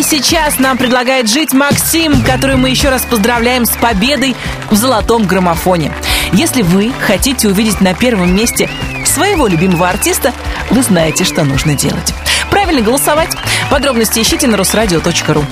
сейчас 0.05 0.59
нам 0.59 0.77
предлагает 0.77 1.29
жить 1.29 1.51
Максим, 1.53 2.21
который 2.23 2.55
мы 2.57 2.69
еще 2.69 2.89
раз 2.89 3.01
поздравляем 3.03 3.65
с 3.65 3.71
победой 3.71 4.35
в 4.69 4.75
золотом 4.75 5.25
граммофоне. 5.25 5.91
Если 6.31 6.61
вы 6.61 6.93
хотите 7.01 7.47
увидеть 7.47 7.81
на 7.81 7.93
первом 7.93 8.35
месте 8.35 8.69
своего 9.05 9.47
любимого 9.47 9.89
артиста, 9.89 10.31
вы 10.69 10.83
знаете, 10.83 11.23
что 11.23 11.43
нужно 11.43 11.73
делать. 11.75 12.13
Правильно 12.51 12.81
голосовать. 12.81 13.35
Подробности 13.71 14.19
ищите 14.19 14.47
на 14.47 14.57
русрадио.ру. 14.57 15.43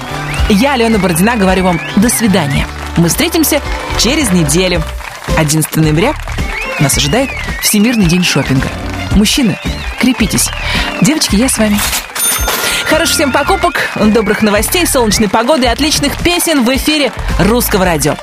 Я, 0.49 0.73
Алена 0.73 0.99
Бородина, 0.99 1.35
говорю 1.35 1.63
вам 1.63 1.81
до 1.95 2.09
свидания. 2.09 2.67
Мы 2.97 3.09
встретимся 3.09 3.59
через 3.97 4.31
неделю. 4.31 4.83
11 5.37 5.75
ноября 5.77 6.13
нас 6.79 6.95
ожидает 6.97 7.29
Всемирный 7.61 8.05
день 8.05 8.23
шопинга. 8.23 8.67
Мужчины, 9.15 9.57
крепитесь. 9.99 10.49
Девочки, 11.01 11.35
я 11.35 11.49
с 11.49 11.57
вами. 11.57 11.79
Хороших 12.93 13.15
всем 13.15 13.31
покупок, 13.31 13.89
добрых 13.95 14.43
новостей, 14.43 14.85
солнечной 14.85 15.27
погоды 15.27 15.63
и 15.63 15.67
отличных 15.67 16.15
песен 16.23 16.63
в 16.63 16.69
эфире 16.75 17.11
русского 17.39 17.85
радио. 17.85 18.17